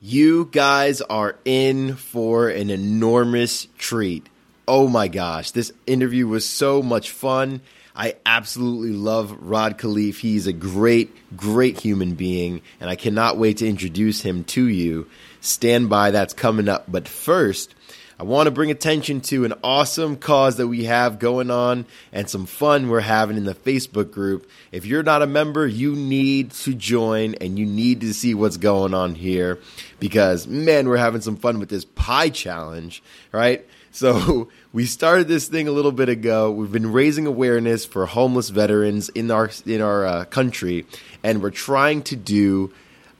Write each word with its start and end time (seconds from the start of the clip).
You 0.00 0.48
guys 0.52 1.00
are 1.00 1.34
in 1.44 1.96
for 1.96 2.48
an 2.48 2.70
enormous 2.70 3.66
treat. 3.78 4.28
Oh 4.68 4.86
my 4.86 5.08
gosh, 5.08 5.50
this 5.50 5.72
interview 5.88 6.28
was 6.28 6.48
so 6.48 6.82
much 6.82 7.10
fun. 7.10 7.62
I 7.96 8.14
absolutely 8.24 8.92
love 8.92 9.36
Rod 9.40 9.76
Khleif. 9.76 10.20
He's 10.20 10.46
a 10.46 10.52
great, 10.52 11.36
great 11.36 11.80
human 11.80 12.14
being, 12.14 12.62
and 12.80 12.88
I 12.88 12.94
cannot 12.94 13.38
wait 13.38 13.56
to 13.56 13.66
introduce 13.66 14.20
him 14.20 14.44
to 14.44 14.68
you. 14.68 15.08
Stand 15.40 15.88
by, 15.88 16.12
that's 16.12 16.32
coming 16.32 16.68
up. 16.68 16.84
But 16.86 17.08
first, 17.08 17.74
I 18.20 18.24
want 18.24 18.48
to 18.48 18.50
bring 18.50 18.72
attention 18.72 19.20
to 19.22 19.44
an 19.44 19.54
awesome 19.62 20.16
cause 20.16 20.56
that 20.56 20.66
we 20.66 20.84
have 20.84 21.20
going 21.20 21.52
on 21.52 21.86
and 22.12 22.28
some 22.28 22.46
fun 22.46 22.88
we're 22.88 22.98
having 22.98 23.36
in 23.36 23.44
the 23.44 23.54
Facebook 23.54 24.10
group. 24.10 24.50
If 24.72 24.84
you're 24.86 25.04
not 25.04 25.22
a 25.22 25.26
member, 25.28 25.64
you 25.68 25.94
need 25.94 26.50
to 26.50 26.74
join 26.74 27.36
and 27.36 27.56
you 27.56 27.64
need 27.64 28.00
to 28.00 28.12
see 28.12 28.34
what's 28.34 28.56
going 28.56 28.92
on 28.92 29.14
here 29.14 29.60
because, 30.00 30.48
man, 30.48 30.88
we're 30.88 30.96
having 30.96 31.20
some 31.20 31.36
fun 31.36 31.60
with 31.60 31.68
this 31.68 31.84
pie 31.84 32.30
challenge, 32.30 33.02
right? 33.32 33.64
So 33.90 34.48
we 34.72 34.84
started 34.84 35.28
this 35.28 35.48
thing 35.48 35.66
a 35.66 35.72
little 35.72 35.92
bit 35.92 36.10
ago. 36.10 36.52
We've 36.52 36.70
been 36.70 36.92
raising 36.92 37.26
awareness 37.26 37.86
for 37.86 38.04
homeless 38.04 38.50
veterans 38.50 39.08
in 39.08 39.30
our 39.30 39.50
in 39.64 39.80
our 39.80 40.04
uh, 40.04 40.24
country, 40.26 40.84
and 41.24 41.42
we're 41.42 41.50
trying 41.50 42.02
to 42.02 42.14
do 42.14 42.72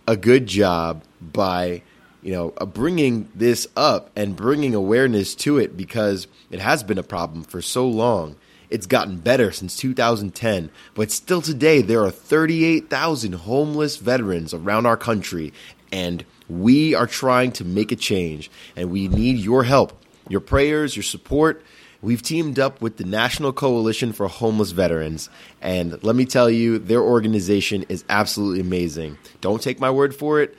a 0.06 0.14
good 0.14 0.46
job 0.46 1.02
by 1.22 1.83
you 2.22 2.32
know, 2.32 2.52
uh, 2.58 2.66
bringing 2.66 3.28
this 3.34 3.66
up 3.77 4.10
and 4.16 4.36
bringing 4.36 4.74
awareness 4.74 5.34
to 5.34 5.58
it 5.58 5.77
because 5.77 6.27
it 6.50 6.60
has 6.60 6.82
been 6.82 6.98
a 6.98 7.02
problem 7.02 7.42
for 7.44 7.62
so 7.62 7.86
long. 7.88 8.36
It's 8.70 8.86
gotten 8.86 9.16
better 9.18 9.50
since 9.50 9.77
2010, 9.77 10.70
but 10.94 11.10
still 11.10 11.41
today 11.41 11.80
there 11.80 12.04
are 12.04 12.10
38,000 12.10 13.32
homeless 13.32 13.96
veterans 13.96 14.52
around 14.52 14.84
our 14.84 14.96
country, 14.96 15.54
and 15.91 16.24
we 16.48 16.94
are 16.94 17.06
trying 17.06 17.52
to 17.52 17.64
make 17.64 17.92
a 17.92 17.96
change, 17.96 18.50
and 18.77 18.91
we 18.91 19.08
need 19.08 19.38
your 19.38 19.64
help, 19.64 19.92
your 20.28 20.41
prayers, 20.41 20.96
your 20.96 21.02
support. 21.02 21.64
We've 22.02 22.22
teamed 22.22 22.58
up 22.58 22.83
with 22.83 22.98
the 22.98 23.05
National 23.05 23.52
Coalition 23.55 24.12
for 24.12 24.28
Homeless 24.28 24.72
Veterans, 24.72 25.30
and 25.62 26.02
let 26.05 26.14
me 26.14 26.27
tell 26.27 26.50
you, 26.50 26.78
their 26.78 27.02
organization 27.02 27.86
is 27.89 28.05
absolutely 28.11 28.61
amazing. 28.61 29.16
Don't 29.41 29.62
take 29.62 29.80
my 29.80 29.91
word 29.91 30.14
for 30.14 30.42
it 30.42 30.55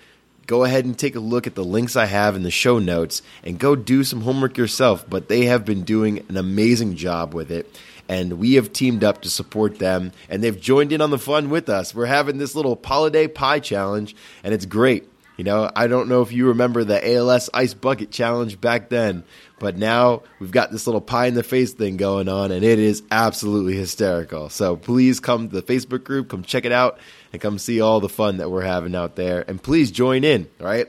go 0.49 0.63
ahead 0.63 0.83
and 0.83 0.97
take 0.97 1.15
a 1.15 1.19
look 1.19 1.45
at 1.45 1.53
the 1.53 1.63
links 1.63 1.95
I 1.95 2.05
have 2.05 2.35
in 2.35 2.41
the 2.41 2.49
show 2.49 2.79
notes 2.79 3.21
and 3.43 3.59
go 3.59 3.75
do 3.75 4.03
some 4.03 4.21
homework 4.21 4.57
yourself. 4.57 5.07
But 5.07 5.29
they 5.29 5.45
have 5.45 5.63
been 5.63 5.83
doing 5.83 6.25
an 6.27 6.37
amazing 6.37 6.95
job 6.95 7.35
with 7.35 7.51
it. 7.51 7.79
And 8.09 8.39
we 8.39 8.55
have 8.55 8.73
teamed 8.73 9.03
up 9.03 9.21
to 9.21 9.29
support 9.29 9.77
them, 9.77 10.11
and 10.27 10.43
they've 10.43 10.59
joined 10.59 10.91
in 10.91 10.99
on 10.99 11.11
the 11.11 11.19
fun 11.19 11.51
with 11.51 11.69
us. 11.69 11.93
We're 11.93 12.07
having 12.07 12.39
this 12.39 12.55
little 12.55 12.81
holiday 12.83 13.27
pie 13.27 13.59
challenge, 13.59 14.15
and 14.43 14.51
it's 14.51 14.65
great. 14.65 15.07
You 15.37 15.43
know, 15.43 15.69
I 15.75 15.85
don't 15.85 16.09
know 16.09 16.23
if 16.23 16.31
you 16.31 16.47
remember 16.47 16.83
the 16.83 17.13
ALS 17.13 17.51
Ice 17.53 17.75
Bucket 17.75 18.09
Challenge 18.09 18.59
back 18.59 18.89
then, 18.89 19.23
but 19.59 19.77
now 19.77 20.23
we've 20.39 20.49
got 20.49 20.71
this 20.71 20.87
little 20.87 20.99
pie 20.99 21.27
in 21.27 21.35
the 21.35 21.43
face 21.43 21.71
thing 21.71 21.97
going 21.97 22.27
on, 22.27 22.51
and 22.51 22.65
it 22.65 22.79
is 22.79 23.03
absolutely 23.11 23.75
hysterical. 23.75 24.49
So 24.49 24.75
please 24.75 25.19
come 25.19 25.47
to 25.47 25.61
the 25.61 25.61
Facebook 25.61 26.03
group, 26.03 26.29
come 26.29 26.41
check 26.41 26.65
it 26.65 26.71
out 26.71 26.97
and 27.31 27.41
come 27.41 27.59
see 27.59 27.81
all 27.81 27.99
the 27.99 28.09
fun 28.09 28.37
that 28.37 28.49
we're 28.49 28.61
having 28.61 28.95
out 28.95 29.15
there. 29.15 29.43
And 29.47 29.61
please 29.61 29.91
join 29.91 30.23
in, 30.23 30.47
right? 30.59 30.87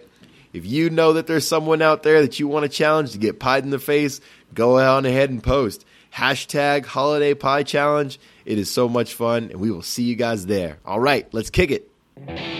If 0.53 0.67
you 0.67 0.91
know 0.91 1.13
that 1.13 1.27
there's 1.27 1.47
someone 1.47 1.81
out 1.83 2.03
there 2.03 2.23
that 2.23 2.41
you 2.41 2.49
want 2.49 2.65
to 2.65 2.69
challenge 2.69 3.13
to 3.13 3.19
get 3.19 3.39
pied 3.39 3.65
in 3.65 3.71
the 3.71 3.79
face, 3.79 4.21
go 4.53 4.79
on 4.79 5.07
ahead 5.07 5.31
and 5.31 5.43
post. 5.43 5.85
Hashtag 6.13 6.85
holiday 6.85 7.35
pie 7.35 7.63
challenge. 7.63 8.19
It 8.45 8.59
is 8.59 8.71
so 8.71 8.89
much 8.89 9.15
fun, 9.15 9.51
and 9.51 9.61
we 9.61 9.71
will 9.71 9.83
see 9.83 10.03
you 10.03 10.17
guys 10.17 10.47
there. 10.47 10.79
All 10.85 10.99
right, 10.99 11.33
let's 11.33 11.51
kick 11.51 11.71
it. 11.71 12.60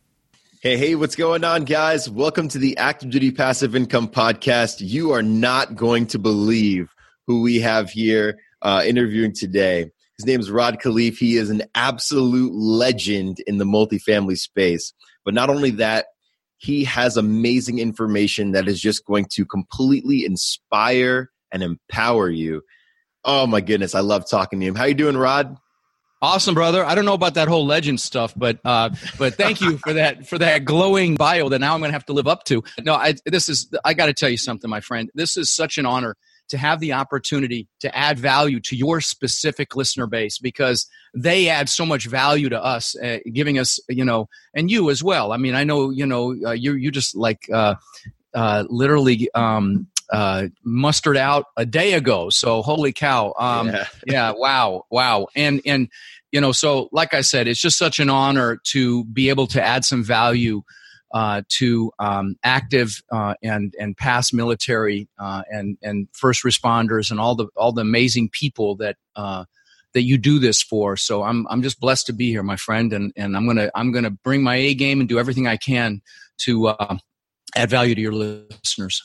Hey, 0.61 0.77
hey, 0.77 0.93
what's 0.93 1.15
going 1.15 1.43
on, 1.43 1.65
guys? 1.65 2.07
Welcome 2.07 2.47
to 2.49 2.59
the 2.59 2.77
Active 2.77 3.09
Duty 3.09 3.31
Passive 3.31 3.75
Income 3.75 4.09
Podcast. 4.09 4.75
You 4.79 5.09
are 5.09 5.23
not 5.23 5.75
going 5.75 6.05
to 6.05 6.19
believe 6.19 6.93
who 7.25 7.41
we 7.41 7.59
have 7.61 7.89
here 7.89 8.37
uh, 8.61 8.83
interviewing 8.85 9.33
today. 9.33 9.89
His 10.19 10.27
name 10.27 10.39
is 10.39 10.51
Rod 10.51 10.77
Khleif. 10.79 11.17
He 11.17 11.37
is 11.37 11.49
an 11.49 11.63
absolute 11.73 12.53
legend 12.53 13.39
in 13.47 13.57
the 13.57 13.65
multifamily 13.65 14.37
space. 14.37 14.93
But 15.25 15.33
not 15.33 15.49
only 15.49 15.71
that, 15.71 16.05
he 16.57 16.83
has 16.83 17.17
amazing 17.17 17.79
information 17.79 18.51
that 18.51 18.67
is 18.67 18.79
just 18.79 19.03
going 19.03 19.25
to 19.31 19.47
completely 19.47 20.25
inspire 20.25 21.31
and 21.51 21.63
empower 21.63 22.29
you. 22.29 22.61
Oh 23.25 23.47
my 23.47 23.61
goodness, 23.61 23.95
I 23.95 24.01
love 24.01 24.29
talking 24.29 24.59
to 24.59 24.65
him. 24.67 24.75
How 24.75 24.85
you 24.85 24.93
doing, 24.93 25.17
Rod? 25.17 25.57
Awesome, 26.23 26.53
brother. 26.53 26.85
I 26.85 26.93
don't 26.93 27.05
know 27.05 27.15
about 27.15 27.33
that 27.33 27.47
whole 27.47 27.65
legend 27.65 27.99
stuff, 27.99 28.33
but 28.37 28.59
uh, 28.63 28.91
but 29.17 29.33
thank 29.33 29.59
you 29.59 29.77
for 29.77 29.93
that 29.93 30.27
for 30.27 30.37
that 30.37 30.65
glowing 30.65 31.15
bio 31.15 31.49
that 31.49 31.59
now 31.59 31.73
I'm 31.73 31.79
going 31.79 31.89
to 31.89 31.93
have 31.93 32.05
to 32.05 32.13
live 32.13 32.27
up 32.27 32.43
to. 32.45 32.63
No, 32.83 32.93
I 32.93 33.15
this 33.25 33.49
is 33.49 33.71
I 33.83 33.95
got 33.95 34.05
to 34.05 34.13
tell 34.13 34.29
you 34.29 34.37
something, 34.37 34.69
my 34.69 34.81
friend. 34.81 35.09
This 35.15 35.35
is 35.35 35.49
such 35.49 35.79
an 35.79 35.87
honor 35.87 36.15
to 36.49 36.59
have 36.59 36.79
the 36.79 36.93
opportunity 36.93 37.67
to 37.79 37.97
add 37.97 38.19
value 38.19 38.59
to 38.59 38.75
your 38.75 39.01
specific 39.01 39.75
listener 39.75 40.05
base 40.05 40.37
because 40.37 40.87
they 41.15 41.47
add 41.49 41.69
so 41.69 41.85
much 41.87 42.05
value 42.07 42.49
to 42.49 42.63
us, 42.63 42.95
uh, 42.97 43.17
giving 43.33 43.57
us 43.57 43.79
you 43.89 44.05
know, 44.05 44.29
and 44.53 44.69
you 44.69 44.91
as 44.91 45.03
well. 45.03 45.31
I 45.31 45.37
mean, 45.37 45.55
I 45.55 45.63
know 45.63 45.89
you 45.89 46.05
know 46.05 46.35
uh, 46.45 46.51
you 46.51 46.73
you 46.73 46.91
just 46.91 47.15
like 47.15 47.49
uh, 47.51 47.75
uh, 48.35 48.65
literally 48.69 49.27
um, 49.33 49.87
uh, 50.11 50.47
mustered 50.63 51.17
out 51.17 51.45
a 51.57 51.65
day 51.65 51.93
ago. 51.93 52.29
So 52.29 52.61
holy 52.61 52.93
cow! 52.93 53.33
Um, 53.39 53.67
yeah. 53.69 53.85
yeah, 54.07 54.33
wow, 54.35 54.85
wow, 54.89 55.27
and 55.35 55.61
and 55.65 55.89
you 56.31 56.39
know, 56.39 56.51
so 56.51 56.89
like 56.91 57.13
I 57.13 57.21
said, 57.21 57.47
it's 57.47 57.61
just 57.61 57.77
such 57.77 57.99
an 57.99 58.09
honor 58.09 58.59
to 58.71 59.03
be 59.05 59.29
able 59.29 59.47
to 59.47 59.61
add 59.61 59.85
some 59.85 60.03
value 60.03 60.61
uh, 61.13 61.41
to 61.49 61.91
um, 61.99 62.35
active 62.43 63.01
uh, 63.11 63.35
and 63.43 63.73
and 63.79 63.97
past 63.97 64.33
military 64.33 65.07
uh, 65.19 65.43
and 65.49 65.77
and 65.81 66.07
first 66.13 66.43
responders 66.43 67.11
and 67.11 67.19
all 67.19 67.35
the 67.35 67.47
all 67.55 67.71
the 67.71 67.81
amazing 67.81 68.29
people 68.29 68.75
that 68.77 68.95
uh, 69.15 69.45
that 69.93 70.03
you 70.03 70.17
do 70.17 70.39
this 70.39 70.61
for. 70.61 70.95
So 70.95 71.23
I'm 71.23 71.45
I'm 71.49 71.61
just 71.61 71.79
blessed 71.79 72.07
to 72.07 72.13
be 72.13 72.29
here, 72.29 72.43
my 72.43 72.55
friend, 72.55 72.93
and 72.93 73.11
and 73.15 73.35
I'm 73.35 73.45
gonna 73.45 73.69
I'm 73.75 73.91
gonna 73.91 74.11
bring 74.11 74.43
my 74.43 74.55
A 74.55 74.73
game 74.73 74.99
and 74.99 75.09
do 75.09 75.19
everything 75.19 75.47
I 75.47 75.57
can 75.57 76.01
to 76.39 76.69
uh, 76.69 76.97
add 77.55 77.69
value 77.69 77.95
to 77.95 78.01
your 78.01 78.13
listeners. 78.13 79.01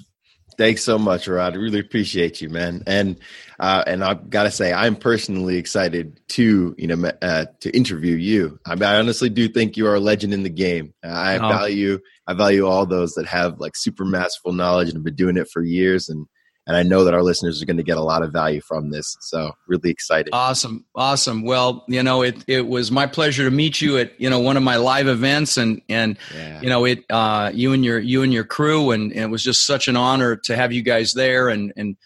Thanks 0.59 0.83
so 0.83 0.99
much, 0.99 1.29
Rod. 1.29 1.55
I 1.55 1.57
really 1.57 1.81
appreciate 1.81 2.41
you, 2.41 2.49
man. 2.49 2.83
And 2.87 3.19
uh, 3.61 3.85
and 3.87 4.03
I've 4.03 4.31
got 4.31 4.45
to 4.45 4.51
say, 4.51 4.73
I'm 4.73 4.97
personally 4.97 5.59
excited 5.59 6.19
to 6.29 6.75
you 6.79 6.87
know 6.87 7.11
uh, 7.21 7.47
to 7.61 7.77
interview 7.77 8.17
you. 8.17 8.59
I, 8.67 8.75
mean, 8.75 8.85
I, 8.85 8.99
honestly 8.99 9.29
do 9.29 9.49
think 9.49 9.77
you 9.77 9.87
are 9.87 9.95
a 9.95 10.01
legend 10.01 10.33
in 10.33 10.43
the 10.43 10.51
game. 10.51 10.95
I 11.05 11.37
oh. 11.37 11.49
value 11.49 11.99
I 12.27 12.35
value 12.35 12.67
all 12.67 12.87
those 12.87 13.13
that 13.15 13.27
have 13.27 13.61
like 13.61 13.77
super 13.77 14.05
masterful 14.05 14.53
knowledge 14.53 14.89
and 14.89 14.97
have 14.97 15.05
been 15.05 15.15
doing 15.15 15.37
it 15.37 15.49
for 15.53 15.63
years. 15.63 16.09
And 16.09 16.27
and 16.67 16.77
I 16.77 16.83
know 16.83 17.05
that 17.05 17.15
our 17.15 17.23
listeners 17.23 17.63
are 17.63 17.67
going 17.67 17.77
to 17.77 17.85
get 17.85 17.97
a 17.97 18.03
lot 18.03 18.23
of 18.23 18.33
value 18.33 18.61
from 18.61 18.91
this. 18.91 19.17
So 19.21 19.53
really 19.69 19.91
excited. 19.91 20.31
Awesome, 20.33 20.85
awesome. 20.97 21.43
Well, 21.43 21.85
you 21.87 22.03
know, 22.03 22.23
it 22.23 22.43
it 22.49 22.67
was 22.67 22.91
my 22.91 23.07
pleasure 23.07 23.45
to 23.45 23.51
meet 23.51 23.81
you 23.81 23.99
at 23.99 24.21
you 24.21 24.29
know 24.29 24.41
one 24.41 24.57
of 24.57 24.65
my 24.65 24.77
live 24.77 25.07
events, 25.07 25.57
and 25.57 25.81
and 25.89 26.19
yeah. 26.35 26.61
you 26.61 26.69
know 26.69 26.85
it 26.85 27.05
uh, 27.09 27.53
you 27.55 27.73
and 27.73 27.85
your 27.85 28.01
you 28.01 28.23
and 28.23 28.33
your 28.33 28.45
crew, 28.45 28.91
and, 28.91 29.13
and, 29.13 29.21
it 29.21 29.31
was 29.31 29.45
just 29.45 29.65
such 29.65 29.87
an 29.87 29.97
honor 29.97 30.37
to 30.37 30.57
have 30.57 30.73
you 30.73 30.83
guys 30.83 31.13
there, 31.13 31.49
and 31.49 31.73
and 31.77 31.97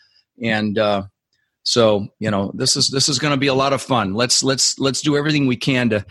and 0.42 0.78
uh, 0.78 1.04
so 1.62 2.08
you 2.18 2.30
know 2.30 2.52
this 2.54 2.76
is 2.76 2.90
this 2.90 3.08
is 3.08 3.18
going 3.18 3.32
to 3.32 3.40
be 3.40 3.46
a 3.46 3.54
lot 3.54 3.72
of 3.72 3.80
fun. 3.80 4.12
Let's 4.12 4.42
let's 4.42 4.78
let's 4.78 5.00
do 5.00 5.16
everything 5.16 5.46
we 5.46 5.56
can 5.56 5.88
to 5.90 6.04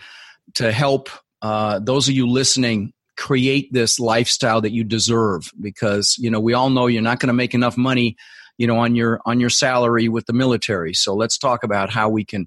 to 0.54 0.72
help 0.72 1.08
uh, 1.40 1.78
those 1.78 2.08
of 2.08 2.14
you 2.14 2.26
listening 2.26 2.92
create 3.16 3.72
this 3.72 4.00
lifestyle 4.00 4.62
that 4.62 4.72
you 4.72 4.82
deserve 4.82 5.52
because 5.60 6.16
you 6.18 6.30
know 6.30 6.40
we 6.40 6.54
all 6.54 6.70
know 6.70 6.88
you're 6.88 7.02
not 7.02 7.20
going 7.20 7.28
to 7.28 7.34
make 7.34 7.54
enough 7.54 7.76
money 7.76 8.16
you 8.60 8.66
know 8.66 8.76
on 8.76 8.94
your 8.94 9.20
on 9.24 9.40
your 9.40 9.50
salary 9.50 10.08
with 10.08 10.26
the 10.26 10.32
military 10.32 10.92
so 10.92 11.14
let's 11.14 11.38
talk 11.38 11.64
about 11.64 11.90
how 11.90 12.08
we 12.08 12.24
can 12.24 12.46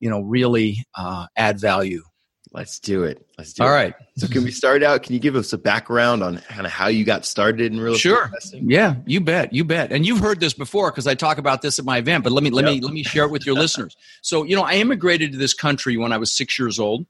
you 0.00 0.10
know 0.10 0.20
really 0.20 0.84
uh, 0.96 1.26
add 1.36 1.58
value 1.60 2.02
Let's 2.54 2.78
do 2.78 3.02
it. 3.04 3.26
Let's 3.38 3.54
do 3.54 3.62
All 3.62 3.70
it. 3.70 3.72
right. 3.72 3.94
So 4.18 4.28
can 4.28 4.44
we 4.44 4.50
start 4.50 4.82
out? 4.82 5.02
Can 5.02 5.14
you 5.14 5.20
give 5.20 5.36
us 5.36 5.54
a 5.54 5.58
background 5.58 6.22
on 6.22 6.36
kind 6.36 6.66
of 6.66 6.72
how 6.72 6.88
you 6.88 7.02
got 7.02 7.24
started 7.24 7.72
in 7.72 7.80
real 7.80 7.94
estate 7.94 8.10
Sure. 8.10 8.24
investing? 8.26 8.70
Yeah, 8.70 8.96
you 9.06 9.22
bet, 9.22 9.54
you 9.54 9.64
bet. 9.64 9.90
And 9.90 10.04
you've 10.04 10.18
heard 10.18 10.38
this 10.38 10.52
before 10.52 10.90
because 10.90 11.06
I 11.06 11.14
talk 11.14 11.38
about 11.38 11.62
this 11.62 11.78
at 11.78 11.86
my 11.86 11.96
event. 11.96 12.24
But 12.24 12.32
let 12.34 12.44
me 12.44 12.50
let 12.50 12.66
me 12.66 12.80
let 12.82 12.92
me 12.92 13.02
share 13.02 13.24
it 13.24 13.30
with 13.30 13.46
your 13.46 13.54
listeners. 13.54 13.96
So 14.20 14.42
you 14.42 14.54
know, 14.54 14.64
I 14.64 14.74
immigrated 14.74 15.32
to 15.32 15.38
this 15.38 15.54
country 15.54 15.96
when 15.96 16.12
I 16.12 16.18
was 16.18 16.30
six 16.30 16.58
years 16.58 16.78
old 16.78 17.06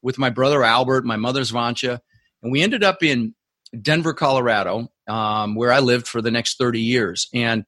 with 0.00 0.16
my 0.18 0.30
brother 0.30 0.64
Albert, 0.64 1.04
my 1.04 1.16
mother's 1.16 1.52
Vancha, 1.52 2.00
and 2.42 2.50
we 2.50 2.62
ended 2.62 2.82
up 2.82 3.02
in 3.02 3.34
Denver, 3.82 4.14
Colorado, 4.14 4.88
um, 5.06 5.54
where 5.54 5.70
I 5.70 5.80
lived 5.80 6.08
for 6.08 6.22
the 6.22 6.30
next 6.30 6.56
thirty 6.56 6.80
years. 6.80 7.28
And 7.34 7.66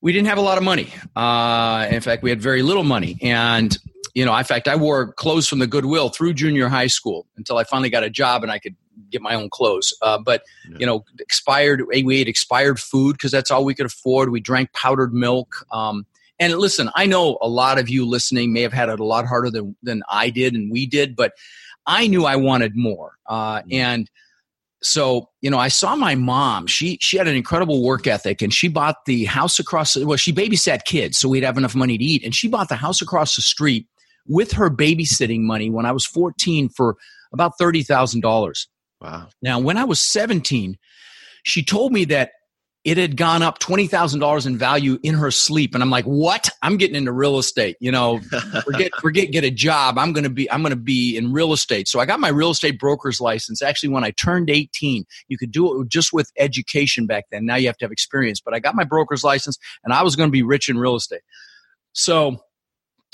we 0.00 0.12
didn't 0.12 0.28
have 0.28 0.38
a 0.38 0.42
lot 0.42 0.58
of 0.58 0.64
money. 0.64 0.92
Uh, 1.14 1.86
in 1.90 2.00
fact, 2.00 2.22
we 2.22 2.30
had 2.30 2.40
very 2.40 2.62
little 2.62 2.84
money. 2.84 3.18
And 3.22 3.76
you 4.14 4.24
know, 4.24 4.36
in 4.36 4.44
fact, 4.44 4.66
I 4.66 4.76
wore 4.76 5.12
clothes 5.12 5.46
from 5.46 5.60
the 5.60 5.66
Goodwill 5.66 6.08
through 6.08 6.34
junior 6.34 6.68
high 6.68 6.88
school 6.88 7.26
until 7.36 7.58
I 7.58 7.64
finally 7.64 7.90
got 7.90 8.02
a 8.02 8.10
job 8.10 8.42
and 8.42 8.50
I 8.50 8.58
could 8.58 8.74
get 9.10 9.22
my 9.22 9.34
own 9.34 9.48
clothes. 9.50 9.94
Uh, 10.02 10.18
but 10.18 10.42
you 10.78 10.86
know, 10.86 11.04
expired. 11.20 11.82
We 11.86 12.18
ate 12.18 12.28
expired 12.28 12.80
food 12.80 13.14
because 13.14 13.30
that's 13.30 13.50
all 13.50 13.64
we 13.64 13.74
could 13.74 13.86
afford. 13.86 14.30
We 14.30 14.40
drank 14.40 14.72
powdered 14.72 15.14
milk. 15.14 15.64
Um, 15.72 16.06
and 16.38 16.54
listen, 16.54 16.90
I 16.94 17.06
know 17.06 17.38
a 17.40 17.48
lot 17.48 17.78
of 17.78 17.88
you 17.88 18.06
listening 18.06 18.52
may 18.52 18.62
have 18.62 18.72
had 18.72 18.88
it 18.88 18.98
a 18.98 19.04
lot 19.04 19.26
harder 19.26 19.50
than 19.50 19.76
than 19.82 20.02
I 20.08 20.30
did 20.30 20.54
and 20.54 20.72
we 20.72 20.86
did, 20.86 21.14
but 21.14 21.34
I 21.86 22.06
knew 22.06 22.24
I 22.24 22.36
wanted 22.36 22.76
more. 22.76 23.16
Uh, 23.26 23.62
and 23.70 24.10
so 24.82 25.28
you 25.40 25.50
know 25.50 25.58
i 25.58 25.68
saw 25.68 25.94
my 25.96 26.14
mom. 26.14 26.66
She 26.66 26.98
she 27.00 27.16
had 27.18 27.28
an 27.28 27.36
incredible 27.36 27.82
work 27.84 28.06
ethic 28.06 28.40
and 28.42 28.52
she 28.52 28.68
bought 28.68 28.96
the 29.06 29.24
house 29.26 29.58
across 29.58 29.96
well 29.96 30.16
she 30.16 30.32
babysat 30.32 30.84
kids 30.84 31.18
so 31.18 31.28
we'd 31.28 31.42
have 31.42 31.58
enough 31.58 31.74
money 31.74 31.98
to 31.98 32.04
eat. 32.04 32.24
And 32.24 32.34
she 32.34 32.48
bought 32.48 32.68
the 32.68 32.76
house 32.76 33.02
across 33.02 33.36
the 33.36 33.42
street 33.42 33.86
with 34.26 34.52
her 34.52 34.70
babysitting 34.70 35.40
money 35.40 35.70
when 35.70 35.86
i 35.86 35.92
was 35.92 36.06
14 36.06 36.68
for 36.68 36.96
about 37.32 37.52
$30000 37.60 38.66
Wow. 39.00 39.28
now 39.42 39.58
when 39.58 39.76
i 39.76 39.84
was 39.84 40.00
17 40.00 40.76
she 41.42 41.62
told 41.64 41.92
me 41.92 42.04
that 42.06 42.32
it 42.84 42.96
had 42.96 43.16
gone 43.16 43.42
up 43.42 43.58
$20000 43.58 44.46
in 44.46 44.56
value 44.56 44.98
in 45.02 45.14
her 45.14 45.30
sleep 45.30 45.74
and 45.74 45.82
i'm 45.82 45.90
like 45.90 46.04
what 46.04 46.48
i'm 46.62 46.76
getting 46.76 46.96
into 46.96 47.12
real 47.12 47.38
estate 47.38 47.76
you 47.80 47.90
know 47.90 48.20
forget 48.64 48.90
forget 49.00 49.30
get 49.30 49.44
a 49.44 49.50
job 49.50 49.98
i'm 49.98 50.12
going 50.12 50.24
to 50.24 50.30
be 50.30 50.50
i'm 50.50 50.62
going 50.62 50.70
to 50.70 50.76
be 50.76 51.16
in 51.16 51.32
real 51.32 51.52
estate 51.52 51.88
so 51.88 52.00
i 52.00 52.06
got 52.06 52.20
my 52.20 52.28
real 52.28 52.50
estate 52.50 52.78
broker's 52.78 53.20
license 53.20 53.62
actually 53.62 53.88
when 53.88 54.04
i 54.04 54.10
turned 54.12 54.50
18 54.50 55.04
you 55.28 55.38
could 55.38 55.50
do 55.50 55.80
it 55.80 55.88
just 55.88 56.12
with 56.12 56.30
education 56.38 57.06
back 57.06 57.26
then 57.30 57.44
now 57.44 57.56
you 57.56 57.66
have 57.66 57.76
to 57.76 57.84
have 57.84 57.92
experience 57.92 58.40
but 58.40 58.54
i 58.54 58.58
got 58.58 58.74
my 58.74 58.84
broker's 58.84 59.24
license 59.24 59.58
and 59.84 59.92
i 59.92 60.02
was 60.02 60.16
going 60.16 60.28
to 60.28 60.32
be 60.32 60.42
rich 60.42 60.68
in 60.68 60.78
real 60.78 60.96
estate 60.96 61.22
so 61.92 62.40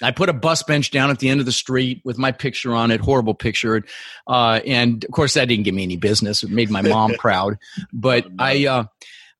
I 0.03 0.11
put 0.11 0.29
a 0.29 0.35
bus 0.35 0.63
bench 0.63 0.91
down 0.91 1.11
at 1.11 1.21
the 1.21 1.31
end 1.31 1.41
of 1.41 1.47
the 1.47 1.53
street 1.53 2.03
with 2.05 2.19
my 2.19 2.31
picture 2.31 2.75
on 2.75 2.91
it, 2.91 3.01
horrible 3.01 3.33
picture. 3.33 3.83
Uh, 4.27 4.61
and 4.67 5.03
of 5.05 5.11
course, 5.11 5.35
that 5.35 5.47
didn't 5.47 5.65
give 5.65 5.75
me 5.75 5.85
any 5.85 5.97
business. 5.97 6.43
It 6.43 6.51
made 6.51 6.71
my 6.71 6.83
mom 6.83 7.15
proud. 7.19 7.57
But 7.95 8.27
Oh, 8.27 8.29
no. 8.29 8.45
I, 8.45 8.67
uh, 8.67 8.85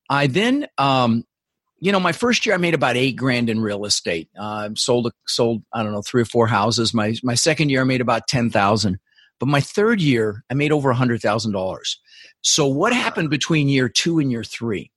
I 0.09 0.27
then, 0.27 0.67
um, 0.79 1.25
you 1.79 1.93
know, 1.93 2.01
my 2.01 2.13
first 2.13 2.47
year 2.47 2.55
I 2.55 2.59
made 2.59 2.75
about 2.75 2.97
eight 2.97 3.17
grand 3.17 3.51
in 3.51 3.61
real 3.61 3.85
estate. 3.85 4.29
Uh, 4.39 4.71
sold, 4.77 5.13
sold, 5.27 5.63
I 5.73 5.83
don't 5.83 5.93
know, 5.93 6.03
three 6.03 6.23
or 6.23 6.27
four 6.27 6.47
houses. 6.47 6.95
My 6.95 7.15
my 7.23 7.35
second 7.35 7.71
year 7.71 7.83
I 7.83 7.85
made 7.85 8.01
about 8.01 8.29
ten 8.29 8.51
thousand. 8.51 8.99
But 9.39 9.47
my 9.47 9.61
third 9.61 10.01
year 10.01 10.43
I 10.51 10.55
made 10.55 10.73
over 10.73 10.91
a 10.91 10.95
hundred 10.95 11.21
thousand 11.21 11.53
dollars. 11.53 12.01
So 12.43 12.67
what 12.67 12.93
happened 12.93 13.29
between 13.29 13.69
year 13.69 13.89
two 13.89 14.19
and 14.19 14.31
year 14.31 14.45
three? 14.45 14.91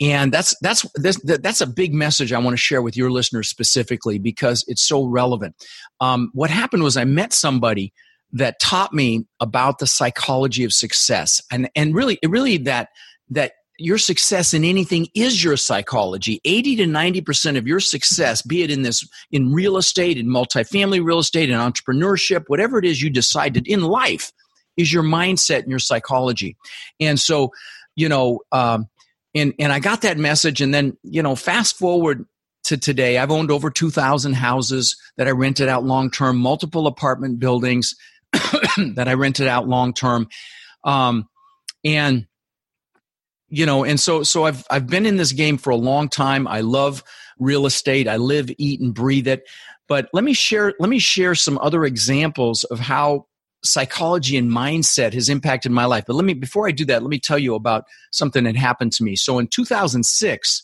And 0.00 0.30
that's 0.30 0.54
that's 0.60 0.86
this, 0.94 1.20
that, 1.22 1.42
that's 1.42 1.60
a 1.60 1.66
big 1.66 1.94
message 1.94 2.32
I 2.32 2.38
want 2.38 2.52
to 2.52 2.58
share 2.62 2.82
with 2.82 2.96
your 2.96 3.10
listeners 3.10 3.48
specifically 3.48 4.18
because 4.18 4.64
it's 4.68 4.86
so 4.86 5.06
relevant. 5.06 5.56
Um, 6.00 6.30
what 6.34 6.50
happened 6.50 6.82
was 6.82 6.96
I 6.96 7.04
met 7.04 7.32
somebody 7.32 7.92
that 8.32 8.60
taught 8.60 8.92
me 8.92 9.26
about 9.40 9.78
the 9.78 9.86
psychology 9.86 10.64
of 10.64 10.72
success, 10.72 11.40
and 11.50 11.70
and 11.74 11.94
really, 11.94 12.18
it 12.22 12.30
really 12.30 12.58
that 12.58 12.90
that 13.30 13.52
your 13.78 13.96
success 13.96 14.52
in 14.52 14.64
anything 14.64 15.06
is 15.14 15.42
your 15.42 15.56
psychology. 15.56 16.40
80 16.44 16.76
to 16.76 16.84
90% 16.84 17.56
of 17.56 17.66
your 17.66 17.78
success, 17.78 18.42
be 18.42 18.64
it 18.64 18.70
in 18.70 18.82
this, 18.82 19.08
in 19.30 19.52
real 19.52 19.76
estate, 19.76 20.18
in 20.18 20.26
multifamily 20.26 21.02
real 21.02 21.20
estate, 21.20 21.48
in 21.48 21.56
entrepreneurship, 21.56 22.44
whatever 22.48 22.78
it 22.78 22.84
is 22.84 23.00
you 23.00 23.08
decided 23.08 23.68
in 23.68 23.82
life, 23.82 24.32
is 24.76 24.92
your 24.92 25.04
mindset 25.04 25.60
and 25.60 25.70
your 25.70 25.78
psychology. 25.78 26.56
And 26.98 27.20
so, 27.20 27.52
you 27.94 28.08
know, 28.08 28.40
um, 28.50 28.88
and, 29.34 29.54
and 29.60 29.72
I 29.72 29.78
got 29.78 30.02
that 30.02 30.18
message. 30.18 30.60
And 30.60 30.74
then, 30.74 30.96
you 31.04 31.22
know, 31.22 31.36
fast 31.36 31.78
forward 31.78 32.26
to 32.64 32.76
today, 32.76 33.18
I've 33.18 33.30
owned 33.30 33.52
over 33.52 33.70
2,000 33.70 34.32
houses 34.32 34.96
that 35.16 35.28
I 35.28 35.30
rented 35.30 35.68
out 35.68 35.84
long 35.84 36.10
term, 36.10 36.36
multiple 36.36 36.88
apartment 36.88 37.38
buildings 37.38 37.94
that 38.32 39.06
I 39.06 39.14
rented 39.14 39.46
out 39.46 39.68
long 39.68 39.92
term. 39.94 40.28
Um, 40.82 41.28
and, 41.84 42.26
you 43.48 43.64
know 43.64 43.84
and 43.84 43.98
so 43.98 44.22
so 44.22 44.44
i've 44.44 44.64
i've 44.70 44.86
been 44.86 45.06
in 45.06 45.16
this 45.16 45.32
game 45.32 45.56
for 45.56 45.70
a 45.70 45.76
long 45.76 46.08
time. 46.08 46.46
I 46.46 46.60
love 46.60 47.02
real 47.38 47.66
estate. 47.66 48.08
I 48.08 48.16
live 48.16 48.50
eat 48.58 48.80
and 48.80 48.94
breathe 48.94 49.28
it. 49.28 49.48
But 49.86 50.08
let 50.12 50.24
me 50.24 50.34
share 50.34 50.74
let 50.78 50.90
me 50.90 50.98
share 50.98 51.34
some 51.34 51.58
other 51.58 51.84
examples 51.84 52.64
of 52.64 52.78
how 52.78 53.26
psychology 53.64 54.36
and 54.36 54.50
mindset 54.50 55.12
has 55.14 55.28
impacted 55.28 55.72
my 55.72 55.84
life. 55.84 56.04
But 56.06 56.14
let 56.14 56.24
me 56.24 56.34
before 56.34 56.68
i 56.68 56.70
do 56.70 56.84
that 56.86 57.02
let 57.02 57.10
me 57.10 57.18
tell 57.18 57.38
you 57.38 57.54
about 57.54 57.84
something 58.12 58.44
that 58.44 58.56
happened 58.56 58.92
to 58.94 59.04
me. 59.04 59.16
So 59.16 59.38
in 59.38 59.46
2006 59.46 60.62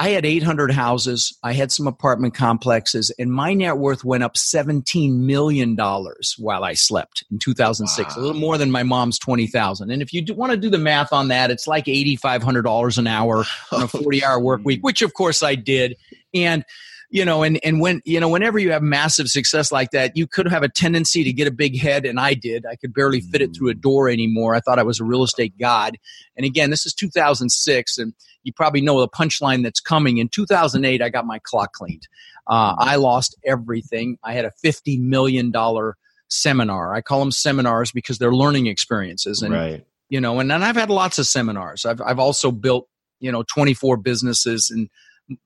I 0.00 0.08
had 0.08 0.24
800 0.24 0.70
houses. 0.70 1.36
I 1.42 1.52
had 1.52 1.70
some 1.70 1.86
apartment 1.86 2.32
complexes, 2.32 3.10
and 3.18 3.30
my 3.30 3.52
net 3.52 3.76
worth 3.76 4.02
went 4.02 4.22
up 4.24 4.34
$17 4.34 5.12
million 5.18 5.76
while 5.76 6.64
I 6.64 6.72
slept 6.72 7.24
in 7.30 7.38
2006, 7.38 8.16
Wow. 8.16 8.18
a 8.18 8.24
little 8.24 8.40
more 8.40 8.56
than 8.56 8.70
my 8.70 8.82
mom's 8.82 9.18
20,000. 9.18 9.90
And 9.90 10.00
if 10.00 10.14
you 10.14 10.22
do 10.22 10.32
want 10.32 10.52
to 10.52 10.56
do 10.56 10.70
the 10.70 10.78
math 10.78 11.12
on 11.12 11.28
that, 11.28 11.50
it's 11.50 11.66
like 11.66 11.84
$8,500 11.84 12.96
an 12.96 13.06
hour 13.06 13.44
on 13.72 13.82
a 13.82 13.88
40 13.88 14.24
hour 14.24 14.40
work 14.40 14.62
week, 14.64 14.82
which 14.82 15.02
of 15.02 15.12
course 15.12 15.42
I 15.42 15.54
did. 15.54 15.96
And 16.32 16.64
you 17.10 17.24
know, 17.24 17.42
and 17.42 17.58
and 17.64 17.80
when 17.80 18.00
you 18.04 18.20
know, 18.20 18.28
whenever 18.28 18.58
you 18.58 18.70
have 18.70 18.82
massive 18.82 19.28
success 19.28 19.72
like 19.72 19.90
that, 19.90 20.16
you 20.16 20.28
could 20.28 20.46
have 20.48 20.62
a 20.62 20.68
tendency 20.68 21.24
to 21.24 21.32
get 21.32 21.48
a 21.48 21.50
big 21.50 21.76
head, 21.78 22.06
and 22.06 22.20
I 22.20 22.34
did. 22.34 22.64
I 22.64 22.76
could 22.76 22.94
barely 22.94 23.20
fit 23.20 23.42
it 23.42 23.54
through 23.54 23.70
a 23.70 23.74
door 23.74 24.08
anymore. 24.08 24.54
I 24.54 24.60
thought 24.60 24.78
I 24.78 24.84
was 24.84 25.00
a 25.00 25.04
real 25.04 25.24
estate 25.24 25.54
god. 25.58 25.98
And 26.36 26.46
again, 26.46 26.70
this 26.70 26.86
is 26.86 26.94
2006, 26.94 27.98
and 27.98 28.14
you 28.44 28.52
probably 28.52 28.80
know 28.80 29.00
the 29.00 29.08
punchline 29.08 29.64
that's 29.64 29.80
coming. 29.80 30.18
In 30.18 30.28
2008, 30.28 31.02
I 31.02 31.08
got 31.08 31.26
my 31.26 31.40
clock 31.42 31.72
cleaned. 31.72 32.06
Uh, 32.46 32.76
I 32.78 32.94
lost 32.94 33.36
everything. 33.44 34.16
I 34.22 34.32
had 34.32 34.44
a 34.44 34.52
50 34.62 34.98
million 34.98 35.50
dollar 35.50 35.96
seminar. 36.28 36.94
I 36.94 37.00
call 37.00 37.18
them 37.18 37.32
seminars 37.32 37.90
because 37.90 38.18
they're 38.18 38.32
learning 38.32 38.68
experiences, 38.68 39.42
and 39.42 39.52
right. 39.52 39.84
you 40.10 40.20
know, 40.20 40.38
and 40.38 40.48
then 40.48 40.62
I've 40.62 40.76
had 40.76 40.90
lots 40.90 41.18
of 41.18 41.26
seminars. 41.26 41.84
I've 41.84 42.00
I've 42.00 42.20
also 42.20 42.52
built 42.52 42.86
you 43.18 43.32
know 43.32 43.42
24 43.42 43.96
businesses 43.96 44.70
and 44.70 44.88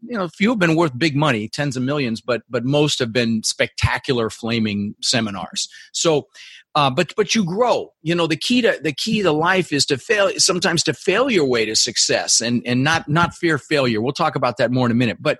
you 0.03 0.17
know, 0.19 0.25
a 0.25 0.29
few 0.29 0.51
have 0.51 0.59
been 0.59 0.77
worth 0.77 0.99
big 0.99 1.17
money, 1.17 1.49
tens 1.49 1.77
of 1.77 1.83
millions, 1.83 2.21
but 2.21 2.43
but 2.49 2.65
most 2.65 2.99
have 2.99 3.13
been 3.13 3.43
spectacular, 3.43 4.31
flaming 4.31 4.95
seminars. 5.03 5.69
So, 5.93 6.29
uh, 6.75 6.91
but 6.91 7.13
but 7.17 7.35
you 7.35 7.45
grow. 7.45 7.93
You 8.03 8.15
know, 8.15 8.27
the 8.27 8.37
key 8.37 8.63
to 8.63 8.79
the 8.83 8.93
key 8.93 9.23
to 9.23 9.33
life 9.33 9.73
is 9.73 9.87
to 9.87 9.99
fail. 9.99 10.31
Sometimes 10.39 10.83
to 10.85 10.95
fail 10.95 11.31
your 11.31 11.47
way 11.47 11.65
to 11.65 11.77
success, 11.77 12.41
and 12.41 12.63
and 12.67 12.83
not 12.83 13.09
not 13.09 13.35
fear 13.35 13.59
failure. 13.59 14.01
We'll 14.01 14.13
talk 14.13 14.37
about 14.37 14.57
that 14.59 14.71
more 14.71 14.87
in 14.87 14.93
a 14.93 14.97
minute. 14.97 15.19
But 15.21 15.39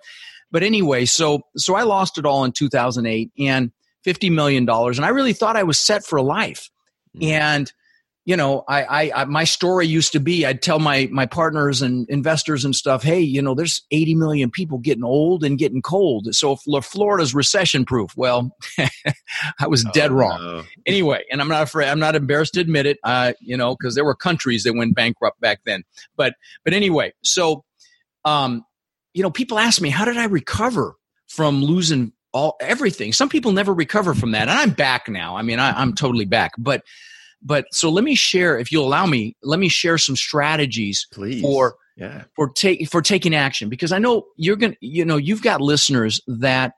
but 0.51 0.63
anyway, 0.63 1.05
so 1.05 1.41
so 1.57 1.75
I 1.75 1.83
lost 1.83 2.19
it 2.19 2.27
all 2.27 2.45
in 2.45 2.53
2008 2.53 3.31
and 3.39 3.73
50 4.05 4.31
million 4.31 4.65
dollars, 4.65 4.99
and 4.99 5.05
I 5.07 5.09
really 5.09 5.33
thought 5.33 5.57
I 5.57 5.63
was 5.63 5.79
set 5.79 6.05
for 6.05 6.21
life. 6.21 6.69
Mhm. 7.17 7.31
And 7.31 7.73
you 8.27 8.37
know, 8.37 8.65
I, 8.69 8.85
I, 8.85 9.13
I 9.23 9.25
my 9.27 9.45
story 9.45 9.87
used 9.87 10.13
to 10.13 10.21
be 10.21 10.47
I'd 10.47 10.63
tell 10.63 10.79
my 10.79 11.09
my 11.13 11.27
partners 11.27 11.83
and 11.83 12.09
investors 12.09 12.65
and 12.65 12.75
stuff, 12.75 13.03
hey, 13.03 13.21
you 13.21 13.43
know, 13.43 13.55
there's 13.55 13.83
80 13.91 14.15
million 14.15 14.51
people 14.51 14.79
getting 14.79 15.05
old 15.05 15.45
and 15.45 15.59
getting 15.59 15.83
cold, 15.83 16.35
so 16.35 16.57
Fl- 16.57 16.81
Florida's 16.81 17.35
recession 17.35 17.85
proof. 17.85 18.13
Well, 18.17 18.57
I 19.61 19.67
was 19.67 19.85
dead 19.93 20.11
Oh, 20.11 20.15
wrong. 20.15 20.41
no. 20.41 20.63
Anyway, 20.87 21.23
and 21.31 21.41
I'm 21.43 21.49
not 21.49 21.65
afraid. 21.65 21.89
I'm 21.89 22.01
not 22.01 22.15
embarrassed 22.17 22.55
to 22.55 22.61
admit 22.61 22.87
it. 22.87 22.99
Uh, 23.05 23.35
you 23.41 23.57
know, 23.57 23.77
because 23.77 23.95
there 23.95 24.05
were 24.07 24.15
countries 24.15 24.65
that 24.65 24.75
went 24.75 24.95
bankrupt 24.95 25.39
back 25.41 25.61
then. 25.67 25.83
But 26.17 26.35
but 26.65 26.73
anyway, 26.73 27.13
so 27.23 27.65
um, 28.25 28.65
you 29.13 29.23
know, 29.23 29.31
people 29.31 29.59
ask 29.59 29.81
me, 29.83 29.91
how 29.91 30.05
did 30.07 30.17
I 30.17 30.25
recover 30.25 30.95
from 31.29 31.63
losing 31.63 32.13
all 32.33 32.57
everything? 32.61 33.13
Some 33.13 33.29
people 33.29 33.53
never 33.53 33.75
recover 33.75 34.15
from 34.15 34.33
that, 34.33 34.49
and 34.49 34.59
I'm 34.59 34.71
back 34.71 35.09
now. 35.11 35.37
I 35.37 35.43
mean, 35.43 35.59
I, 35.59 35.79
I'm 35.79 35.95
totally 35.95 36.25
back. 36.25 36.53
But 36.57 36.83
but 37.45 37.67
so 37.73 37.91
let 37.91 38.05
me 38.05 38.15
share, 38.15 38.59
if 38.59 38.73
you'll 38.73 38.87
allow 38.87 39.07
me, 39.07 39.37
let 39.43 39.61
me 39.61 39.69
share 39.69 39.99
some 39.99 40.17
strategies 40.17 41.07
Please. 41.13 41.43
for 41.43 41.77
yeah. 41.97 42.25
for 42.35 42.49
take 42.49 42.89
for 42.89 43.03
taking 43.03 43.35
action 43.35 43.69
because 43.69 43.93
I 43.93 43.99
know 43.99 44.25
you're 44.37 44.57
gonna 44.57 44.77
you 44.81 45.05
know 45.05 45.17
you've 45.17 45.43
got 45.43 45.61
listeners 45.61 46.21
that 46.27 46.73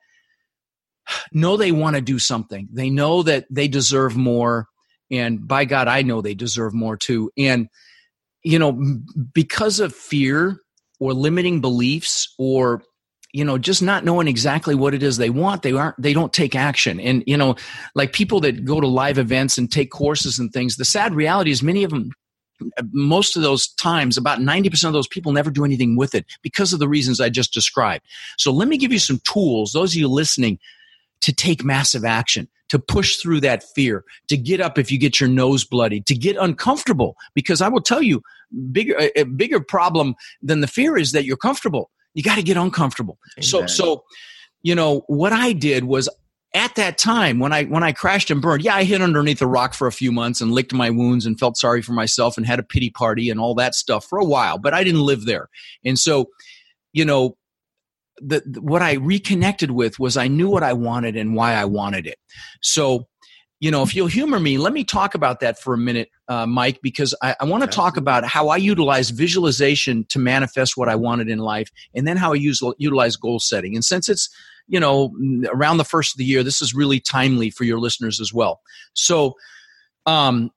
know 1.33 1.57
they 1.57 1.73
want 1.73 1.97
to 1.97 2.03
do 2.03 2.19
something. 2.19 2.69
They 2.73 2.91
know 2.91 3.23
that 3.23 3.47
they 3.49 3.69
deserve 3.69 4.17
more, 4.17 4.67
and 5.11 5.47
by 5.47 5.65
God, 5.65 5.89
I 5.89 6.03
know 6.03 6.21
they 6.21 6.35
deserve 6.35 6.75
more 6.75 6.97
too. 6.97 7.31
And 7.39 7.69
you 8.43 8.59
know, 8.59 9.01
because 9.33 9.81
of 9.81 9.95
fear 9.95 10.61
or 10.99 11.15
limiting 11.15 11.61
beliefs 11.61 12.35
or 12.39 12.83
you 13.33 13.45
know 13.45 13.59
just 13.59 13.83
not 13.83 14.05
knowing 14.05 14.29
exactly 14.29 14.75
what 14.75 14.95
it 14.95 15.03
is 15.03 15.17
they 15.17 15.31
want 15.31 15.63
they 15.63 15.73
aren't 15.73 16.01
they 16.01 16.13
don't 16.13 16.33
take 16.33 16.55
action. 16.55 17.01
And 17.01 17.23
you 17.27 17.37
know 17.37 17.57
like 17.95 18.13
people 18.13 18.41
that 18.41 18.65
go 18.65 18.81
to 18.81 18.87
live 18.87 19.19
events 19.19 19.59
and 19.59 19.71
take 19.71 19.91
courses 19.91 20.39
and 20.39 20.53
things 20.53 20.77
the 20.77 20.85
sad 20.85 21.15
reality 21.15 21.51
is 21.51 21.63
many 21.63 21.85
of 21.85 21.91
them 21.91 22.13
most 22.93 23.37
of 23.37 23.43
those 23.43 23.69
times 23.69 24.17
about 24.17 24.39
90% 24.39 24.87
of 24.87 24.95
those 24.95 25.07
people 25.07 25.31
never 25.31 25.51
do 25.51 25.63
anything 25.63 25.95
with 25.95 26.15
it 26.15 26.25
because 26.41 26.73
of 26.73 26.79
the 26.79 26.89
reasons 26.89 27.21
i 27.21 27.29
just 27.29 27.53
described. 27.53 28.05
So 28.39 28.53
let 28.53 28.69
me 28.69 28.79
give 28.79 28.93
you 28.93 28.99
some 28.99 29.21
tools 29.25 29.73
those 29.73 29.93
of 29.93 29.99
you 29.99 30.09
listening 30.09 30.59
to 31.21 31.33
take 31.33 31.65
massive 31.65 32.05
action 32.05 32.49
to 32.69 32.79
push 32.81 33.17
through 33.19 33.41
that 33.41 33.63
fear 33.75 34.05
to 34.29 34.37
get 34.37 34.61
up 34.61 34.77
if 34.77 34.91
you 34.91 34.99
get 34.99 35.21
your 35.21 35.29
nose 35.29 35.65
bloody 35.65 36.01
to 36.01 36.15
get 36.15 36.37
uncomfortable. 36.37 37.17
Because 37.35 37.61
i 37.61 37.69
will 37.69 37.83
tell 37.83 38.03
you 38.03 38.23
bigger 38.73 38.95
a, 39.17 39.25
bigger 39.25 39.61
problem 39.61 40.15
than 40.41 40.61
the 40.61 40.67
fear 40.67 40.97
is 40.97 41.13
that 41.13 41.25
you're 41.25 41.37
comfortable 41.37 41.91
you 42.17 42.23
got 42.23 42.37
to 42.37 42.43
get 42.43 42.57
uncomfortable. 42.57 43.19
Amen. 43.37 43.45
So, 43.45 43.67
so, 43.67 44.05
you 44.63 44.75
know, 44.75 45.03
what 45.07 45.33
I 45.33 45.53
did 45.53 45.85
was 45.85 46.09
at 46.55 46.75
that 46.77 46.97
time 46.97 47.39
when 47.39 47.53
I 47.53 47.65
when 47.65 47.83
I 47.83 47.93
crashed 47.93 48.31
and 48.31 48.41
burned, 48.41 48.65
yeah, 48.65 48.75
I 48.75 48.85
hid 48.85 49.03
underneath 49.03 49.43
a 49.43 49.47
rock 49.47 49.75
for 49.75 49.87
a 49.87 49.93
few 49.93 50.11
months 50.11 50.41
and 50.41 50.51
licked 50.51 50.73
my 50.73 50.89
wounds 50.89 51.27
and 51.27 51.39
felt 51.39 51.59
sorry 51.59 51.83
for 51.83 51.93
myself 51.93 52.39
and 52.39 52.47
had 52.47 52.59
a 52.59 52.63
pity 52.63 52.89
party 52.89 53.29
and 53.29 53.39
all 53.39 53.55
that 53.57 53.75
stuff 53.75 54.07
for 54.07 54.19
a 54.19 54.25
while, 54.25 54.57
but 54.57 54.73
I 54.73 54.83
didn't 54.83 55.03
live 55.03 55.27
there. 55.27 55.51
And 55.85 55.99
so, 55.99 56.31
you 56.95 57.05
know, 57.05 57.37
the, 58.17 58.43
the 58.47 58.63
what 58.63 58.81
I 58.81 58.95
reconnected 58.95 59.73
with 59.73 59.99
was 59.99 60.17
I 60.17 60.27
knew 60.27 60.49
what 60.49 60.63
I 60.63 60.73
wanted 60.73 61.17
and 61.17 61.37
why 61.37 61.53
I 61.53 61.67
wanted 61.67 62.07
it. 62.07 62.17
So, 62.63 63.09
you 63.59 63.71
know, 63.71 63.83
if 63.83 63.95
you'll 63.95 64.07
humor 64.07 64.39
me, 64.39 64.59
let 64.59 64.73
me 64.73 64.85
talk 64.85 65.15
about 65.15 65.41
that 65.41 65.59
for 65.59 65.73
a 65.73 65.79
minute, 65.79 66.11
uh, 66.29 66.47
Mike, 66.47 66.81
because 66.83 67.15
I, 67.23 67.35
I 67.41 67.45
want 67.47 67.63
to 67.63 67.69
talk 67.69 67.97
about 67.97 68.25
how 68.27 68.49
I 68.49 68.57
utilize 68.57 69.11
visualization 69.11 70.05
to 70.11 70.19
manifest 70.19 70.77
what 70.77 70.91
I 70.91 70.95
wanted 70.95 71.31
in 71.31 71.39
life, 71.39 71.71
and 71.95 72.07
then 72.07 72.19
how 72.19 72.33
I 72.33 72.37
use 72.37 72.61
utilize 72.77 73.17
goal 73.17 73.39
setting. 73.39 73.75
And 73.75 73.85
since 73.85 74.09
it's 74.09 74.29
you 74.69 74.79
know 74.79 75.15
around 75.53 75.79
the 75.79 75.85
first 75.85 76.15
of 76.15 76.19
the 76.19 76.25
year, 76.25 76.43
this 76.43 76.61
is 76.61 76.75
really 76.75 77.01
timely 77.01 77.49
for 77.49 77.65
your 77.65 77.79
listeners 77.79 78.21
as 78.21 78.33
well. 78.33 78.61
So, 78.93 79.37
um, 80.05 80.51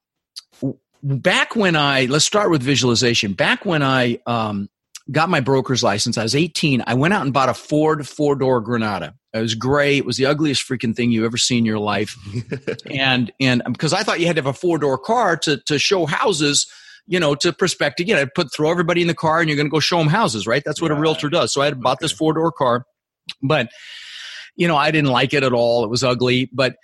back 1.01 1.55
when 1.55 1.77
I 1.77 2.05
let's 2.05 2.25
start 2.25 2.51
with 2.51 2.61
visualization. 2.61 3.31
Back 3.31 3.65
when 3.65 3.81
I 3.81 4.19
um, 4.25 4.69
got 5.11 5.29
my 5.29 5.39
broker's 5.39 5.83
license. 5.83 6.17
I 6.17 6.23
was 6.23 6.35
18. 6.35 6.83
I 6.85 6.93
went 6.93 7.13
out 7.13 7.23
and 7.23 7.33
bought 7.33 7.49
a 7.49 7.53
Ford 7.53 8.07
four 8.07 8.35
door 8.35 8.61
Granada. 8.61 9.15
It 9.33 9.41
was 9.41 9.55
gray. 9.55 9.97
It 9.97 10.05
was 10.05 10.17
the 10.17 10.25
ugliest 10.25 10.67
freaking 10.67 10.95
thing 10.95 11.11
you 11.11 11.25
ever 11.25 11.37
seen 11.37 11.59
in 11.59 11.65
your 11.65 11.79
life. 11.79 12.15
and 12.89 13.31
and 13.39 13.61
um, 13.65 13.73
because 13.73 13.93
I 13.93 14.03
thought 14.03 14.19
you 14.19 14.27
had 14.27 14.35
to 14.35 14.41
have 14.41 14.47
a 14.47 14.53
four 14.53 14.77
door 14.77 14.97
car 14.97 15.37
to 15.37 15.57
to 15.65 15.79
show 15.79 16.05
houses, 16.05 16.67
you 17.07 17.19
know, 17.19 17.35
to 17.35 17.53
prospect 17.53 17.99
again. 17.99 18.17
I 18.17 18.25
put 18.33 18.53
throw 18.53 18.71
everybody 18.71 19.01
in 19.01 19.07
the 19.07 19.15
car 19.15 19.39
and 19.39 19.49
you're 19.49 19.57
going 19.57 19.67
to 19.67 19.71
go 19.71 19.79
show 19.79 19.99
them 19.99 20.07
houses, 20.07 20.47
right? 20.47 20.63
That's 20.65 20.81
what 20.81 20.91
right. 20.91 20.97
a 20.97 21.01
realtor 21.01 21.29
does. 21.29 21.53
So 21.53 21.61
I 21.61 21.65
had 21.65 21.81
bought 21.81 21.97
okay. 21.97 22.05
this 22.05 22.11
four 22.11 22.33
door 22.33 22.51
car, 22.51 22.85
but 23.41 23.69
you 24.55 24.67
know 24.67 24.75
I 24.75 24.91
didn't 24.91 25.11
like 25.11 25.33
it 25.33 25.43
at 25.43 25.53
all. 25.53 25.83
It 25.83 25.89
was 25.89 26.03
ugly, 26.03 26.49
but 26.51 26.75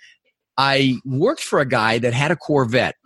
I 0.56 0.96
worked 1.04 1.42
for 1.42 1.60
a 1.60 1.66
guy 1.66 1.98
that 1.98 2.14
had 2.14 2.30
a 2.30 2.36
Corvette 2.36 2.96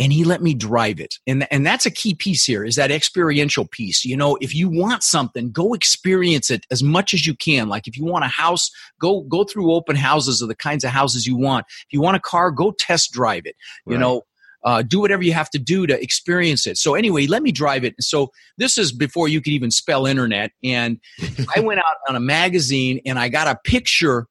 and 0.00 0.12
he 0.12 0.24
let 0.24 0.42
me 0.42 0.54
drive 0.54 0.98
it 0.98 1.16
and 1.26 1.46
and 1.52 1.64
that's 1.64 1.86
a 1.86 1.90
key 1.90 2.14
piece 2.14 2.44
here 2.44 2.64
is 2.64 2.74
that 2.74 2.90
experiential 2.90 3.66
piece 3.66 4.04
you 4.04 4.16
know 4.16 4.36
if 4.40 4.54
you 4.54 4.68
want 4.68 5.02
something 5.02 5.52
go 5.52 5.74
experience 5.74 6.50
it 6.50 6.66
as 6.70 6.82
much 6.82 7.12
as 7.14 7.26
you 7.26 7.34
can 7.34 7.68
like 7.68 7.86
if 7.86 7.96
you 7.96 8.04
want 8.04 8.24
a 8.24 8.28
house 8.28 8.70
go 9.00 9.20
go 9.22 9.44
through 9.44 9.72
open 9.72 9.94
houses 9.94 10.40
of 10.40 10.48
the 10.48 10.56
kinds 10.56 10.82
of 10.82 10.90
houses 10.90 11.26
you 11.26 11.36
want 11.36 11.66
if 11.68 11.92
you 11.92 12.00
want 12.00 12.16
a 12.16 12.20
car 12.20 12.50
go 12.50 12.72
test 12.72 13.12
drive 13.12 13.44
it 13.44 13.54
you 13.86 13.92
right. 13.92 14.00
know 14.00 14.22
uh, 14.62 14.82
do 14.82 15.00
whatever 15.00 15.22
you 15.22 15.32
have 15.32 15.48
to 15.48 15.58
do 15.58 15.86
to 15.86 15.98
experience 16.02 16.66
it. 16.66 16.76
So 16.76 16.94
anyway, 16.94 17.26
let 17.26 17.42
me 17.42 17.50
drive 17.50 17.82
it. 17.82 17.94
So 18.00 18.30
this 18.58 18.76
is 18.76 18.92
before 18.92 19.26
you 19.26 19.40
could 19.40 19.54
even 19.54 19.70
spell 19.70 20.04
internet, 20.04 20.50
and 20.62 21.00
I 21.56 21.60
went 21.60 21.80
out 21.80 21.96
on 22.10 22.14
a 22.14 22.20
magazine 22.20 23.00
and 23.06 23.18
I 23.18 23.30
got 23.30 23.46
a 23.46 23.58
picture 23.64 24.26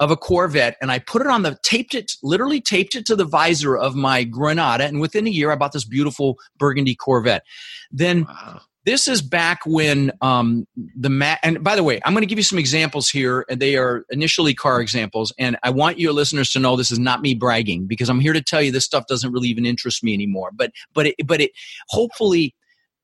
of 0.00 0.10
a 0.10 0.16
Corvette 0.16 0.76
and 0.80 0.90
I 0.90 0.98
put 0.98 1.22
it 1.22 1.28
on 1.28 1.42
the 1.42 1.58
taped 1.62 1.94
it 1.94 2.12
literally 2.22 2.60
taped 2.60 2.94
it 2.94 3.06
to 3.06 3.16
the 3.16 3.24
visor 3.24 3.76
of 3.76 3.94
my 3.94 4.24
Granada 4.24 4.84
and 4.84 5.00
within 5.00 5.26
a 5.26 5.30
year 5.30 5.50
I 5.50 5.56
bought 5.56 5.72
this 5.72 5.84
beautiful 5.84 6.38
burgundy 6.56 6.94
Corvette. 6.94 7.44
Then 7.90 8.24
wow. 8.24 8.60
this 8.84 9.08
is 9.08 9.22
back 9.22 9.60
when 9.66 10.12
um, 10.20 10.66
the 10.96 11.10
mat 11.10 11.40
and 11.42 11.64
by 11.64 11.74
the 11.74 11.82
way 11.82 12.00
I'm 12.04 12.12
going 12.12 12.22
to 12.22 12.28
give 12.28 12.38
you 12.38 12.44
some 12.44 12.58
examples 12.58 13.08
here 13.08 13.44
and 13.48 13.60
they 13.60 13.76
are 13.76 14.04
initially 14.10 14.54
car 14.54 14.80
examples 14.80 15.32
and 15.38 15.56
I 15.62 15.70
want 15.70 15.98
your 15.98 16.12
listeners 16.12 16.50
to 16.52 16.60
know 16.60 16.76
this 16.76 16.92
is 16.92 17.00
not 17.00 17.20
me 17.20 17.34
bragging 17.34 17.86
because 17.86 18.08
I'm 18.08 18.20
here 18.20 18.32
to 18.32 18.42
tell 18.42 18.62
you 18.62 18.70
this 18.70 18.84
stuff 18.84 19.06
doesn't 19.08 19.32
really 19.32 19.48
even 19.48 19.66
interest 19.66 20.04
me 20.04 20.14
anymore 20.14 20.50
but 20.54 20.70
but 20.94 21.08
it, 21.08 21.14
but 21.26 21.40
it 21.40 21.50
hopefully 21.88 22.54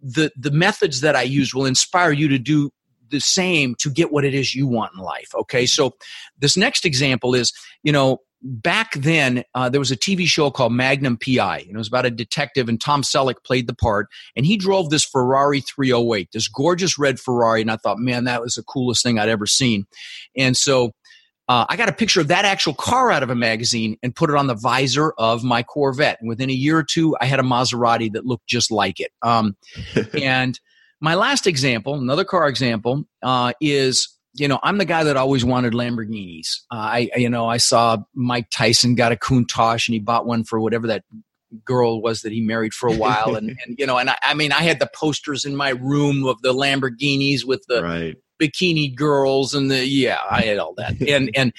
the 0.01 0.31
the 0.37 0.51
methods 0.51 1.01
that 1.01 1.17
I 1.17 1.23
use 1.23 1.55
will 1.55 1.67
inspire 1.67 2.13
you 2.13 2.29
to 2.29 2.39
do 2.39 2.71
the 3.15 3.21
same 3.21 3.75
to 3.77 3.91
get 3.91 4.13
what 4.13 4.25
it 4.25 4.35
is 4.35 4.55
you 4.55 4.67
want 4.67 4.93
in 4.97 5.03
life. 5.03 5.31
Okay, 5.35 5.67
so 5.67 5.95
this 6.39 6.57
next 6.57 6.85
example 6.85 7.35
is, 7.35 7.53
you 7.83 7.93
know, 7.93 8.19
back 8.43 8.95
then 8.95 9.43
uh, 9.55 9.69
there 9.69 9.81
was 9.81 9.91
a 9.91 9.97
TV 9.97 10.27
show 10.27 10.51
called 10.51 10.73
Magnum 10.73 11.17
PI. 11.17 11.61
And 11.61 11.71
it 11.71 11.79
was 11.79 11.89
about 11.89 12.07
a 12.07 12.11
detective, 12.11 12.69
and 12.69 12.81
Tom 12.81 13.03
Selleck 13.03 13.43
played 13.45 13.67
the 13.67 13.75
part. 13.75 14.09
And 14.37 14.45
he 14.45 14.57
drove 14.57 14.91
this 14.91 15.05
Ferrari 15.05 15.61
308, 15.61 16.29
this 16.33 16.49
gorgeous 16.49 16.99
red 16.99 17.19
Ferrari. 17.19 17.63
And 17.63 17.71
I 17.71 17.77
thought, 17.77 17.99
man, 17.99 18.25
that 18.25 18.43
was 18.43 18.55
the 18.55 18.63
coolest 18.63 19.03
thing 19.03 19.19
I'd 19.19 19.29
ever 19.29 19.47
seen. 19.47 19.87
And 20.37 20.57
so 20.57 20.93
uh, 21.49 21.67
I 21.69 21.77
got 21.77 21.89
a 21.89 21.93
picture 21.93 22.21
of 22.21 22.29
that 22.29 22.45
actual 22.45 22.75
car 22.75 23.11
out 23.11 23.23
of 23.23 23.31
a 23.31 23.35
magazine 23.35 23.99
and 24.03 24.15
put 24.15 24.31
it 24.31 24.37
on 24.37 24.47
the 24.47 24.55
visor 24.55 25.13
of 25.19 25.45
my 25.45 25.63
Corvette. 25.63 26.19
And 26.21 26.29
within 26.29 26.51
a 26.51 26.55
year 26.55 26.79
or 26.79 26.85
two, 26.85 27.17
I 27.21 27.27
had 27.27 27.41
a 27.41 27.43
Maserati 27.43 28.13
that 28.13 28.25
looked 28.25 28.47
just 28.47 28.71
like 28.71 29.01
it. 29.01 29.11
Um, 29.23 29.57
and 30.23 30.59
my 31.05 31.15
last 31.17 31.47
example, 31.47 31.97
another 31.97 32.25
car 32.25 32.49
example, 32.49 33.05
uh, 33.23 33.53
is 33.61 34.09
you 34.33 34.49
know 34.49 34.59
I'm 34.63 34.79
the 34.79 34.87
guy 34.87 35.05
that 35.05 35.19
always 35.19 35.45
wanted 35.45 35.75
Lamborghinis. 35.75 36.63
Uh, 36.73 36.77
I 36.77 37.11
you 37.17 37.29
know 37.29 37.47
I 37.47 37.59
saw 37.59 37.99
Mike 38.15 38.49
Tyson 38.51 38.95
got 38.95 39.13
a 39.13 39.17
Countach 39.17 39.87
and 39.87 39.93
he 39.93 40.01
bought 40.01 40.25
one 40.27 40.45
for 40.45 40.59
whatever 40.59 40.87
that 40.87 41.05
girl 41.63 42.01
was 42.01 42.23
that 42.23 42.33
he 42.33 42.41
married 42.41 42.73
for 42.73 42.89
a 42.89 42.97
while 42.97 43.37
and, 43.37 43.51
and 43.67 43.79
you 43.79 43.87
know 43.87 43.99
and 43.99 44.11
I, 44.11 44.17
I, 44.23 44.35
mean 44.35 44.51
I 44.51 44.63
had 44.63 44.81
the 44.81 44.91
posters 44.93 45.45
in 45.45 45.55
my 45.55 45.69
room 45.69 46.27
of 46.27 46.41
the 46.43 46.53
Lamborghinis 46.53 47.45
with 47.45 47.65
the 47.69 47.83
right. 47.83 48.17
bikini 48.43 48.93
girls 48.93 49.55
and 49.55 49.71
the 49.71 49.87
yeah 49.87 50.19
I 50.29 50.41
had 50.41 50.59
all 50.59 50.75
that 50.79 51.01
and 51.09 51.31
and 51.37 51.53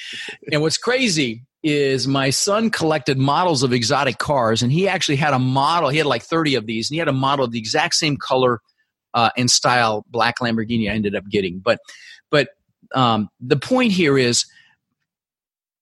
and 0.51 0.61
what's 0.63 0.77
crazy 0.77 1.45
is 1.63 2.07
my 2.07 2.31
son 2.31 2.71
collected 2.71 3.17
models 3.17 3.63
of 3.63 3.71
exotic 3.71 4.17
cars 4.17 4.63
and 4.63 4.71
he 4.71 4.87
actually 4.87 5.15
had 5.15 5.33
a 5.35 5.39
model 5.39 5.89
he 5.89 5.99
had 5.99 6.07
like 6.07 6.23
30 6.23 6.55
of 6.55 6.65
these 6.65 6.89
and 6.89 6.95
he 6.95 6.99
had 6.99 7.07
a 7.07 7.13
model 7.13 7.45
of 7.45 7.51
the 7.51 7.59
exact 7.59 7.93
same 7.93 8.17
color 8.17 8.59
uh, 9.15 9.31
and 9.35 9.49
style 9.49 10.05
black 10.09 10.35
Lamborghini 10.39 10.91
I 10.91 10.93
ended 10.93 11.15
up 11.15 11.27
getting. 11.27 11.59
But 11.59 11.79
but 12.29 12.49
um, 12.93 13.29
the 13.39 13.57
point 13.57 13.91
here 13.91 14.17
is 14.17 14.45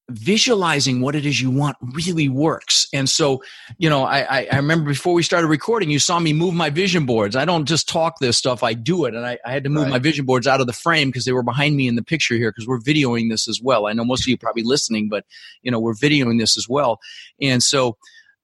visualizing 0.10 1.02
what 1.02 1.16
it 1.16 1.26
is 1.26 1.42
you 1.42 1.50
want 1.50 1.78
really 1.94 2.28
works. 2.28 2.88
And 2.94 3.10
so, 3.10 3.42
you 3.78 3.90
know, 3.90 4.04
I, 4.04 4.48
I, 4.52 4.58
remember 4.58 4.90
before 4.90 5.14
we 5.14 5.24
started 5.24 5.48
recording, 5.48 5.90
you 5.90 5.98
saw 5.98 6.20
me 6.20 6.34
move 6.34 6.54
my 6.54 6.70
vision 6.70 7.06
boards. 7.06 7.38
I 7.38 7.46
don't 7.46 7.66
just 7.66 7.88
talk 7.88 8.20
this 8.20 8.38
stuff, 8.38 8.64
I 8.64 8.74
do 8.74 9.06
it. 9.06 9.16
And 9.16 9.26
I, 9.26 9.40
I 9.46 9.52
had 9.52 9.64
to 9.64 9.70
move 9.70 9.84
right. 9.84 9.92
my 9.92 10.00
vision 10.00 10.26
boards 10.26 10.46
out 10.46 10.60
of 10.60 10.68
the 10.68 10.74
frame 10.74 11.08
because 11.08 11.24
they 11.26 11.32
were 11.32 11.44
behind 11.44 11.78
me 11.78 11.88
in 11.88 11.96
the 11.96 12.04
picture 12.04 12.36
here 12.36 12.52
because 12.52 12.68
we're 12.68 12.80
videoing 12.80 13.30
this 13.30 13.48
as 13.48 13.62
well. 13.64 13.88
I 13.88 13.94
know 13.94 14.04
most 14.04 14.24
of 14.24 14.28
you 14.28 14.38
probably 14.38 14.64
listening, 14.64 15.08
but, 15.08 15.26
you 15.62 15.72
know, 15.72 15.80
we're 15.80 15.96
videoing 15.96 16.38
this 16.38 16.58
as 16.58 16.68
well. 16.68 17.00
And 17.42 17.64
so, 17.64 17.98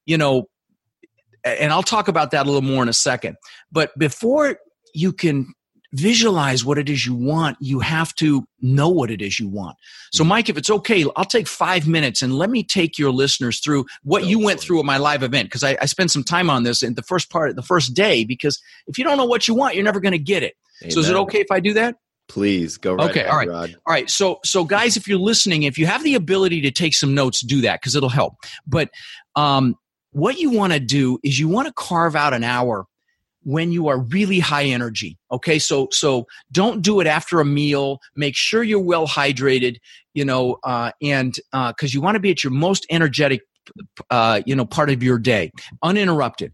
you 0.06 0.16
know, 0.16 0.48
and 1.44 1.72
I'll 1.72 1.82
talk 1.82 2.08
about 2.08 2.30
that 2.30 2.46
a 2.46 2.50
little 2.50 2.68
more 2.68 2.82
in 2.82 2.88
a 2.88 2.94
second. 2.94 3.36
But 3.70 3.96
before 3.98 4.58
you 4.94 5.12
can 5.12 5.52
visualize 5.92 6.64
what 6.64 6.78
it 6.78 6.88
is 6.88 7.04
you 7.04 7.14
want, 7.14 7.56
you 7.60 7.80
have 7.80 8.14
to 8.14 8.44
know 8.60 8.88
what 8.88 9.10
it 9.10 9.20
is 9.20 9.40
you 9.40 9.48
want. 9.48 9.76
So, 10.12 10.22
mm-hmm. 10.22 10.28
Mike, 10.28 10.48
if 10.48 10.56
it's 10.56 10.70
okay, 10.70 11.04
I'll 11.16 11.24
take 11.24 11.48
five 11.48 11.88
minutes 11.88 12.22
and 12.22 12.36
let 12.36 12.50
me 12.50 12.62
take 12.62 12.98
your 12.98 13.10
listeners 13.10 13.60
through 13.60 13.86
what 14.02 14.24
you 14.24 14.38
went 14.38 14.60
through 14.60 14.78
at 14.78 14.84
my 14.84 14.98
live 14.98 15.22
event 15.22 15.48
because 15.48 15.64
I, 15.64 15.76
I 15.80 15.86
spent 15.86 16.10
some 16.10 16.22
time 16.22 16.48
on 16.48 16.62
this 16.62 16.82
in 16.82 16.94
the 16.94 17.02
first 17.02 17.30
part, 17.30 17.54
the 17.56 17.62
first 17.62 17.94
day. 17.94 18.24
Because 18.24 18.60
if 18.86 18.98
you 18.98 19.04
don't 19.04 19.16
know 19.16 19.24
what 19.24 19.48
you 19.48 19.54
want, 19.54 19.74
you're 19.74 19.84
never 19.84 20.00
going 20.00 20.12
to 20.12 20.18
get 20.18 20.42
it. 20.42 20.54
Amen. 20.82 20.92
So, 20.92 21.00
is 21.00 21.08
it 21.08 21.16
okay 21.16 21.40
if 21.40 21.50
I 21.50 21.60
do 21.60 21.74
that? 21.74 21.96
Please 22.28 22.76
go 22.76 22.94
right 22.94 23.10
okay, 23.10 23.20
ahead, 23.20 23.32
all 23.32 23.38
right. 23.38 23.48
Rod. 23.48 23.76
All 23.86 23.92
right. 23.92 24.08
So, 24.08 24.38
so 24.44 24.62
guys, 24.62 24.96
if 24.96 25.08
you're 25.08 25.18
listening, 25.18 25.64
if 25.64 25.76
you 25.76 25.86
have 25.86 26.04
the 26.04 26.14
ability 26.14 26.60
to 26.60 26.70
take 26.70 26.94
some 26.94 27.12
notes, 27.12 27.40
do 27.40 27.62
that 27.62 27.80
because 27.80 27.96
it'll 27.96 28.08
help. 28.08 28.34
But 28.68 28.88
um, 29.34 29.74
what 30.12 30.38
you 30.38 30.50
want 30.50 30.72
to 30.72 30.78
do 30.78 31.18
is 31.24 31.40
you 31.40 31.48
want 31.48 31.66
to 31.66 31.74
carve 31.74 32.14
out 32.14 32.32
an 32.32 32.44
hour 32.44 32.86
when 33.42 33.72
you 33.72 33.88
are 33.88 34.00
really 34.00 34.38
high 34.38 34.64
energy 34.64 35.18
okay? 35.32 35.58
So 35.58 35.88
so 35.90 36.26
don't 36.52 36.82
do 36.82 37.00
it 37.00 37.06
after 37.06 37.40
a 37.40 37.44
meal. 37.44 38.00
Make 38.16 38.36
sure 38.36 38.62
you're 38.62 38.80
well 38.80 39.06
hydrated 39.06 39.76
you 40.14 40.24
know 40.24 40.58
uh, 40.64 40.92
and 41.02 41.34
because 41.52 41.74
uh, 41.82 41.88
you 41.92 42.00
want 42.00 42.16
to 42.16 42.20
be 42.20 42.30
at 42.30 42.44
your 42.44 42.52
most 42.52 42.86
energetic 42.90 43.42
uh, 44.10 44.42
you 44.46 44.54
know 44.54 44.64
part 44.64 44.90
of 44.90 45.02
your 45.02 45.18
day 45.18 45.50
uninterrupted. 45.82 46.52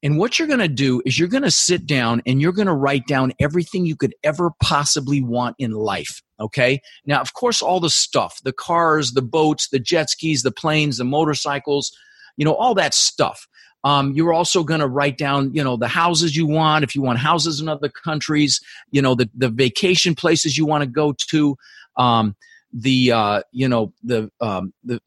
And 0.00 0.16
what 0.16 0.38
you're 0.38 0.46
going 0.46 0.60
to 0.60 0.68
do 0.68 1.02
is 1.04 1.18
you're 1.18 1.26
going 1.26 1.42
to 1.42 1.50
sit 1.50 1.84
down 1.84 2.22
and 2.24 2.40
you're 2.40 2.52
going 2.52 2.68
to 2.68 2.74
write 2.74 3.08
down 3.08 3.32
everything 3.40 3.84
you 3.84 3.96
could 3.96 4.14
ever 4.22 4.52
possibly 4.62 5.20
want 5.20 5.56
in 5.58 5.72
life 5.72 6.22
okay? 6.40 6.80
Now 7.04 7.20
of 7.20 7.34
course 7.34 7.62
all 7.62 7.80
the 7.80 7.90
stuff 7.90 8.38
the 8.44 8.52
cars 8.52 9.12
the 9.12 9.22
boats 9.22 9.68
the 9.70 9.80
jet 9.80 10.10
skis 10.10 10.42
the 10.42 10.52
planes 10.52 10.98
the 10.98 11.04
motorcycles 11.04 11.90
you 12.36 12.44
know 12.44 12.54
all 12.54 12.74
that 12.74 12.94
stuff 12.94 13.46
Um, 13.84 14.12
you're 14.12 14.32
also 14.32 14.64
going 14.64 14.80
to 14.80 14.88
write 14.88 15.18
down, 15.18 15.54
you 15.54 15.62
know, 15.62 15.76
the 15.76 15.88
houses 15.88 16.36
you 16.36 16.46
want. 16.46 16.84
If 16.84 16.94
you 16.94 17.02
want 17.02 17.18
houses 17.18 17.60
in 17.60 17.68
other 17.68 17.88
countries, 17.88 18.60
you 18.90 19.00
know, 19.00 19.14
the 19.14 19.30
the 19.36 19.48
vacation 19.48 20.14
places 20.14 20.58
you 20.58 20.66
want 20.66 20.82
to 20.82 20.88
go 20.88 21.14
to, 21.30 21.56
um, 21.96 22.36
the 22.72 23.12
uh, 23.12 23.42
you 23.52 23.68
know 23.68 23.92
the 24.02 24.30
um, 24.40 24.72
the 24.84 25.00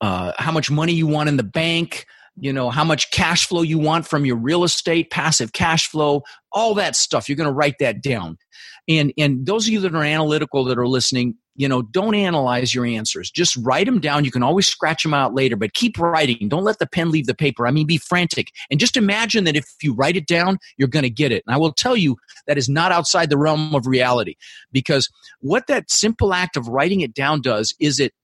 uh, 0.00 0.32
how 0.36 0.52
much 0.52 0.70
money 0.70 0.92
you 0.92 1.06
want 1.06 1.28
in 1.28 1.36
the 1.36 1.42
bank 1.42 2.06
you 2.40 2.52
know 2.52 2.70
how 2.70 2.84
much 2.84 3.10
cash 3.10 3.46
flow 3.46 3.62
you 3.62 3.78
want 3.78 4.06
from 4.06 4.24
your 4.24 4.36
real 4.36 4.64
estate 4.64 5.10
passive 5.10 5.52
cash 5.52 5.88
flow 5.88 6.22
all 6.52 6.74
that 6.74 6.96
stuff. 6.96 7.28
You're 7.28 7.36
going 7.36 7.48
to 7.48 7.54
write 7.54 7.76
that 7.80 8.02
down. 8.02 8.38
And 8.88 9.12
and 9.18 9.46
those 9.46 9.66
of 9.66 9.72
you 9.72 9.80
that 9.80 9.94
are 9.94 10.02
analytical 10.02 10.64
that 10.64 10.78
are 10.78 10.88
listening 10.88 11.36
you 11.56 11.68
know 11.68 11.82
don't 11.82 12.14
analyze 12.14 12.74
your 12.74 12.86
answers. 12.86 13.30
Just 13.30 13.56
write 13.56 13.86
them 13.86 14.00
down. 14.00 14.24
You 14.24 14.30
can 14.30 14.42
always 14.42 14.66
scratch 14.66 15.02
them 15.02 15.12
out 15.12 15.34
later 15.34 15.56
but 15.56 15.74
keep 15.74 15.98
writing. 15.98 16.48
Don't 16.48 16.64
let 16.64 16.78
the 16.78 16.86
pen 16.86 17.10
leave 17.10 17.26
the 17.26 17.34
paper. 17.34 17.66
I 17.66 17.70
mean 17.70 17.86
be 17.86 17.98
frantic. 17.98 18.48
And 18.70 18.80
just 18.80 18.96
imagine 18.96 19.44
that 19.44 19.56
if 19.56 19.66
you 19.82 19.94
write 19.94 20.16
it 20.16 20.26
down 20.26 20.58
you're 20.78 20.88
going 20.88 21.02
to 21.02 21.10
get 21.10 21.32
it. 21.32 21.44
And 21.46 21.54
i 21.54 21.58
will 21.58 21.72
tell 21.72 21.96
you 21.96 22.16
that 22.46 22.58
is 22.58 22.68
not 22.68 22.92
outside 22.92 23.30
the 23.30 23.38
realm 23.38 23.74
of 23.74 23.86
reality. 23.86 24.34
Because 24.72 25.10
what 25.40 25.66
that 25.66 25.90
simple 25.90 26.32
act 26.32 26.56
of 26.56 26.68
writing 26.68 27.02
it 27.02 27.14
down 27.14 27.42
does 27.42 27.74
is 27.78 28.00
it 28.00 28.14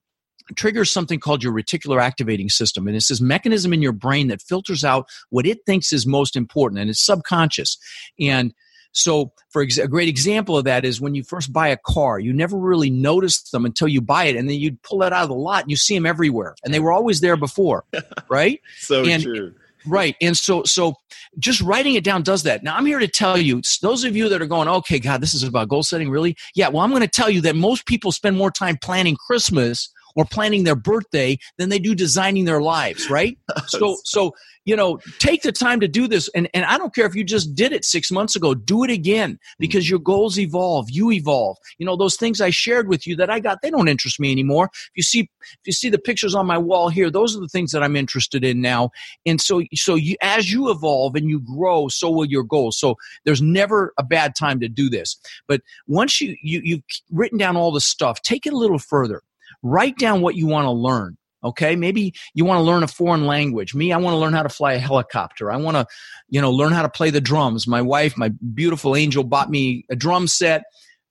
triggers 0.55 0.91
something 0.91 1.19
called 1.19 1.43
your 1.43 1.53
reticular 1.53 2.01
activating 2.01 2.49
system. 2.49 2.87
And 2.87 2.95
it's 2.95 3.07
this 3.07 3.21
mechanism 3.21 3.73
in 3.73 3.81
your 3.81 3.91
brain 3.91 4.27
that 4.27 4.41
filters 4.41 4.83
out 4.83 5.07
what 5.29 5.45
it 5.45 5.59
thinks 5.65 5.93
is 5.93 6.05
most 6.05 6.35
important, 6.35 6.79
and 6.79 6.89
it's 6.89 7.05
subconscious. 7.05 7.77
And 8.19 8.53
so, 8.91 9.31
for 9.49 9.61
ex- 9.61 9.77
a 9.77 9.87
great 9.87 10.09
example 10.09 10.57
of 10.57 10.65
that 10.65 10.83
is 10.83 10.99
when 10.99 11.13
you 11.13 11.23
first 11.23 11.53
buy 11.53 11.67
a 11.67 11.77
car, 11.77 12.19
you 12.19 12.33
never 12.33 12.57
really 12.57 12.89
notice 12.89 13.41
them 13.49 13.65
until 13.65 13.87
you 13.87 14.01
buy 14.01 14.25
it, 14.25 14.35
and 14.35 14.49
then 14.49 14.59
you 14.59 14.77
pull 14.81 15.03
it 15.03 15.13
out 15.13 15.23
of 15.23 15.29
the 15.29 15.35
lot 15.35 15.63
and 15.63 15.71
you 15.71 15.77
see 15.77 15.95
them 15.95 16.05
everywhere, 16.05 16.55
and 16.63 16.73
they 16.73 16.79
were 16.79 16.91
always 16.91 17.21
there 17.21 17.37
before, 17.37 17.85
right? 18.29 18.59
so 18.77 19.05
and, 19.05 19.21
true. 19.21 19.53
Right. 19.85 20.15
And 20.21 20.35
so 20.35 20.63
so 20.63 20.95
just 21.39 21.61
writing 21.61 21.95
it 21.95 22.03
down 22.03 22.23
does 22.23 22.43
that. 22.43 22.63
Now 22.63 22.75
I'm 22.75 22.85
here 22.85 22.99
to 22.99 23.07
tell 23.07 23.37
you, 23.37 23.61
those 23.81 24.03
of 24.03 24.15
you 24.15 24.27
that 24.29 24.41
are 24.41 24.47
going, 24.47 24.67
okay, 24.67 24.99
God, 24.99 25.21
this 25.21 25.33
is 25.33 25.43
about 25.43 25.69
goal 25.69 25.83
setting, 25.83 26.09
really? 26.09 26.35
Yeah, 26.55 26.67
well, 26.69 26.81
I'm 26.81 26.89
going 26.89 27.01
to 27.01 27.07
tell 27.07 27.29
you 27.29 27.41
that 27.41 27.55
most 27.55 27.85
people 27.85 28.11
spend 28.11 28.37
more 28.37 28.51
time 28.51 28.77
planning 28.81 29.15
Christmas 29.15 29.89
or 30.17 30.25
planning 30.25 30.65
their 30.65 30.75
birthday 30.75 31.37
than 31.57 31.69
they 31.69 31.79
do 31.79 31.95
designing 31.95 32.43
their 32.43 32.61
lives, 32.61 33.09
right? 33.09 33.37
so, 33.67 33.95
so 34.03 34.33
you 34.67 34.75
know, 34.75 34.99
take 35.17 35.43
the 35.43 35.51
time 35.53 35.79
to 35.79 35.87
do 35.87 36.09
this. 36.09 36.29
And, 36.35 36.49
and 36.53 36.65
I 36.65 36.77
don't 36.77 36.93
care 36.93 37.05
if 37.05 37.15
you 37.15 37.23
just 37.23 37.55
did 37.55 37.71
it 37.71 37.85
six 37.85 38.11
months 38.11 38.35
ago, 38.35 38.53
do 38.53 38.83
it 38.83 38.91
again 38.91 39.31
mm-hmm. 39.31 39.55
because 39.59 39.89
your 39.89 39.97
goals 39.97 40.37
evolve, 40.37 40.89
you 40.91 41.09
evolve. 41.09 41.57
You 41.79 41.85
know, 41.85 41.95
those 41.95 42.17
things 42.17 42.41
I 42.41 42.49
shared 42.49 42.89
with 42.89 43.07
you 43.07 43.15
that 43.15 43.29
I 43.29 43.39
got, 43.39 43.61
they 43.61 43.71
don't 43.71 43.87
interest 43.87 44.19
me 44.19 44.29
anymore. 44.29 44.69
If 44.73 44.91
you 44.97 45.03
see, 45.03 45.19
if 45.21 45.59
you 45.65 45.71
see 45.71 45.89
the 45.89 45.97
pictures 45.97 46.35
on 46.35 46.45
my 46.45 46.57
wall 46.57 46.89
here, 46.89 47.09
those 47.09 47.35
are 47.35 47.39
the 47.39 47.47
things 47.47 47.71
that 47.71 47.81
I'm 47.81 47.95
interested 47.95 48.43
in 48.43 48.59
now. 48.59 48.89
And 49.25 49.39
so, 49.39 49.63
so 49.73 49.95
you, 49.95 50.17
as 50.21 50.51
you 50.51 50.69
evolve 50.69 51.15
and 51.15 51.29
you 51.29 51.39
grow, 51.39 51.87
so 51.87 52.11
will 52.11 52.25
your 52.25 52.43
goals. 52.43 52.77
So 52.77 52.97
there's 53.23 53.41
never 53.41 53.93
a 53.97 54.03
bad 54.03 54.35
time 54.35 54.59
to 54.59 54.67
do 54.67 54.89
this. 54.89 55.17
But 55.47 55.61
once 55.87 56.19
you, 56.19 56.35
you, 56.43 56.61
you've 56.61 56.83
written 57.09 57.37
down 57.37 57.55
all 57.55 57.71
the 57.71 57.79
stuff, 57.79 58.21
take 58.21 58.45
it 58.45 58.51
a 58.51 58.57
little 58.57 58.79
further 58.79 59.21
write 59.63 59.97
down 59.97 60.21
what 60.21 60.35
you 60.35 60.47
want 60.47 60.65
to 60.65 60.71
learn 60.71 61.17
okay? 61.43 61.75
Maybe 61.75 62.13
you 62.33 62.45
want 62.45 62.57
to 62.57 62.63
learn 62.63 62.83
a 62.83 62.87
foreign 62.87 63.25
language. 63.25 63.75
Me 63.75 63.93
i 63.93 63.97
want 63.97 64.13
to 64.13 64.17
learn 64.17 64.33
how 64.33 64.43
to 64.43 64.49
fly 64.49 64.73
a 64.73 64.79
helicopter. 64.79 65.51
I 65.51 65.57
want 65.57 65.77
to 65.77 65.85
you 66.29 66.41
know 66.41 66.51
learn 66.51 66.73
how 66.73 66.81
to 66.81 66.89
play 66.89 67.09
the 67.09 67.21
drums. 67.21 67.67
My 67.67 67.81
wife 67.81 68.17
my 68.17 68.29
beautiful 68.53 68.95
angel 68.95 69.23
bought 69.23 69.49
me 69.49 69.85
a 69.89 69.95
drum 69.95 70.27
set 70.27 70.63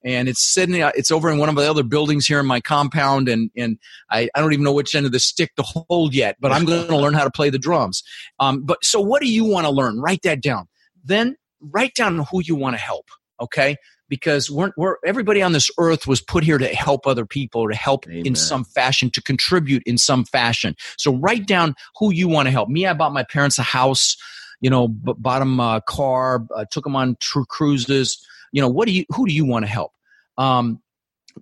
and 0.04 0.28
it's 0.28 0.42
sitting 0.42 0.74
it's 0.94 1.10
over 1.10 1.30
in 1.30 1.38
one 1.38 1.48
of 1.48 1.56
the 1.56 1.68
other 1.68 1.82
buildings 1.82 2.26
here 2.26 2.38
in 2.38 2.46
my 2.46 2.60
compound 2.60 3.28
and 3.28 3.50
and 3.56 3.78
i, 4.10 4.28
I 4.34 4.40
don't 4.40 4.52
even 4.52 4.64
know 4.64 4.72
which 4.72 4.94
end 4.94 5.06
of 5.06 5.12
the 5.12 5.18
stick 5.18 5.54
to 5.56 5.62
hold 5.62 6.14
yet 6.14 6.36
but 6.38 6.52
i'm 6.52 6.64
going 6.64 6.86
to 6.86 6.96
learn 6.96 7.14
how 7.14 7.24
to 7.24 7.30
play 7.30 7.50
the 7.50 7.58
drums. 7.58 8.02
Um, 8.38 8.62
but 8.62 8.84
so 8.84 9.00
what 9.00 9.22
do 9.22 9.28
you 9.28 9.44
want 9.44 9.66
to 9.66 9.70
learn? 9.70 10.00
Write 10.00 10.22
that 10.22 10.40
down. 10.40 10.68
Then 11.04 11.36
write 11.60 11.94
down 11.94 12.18
who 12.30 12.42
you 12.42 12.54
want 12.54 12.76
to 12.76 12.80
help 12.80 13.06
okay 13.40 13.76
because 14.08 14.50
we're, 14.50 14.72
we're 14.76 14.96
everybody 15.04 15.42
on 15.42 15.52
this 15.52 15.70
earth 15.78 16.06
was 16.06 16.20
put 16.20 16.44
here 16.44 16.58
to 16.58 16.68
help 16.68 17.06
other 17.06 17.26
people 17.26 17.68
to 17.68 17.75
help 17.75 18.06
Amen. 18.06 18.26
in 18.26 18.34
some 18.34 18.64
fashion 18.64 19.10
to 19.10 19.22
contribute 19.22 19.82
in 19.86 19.98
some 19.98 20.25
fashion. 20.25 20.75
So 20.98 21.14
write 21.14 21.46
down 21.46 21.75
who 21.98 22.12
you 22.12 22.28
want 22.28 22.46
to 22.46 22.50
help. 22.52 22.68
Me 22.68 22.86
i 22.86 22.92
bought 22.92 23.12
my 23.12 23.25
parents 23.25 23.58
a 23.58 23.62
house 23.62 24.16
you 24.60 24.70
know 24.70 24.88
b- 24.88 25.14
bought 25.18 25.40
them 25.40 25.60
a 25.60 25.82
car 25.86 26.46
uh, 26.54 26.64
took 26.70 26.84
them 26.84 26.96
on 26.96 27.16
true 27.20 27.44
cruises. 27.46 28.18
You 28.52 28.62
know 28.62 28.68
what 28.68 28.86
do 28.86 28.92
you 28.92 29.04
who 29.10 29.26
do 29.26 29.34
you 29.34 29.44
want 29.44 29.64
to 29.64 29.70
help? 29.70 29.92
Um, 30.38 30.82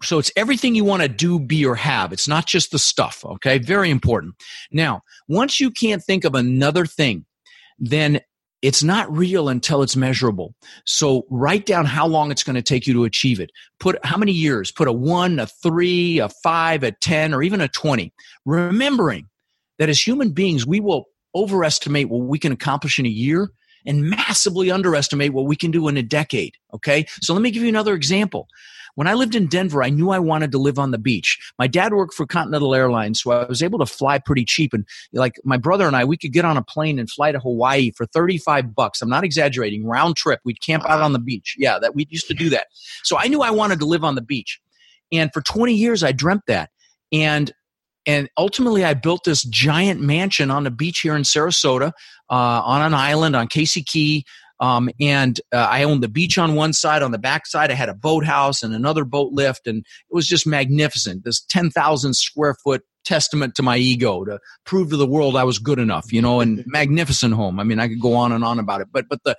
so 0.02 0.18
it's 0.18 0.32
everything 0.36 0.74
you 0.74 0.84
want 0.84 1.02
to 1.02 1.08
do 1.08 1.38
be 1.38 1.64
or 1.64 1.76
have. 1.76 2.12
It's 2.12 2.26
not 2.26 2.46
just 2.46 2.72
the 2.72 2.78
stuff 2.78 3.24
okay? 3.24 3.58
Very 3.58 3.90
important. 3.90 4.34
Now 4.72 5.02
once 5.28 5.60
you 5.60 5.70
can't 5.70 6.02
think 6.02 6.24
of 6.24 6.34
another 6.34 6.86
thing 6.86 7.26
then 7.78 8.20
it's 8.64 8.82
not 8.82 9.14
real 9.14 9.50
until 9.50 9.82
it's 9.82 9.94
measurable. 9.94 10.54
So 10.86 11.26
write 11.28 11.66
down 11.66 11.84
how 11.84 12.06
long 12.06 12.30
it's 12.30 12.42
going 12.42 12.56
to 12.56 12.62
take 12.62 12.86
you 12.86 12.94
to 12.94 13.04
achieve 13.04 13.38
it. 13.38 13.50
Put 13.78 14.02
how 14.06 14.16
many 14.16 14.32
years? 14.32 14.70
Put 14.70 14.88
a 14.88 14.92
one, 14.92 15.38
a 15.38 15.46
three, 15.46 16.18
a 16.18 16.30
five, 16.42 16.82
a 16.82 16.90
10, 16.90 17.34
or 17.34 17.42
even 17.42 17.60
a 17.60 17.68
20. 17.68 18.10
Remembering 18.46 19.28
that 19.78 19.90
as 19.90 20.00
human 20.00 20.30
beings, 20.30 20.66
we 20.66 20.80
will 20.80 21.04
overestimate 21.34 22.08
what 22.08 22.22
we 22.22 22.38
can 22.38 22.52
accomplish 22.52 22.98
in 22.98 23.04
a 23.04 23.10
year 23.10 23.50
and 23.86 24.08
massively 24.10 24.70
underestimate 24.70 25.32
what 25.32 25.46
we 25.46 25.56
can 25.56 25.70
do 25.70 25.88
in 25.88 25.96
a 25.96 26.02
decade. 26.02 26.56
Okay. 26.72 27.06
So 27.20 27.32
let 27.32 27.42
me 27.42 27.50
give 27.50 27.62
you 27.62 27.68
another 27.68 27.94
example. 27.94 28.48
When 28.94 29.08
I 29.08 29.14
lived 29.14 29.34
in 29.34 29.46
Denver, 29.46 29.82
I 29.82 29.90
knew 29.90 30.10
I 30.10 30.20
wanted 30.20 30.52
to 30.52 30.58
live 30.58 30.78
on 30.78 30.92
the 30.92 30.98
beach. 30.98 31.38
My 31.58 31.66
dad 31.66 31.92
worked 31.92 32.14
for 32.14 32.26
Continental 32.26 32.74
Airlines, 32.74 33.20
so 33.20 33.32
I 33.32 33.44
was 33.44 33.62
able 33.62 33.80
to 33.80 33.86
fly 33.86 34.18
pretty 34.18 34.44
cheap. 34.44 34.72
And 34.72 34.86
like 35.12 35.40
my 35.44 35.56
brother 35.56 35.86
and 35.86 35.96
I, 35.96 36.04
we 36.04 36.16
could 36.16 36.32
get 36.32 36.44
on 36.44 36.56
a 36.56 36.62
plane 36.62 36.98
and 36.98 37.10
fly 37.10 37.32
to 37.32 37.40
Hawaii 37.40 37.90
for 37.90 38.06
35 38.06 38.74
bucks. 38.74 39.02
I'm 39.02 39.08
not 39.08 39.24
exaggerating. 39.24 39.84
Round 39.84 40.16
trip. 40.16 40.40
We'd 40.44 40.60
camp 40.60 40.84
out 40.88 41.02
on 41.02 41.12
the 41.12 41.18
beach. 41.18 41.56
Yeah, 41.58 41.78
that 41.80 41.94
we 41.94 42.06
used 42.08 42.28
to 42.28 42.34
do 42.34 42.48
that. 42.50 42.68
So 43.02 43.18
I 43.18 43.26
knew 43.26 43.42
I 43.42 43.50
wanted 43.50 43.80
to 43.80 43.86
live 43.86 44.04
on 44.04 44.14
the 44.14 44.22
beach. 44.22 44.60
And 45.12 45.32
for 45.32 45.42
20 45.42 45.74
years, 45.74 46.04
I 46.04 46.12
dreamt 46.12 46.42
that. 46.46 46.70
And 47.12 47.52
and 48.06 48.28
ultimately, 48.36 48.84
I 48.84 48.94
built 48.94 49.24
this 49.24 49.42
giant 49.44 50.00
mansion 50.00 50.50
on 50.50 50.64
the 50.64 50.70
beach 50.70 51.00
here 51.00 51.16
in 51.16 51.22
Sarasota, 51.22 51.92
uh, 52.30 52.62
on 52.64 52.82
an 52.82 52.94
island 52.94 53.36
on 53.36 53.48
Casey 53.48 53.82
Key. 53.82 54.24
Um, 54.60 54.88
and 55.00 55.40
uh, 55.52 55.56
I 55.56 55.82
owned 55.82 56.02
the 56.02 56.08
beach 56.08 56.38
on 56.38 56.54
one 56.54 56.72
side. 56.72 57.02
On 57.02 57.10
the 57.10 57.18
back 57.18 57.46
side, 57.46 57.70
I 57.70 57.74
had 57.74 57.88
a 57.88 57.94
boathouse 57.94 58.62
and 58.62 58.72
another 58.72 59.04
boat 59.04 59.32
lift, 59.32 59.66
and 59.66 59.78
it 59.78 60.14
was 60.14 60.28
just 60.28 60.46
magnificent. 60.46 61.24
This 61.24 61.40
10,000 61.40 62.14
square 62.14 62.54
foot 62.62 62.82
testament 63.04 63.54
to 63.54 63.62
my 63.62 63.76
ego 63.76 64.24
to 64.24 64.38
prove 64.64 64.90
to 64.90 64.96
the 64.96 65.06
world 65.06 65.36
I 65.36 65.44
was 65.44 65.58
good 65.58 65.78
enough, 65.78 66.12
you 66.12 66.22
know, 66.22 66.40
and 66.40 66.64
magnificent 66.66 67.34
home. 67.34 67.60
I 67.60 67.64
mean, 67.64 67.78
I 67.78 67.88
could 67.88 68.00
go 68.00 68.14
on 68.14 68.32
and 68.32 68.44
on 68.44 68.58
about 68.58 68.80
it, 68.80 68.88
but 68.92 69.06
but 69.08 69.22
the 69.24 69.36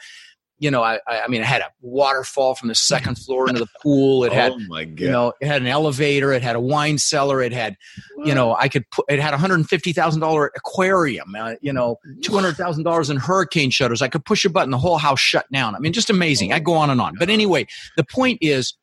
you 0.58 0.72
know, 0.72 0.82
I, 0.84 1.00
I 1.08 1.28
mean, 1.28 1.42
it 1.42 1.48
had 1.48 1.62
a 1.62 1.70
waterfall 1.82 2.56
from 2.56 2.70
the 2.70 2.76
second 2.76 3.18
floor 3.18 3.50
into 3.50 3.60
the 3.60 3.68
pool. 3.82 4.24
It 4.24 4.32
had, 4.34 4.54
oh 4.54 4.60
my 4.68 4.86
God. 4.86 5.00
you 5.00 5.10
know, 5.10 5.34
it 5.42 5.48
had 5.48 5.62
an 5.62 5.68
elevator. 5.68 6.32
It 6.32 6.42
had 6.42 6.56
a 6.56 6.60
wine 6.60 6.98
cellar. 6.98 7.42
It 7.42 7.52
had, 7.52 7.76
you 8.24 8.34
know, 8.34 8.56
I 8.56 8.70
could 8.70 8.90
put, 8.90 9.06
it 9.10 9.20
had 9.20 9.34
a 9.34 9.38
hundred 9.38 9.56
and 9.56 9.70
fifty 9.70 9.92
thousand 9.92 10.22
dollar 10.22 10.52
aquarium. 10.56 11.36
Uh, 11.38 11.56
you 11.62 11.74
know, 11.74 11.98
two 12.22 12.34
hundred 12.34 12.56
thousand 12.56 12.84
dollars 12.84 13.10
in 13.10 13.18
hurricane 13.18 13.70
shutters. 13.70 14.02
I 14.02 14.08
could 14.08 14.24
push 14.24 14.46
a 14.46 14.50
button, 14.50 14.72
the 14.72 14.78
whole 14.78 14.98
house 14.98 15.20
shut 15.20 15.46
down. 15.52 15.76
I 15.76 15.80
mean, 15.80 15.94
just 15.94 16.10
amazing. 16.10 16.54
I 16.54 16.60
go 16.60 16.74
on 16.74 16.90
and 16.90 17.02
on. 17.02 17.16
But 17.20 17.30
anyway, 17.30 17.68
the 17.98 18.06
point 18.06 18.40
is, 18.42 18.76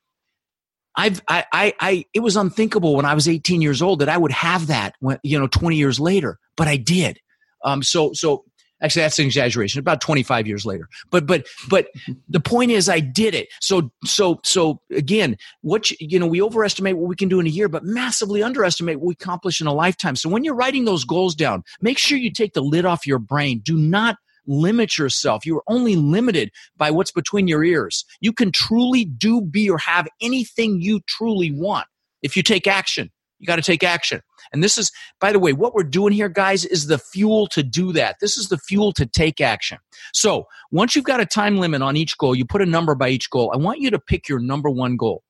I've, 0.95 1.23
I, 1.27 1.45
I, 1.53 1.75
I, 1.81 2.05
it 2.13 2.21
was 2.21 2.37
unthinkable 2.37 2.97
when 2.97 3.07
I 3.07 3.15
was 3.15 3.27
18 3.27 3.63
years 3.63 3.81
old 3.81 4.01
that 4.01 4.09
I 4.09 4.19
would 4.19 4.33
have 4.33 4.67
that 4.67 4.95
when, 5.01 5.19
you 5.23 5.39
know, 5.39 5.47
20 5.47 5.77
years 5.77 5.99
later, 5.99 6.39
but 6.57 6.69
I 6.69 6.77
did. 6.77 7.19
Um, 7.65 7.83
so, 7.83 8.13
so 8.13 8.45
Actually, 8.83 9.03
that's 9.03 9.18
an 9.18 9.27
exaggeration. 9.27 9.79
About 9.79 10.01
25 10.01 10.47
years 10.47 10.66
later. 10.66 10.88
But 11.11 11.27
but 11.27 11.47
but 11.68 11.88
the 12.29 12.40
point 12.40 12.73
is, 12.73 12.88
I 12.88 13.01
did 13.01 13.35
it. 13.35 13.49
So 13.61 13.92
so 14.05 14.40
so 14.45 14.81
again, 14.90 15.37
what 15.61 15.90
you, 15.90 15.97
you 16.01 16.18
know, 16.18 16.27
we 16.27 16.42
overestimate 16.42 16.97
what 16.97 17.09
we 17.09 17.16
can 17.16 17.29
do 17.29 17.40
in 17.40 17.47
a 17.47 17.51
year, 17.51 17.68
but 17.68 17.85
massively 17.85 18.42
underestimate 18.42 18.99
what 18.99 19.07
we 19.07 19.12
accomplish 19.14 19.61
in 19.61 19.66
a 19.66 19.73
lifetime. 19.73 20.16
So 20.16 20.29
when 20.29 20.45
you're 20.45 20.55
writing 20.55 20.85
those 20.85 21.05
goals 21.05 21.35
down, 21.35 21.62
make 21.81 21.99
sure 21.99 22.18
you 22.18 22.33
take 22.33 22.55
the 22.55 22.61
lid 22.61 22.85
off 22.85 23.07
your 23.07 23.18
brain. 23.18 23.61
Do 23.64 23.77
not 23.77 24.16
limit 24.47 24.99
yourself. 24.99 25.47
You 25.47 25.57
are 25.59 25.64
only 25.68 25.97
limited 25.97 26.51
by 26.77 26.90
what's 26.90 27.12
between 27.12 27.47
your 27.47 27.62
ears. 27.62 28.05
You 28.21 28.33
can 28.33 28.51
truly 28.51 29.05
do, 29.05 29.40
be, 29.40 29.71
or 29.71 29.79
have 29.79 30.09
anything 30.21 30.81
you 30.81 31.01
truly 31.07 31.53
want 31.53 31.87
if 32.23 32.37
you 32.37 32.42
take 32.42 32.66
action. 32.66 33.11
You 33.43 33.47
got 33.47 33.57
to 33.57 33.63
take 33.63 33.83
action. 33.83 34.23
And 34.53 34.63
this 34.63 34.79
is, 34.79 34.93
by 35.21 35.33
the 35.33 35.41
way, 35.41 35.53
what 35.53 35.75
we're 35.75 35.83
doing 35.83 36.13
here, 36.13 36.29
guys, 36.29 36.65
is 36.65 36.87
the 36.87 36.97
fuel 36.97 37.49
to 37.49 37.65
do 37.65 37.93
that. 37.93 38.17
This 38.21 38.39
is 38.39 38.49
the 38.49 38.57
fuel 38.57 38.93
to 38.93 39.05
take 39.05 39.41
action. 39.41 39.79
So 40.13 40.47
once 40.71 40.95
you've 40.95 41.05
got 41.05 41.19
a 41.19 41.27
time 41.27 41.57
limit 41.57 41.83
on 41.83 41.97
each 41.97 42.17
goal, 42.19 42.37
you 42.37 42.45
put 42.45 42.63
a 42.63 42.67
number 42.67 42.95
by 42.95 43.09
each 43.09 43.31
goal. 43.31 43.51
I 43.53 43.57
want 43.57 43.81
you 43.81 43.91
to 43.91 43.99
pick 43.99 44.29
your 44.29 44.39
number 44.39 44.71
one 44.71 44.97
goal. 44.97 45.25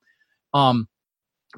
Um, 0.53 0.89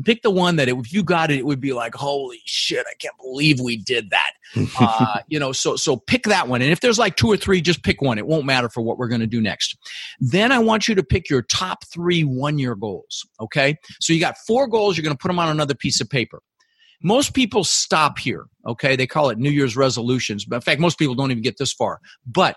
pick 0.05 0.23
the 0.23 0.31
one 0.31 0.57
that 0.57 0.69
if 0.69 0.93
you 0.93 1.03
got 1.03 1.31
it, 1.31 1.39
it 1.39 1.47
would 1.47 1.61
be 1.61 1.73
like, 1.73 1.95
holy 1.95 2.41
shit, 2.45 2.85
I 2.89 2.95
can't 2.99 3.15
believe 3.19 3.61
we 3.61 3.77
did 3.77 4.11
that. 4.11 4.33
uh, 4.81 5.21
you 5.29 5.39
know, 5.39 5.53
so 5.53 5.77
so 5.77 5.97
pick 5.97 6.25
that 6.25 6.49
one. 6.49 6.63
And 6.63 6.73
if 6.73 6.81
there's 6.81 6.99
like 6.99 7.17
two 7.17 7.29
or 7.29 7.37
three, 7.37 7.61
just 7.61 7.83
pick 7.83 8.03
one. 8.03 8.19
It 8.19 8.27
won't 8.27 8.45
matter 8.45 8.69
for 8.69 8.81
what 8.81 8.99
we're 8.99 9.09
going 9.09 9.21
to 9.21 9.27
do 9.27 9.41
next. 9.41 9.77
Then 10.19 10.53
I 10.53 10.59
want 10.59 10.89
you 10.89 10.95
to 10.95 11.03
pick 11.03 11.31
your 11.31 11.43
top 11.43 11.85
three 11.87 12.23
one 12.25 12.59
year 12.59 12.75
goals. 12.75 13.27
Okay. 13.41 13.77
So 14.01 14.13
you 14.13 14.21
got 14.21 14.37
four 14.47 14.67
goals. 14.67 14.97
You're 14.97 15.05
going 15.05 15.17
to 15.17 15.21
put 15.21 15.29
them 15.29 15.39
on 15.39 15.49
another 15.49 15.75
piece 15.75 16.01
of 16.01 16.09
paper. 16.11 16.41
most 17.03 17.35
people 17.35 17.63
stop 17.65 18.19
here. 18.19 18.47
Okay. 18.67 18.97
They 18.97 19.07
call 19.07 19.31
it 19.31 19.39
New 19.39 19.51
Year's 19.51 19.77
resolutions. 19.77 20.45
But 20.45 20.57
in 20.57 20.63
fact, 20.63 20.81
most 20.81 20.99
people 20.99 21.15
don't 21.15 21.31
even 21.31 21.43
get 21.43 21.59
this 21.59 21.73
far. 21.73 22.01
But 22.27 22.57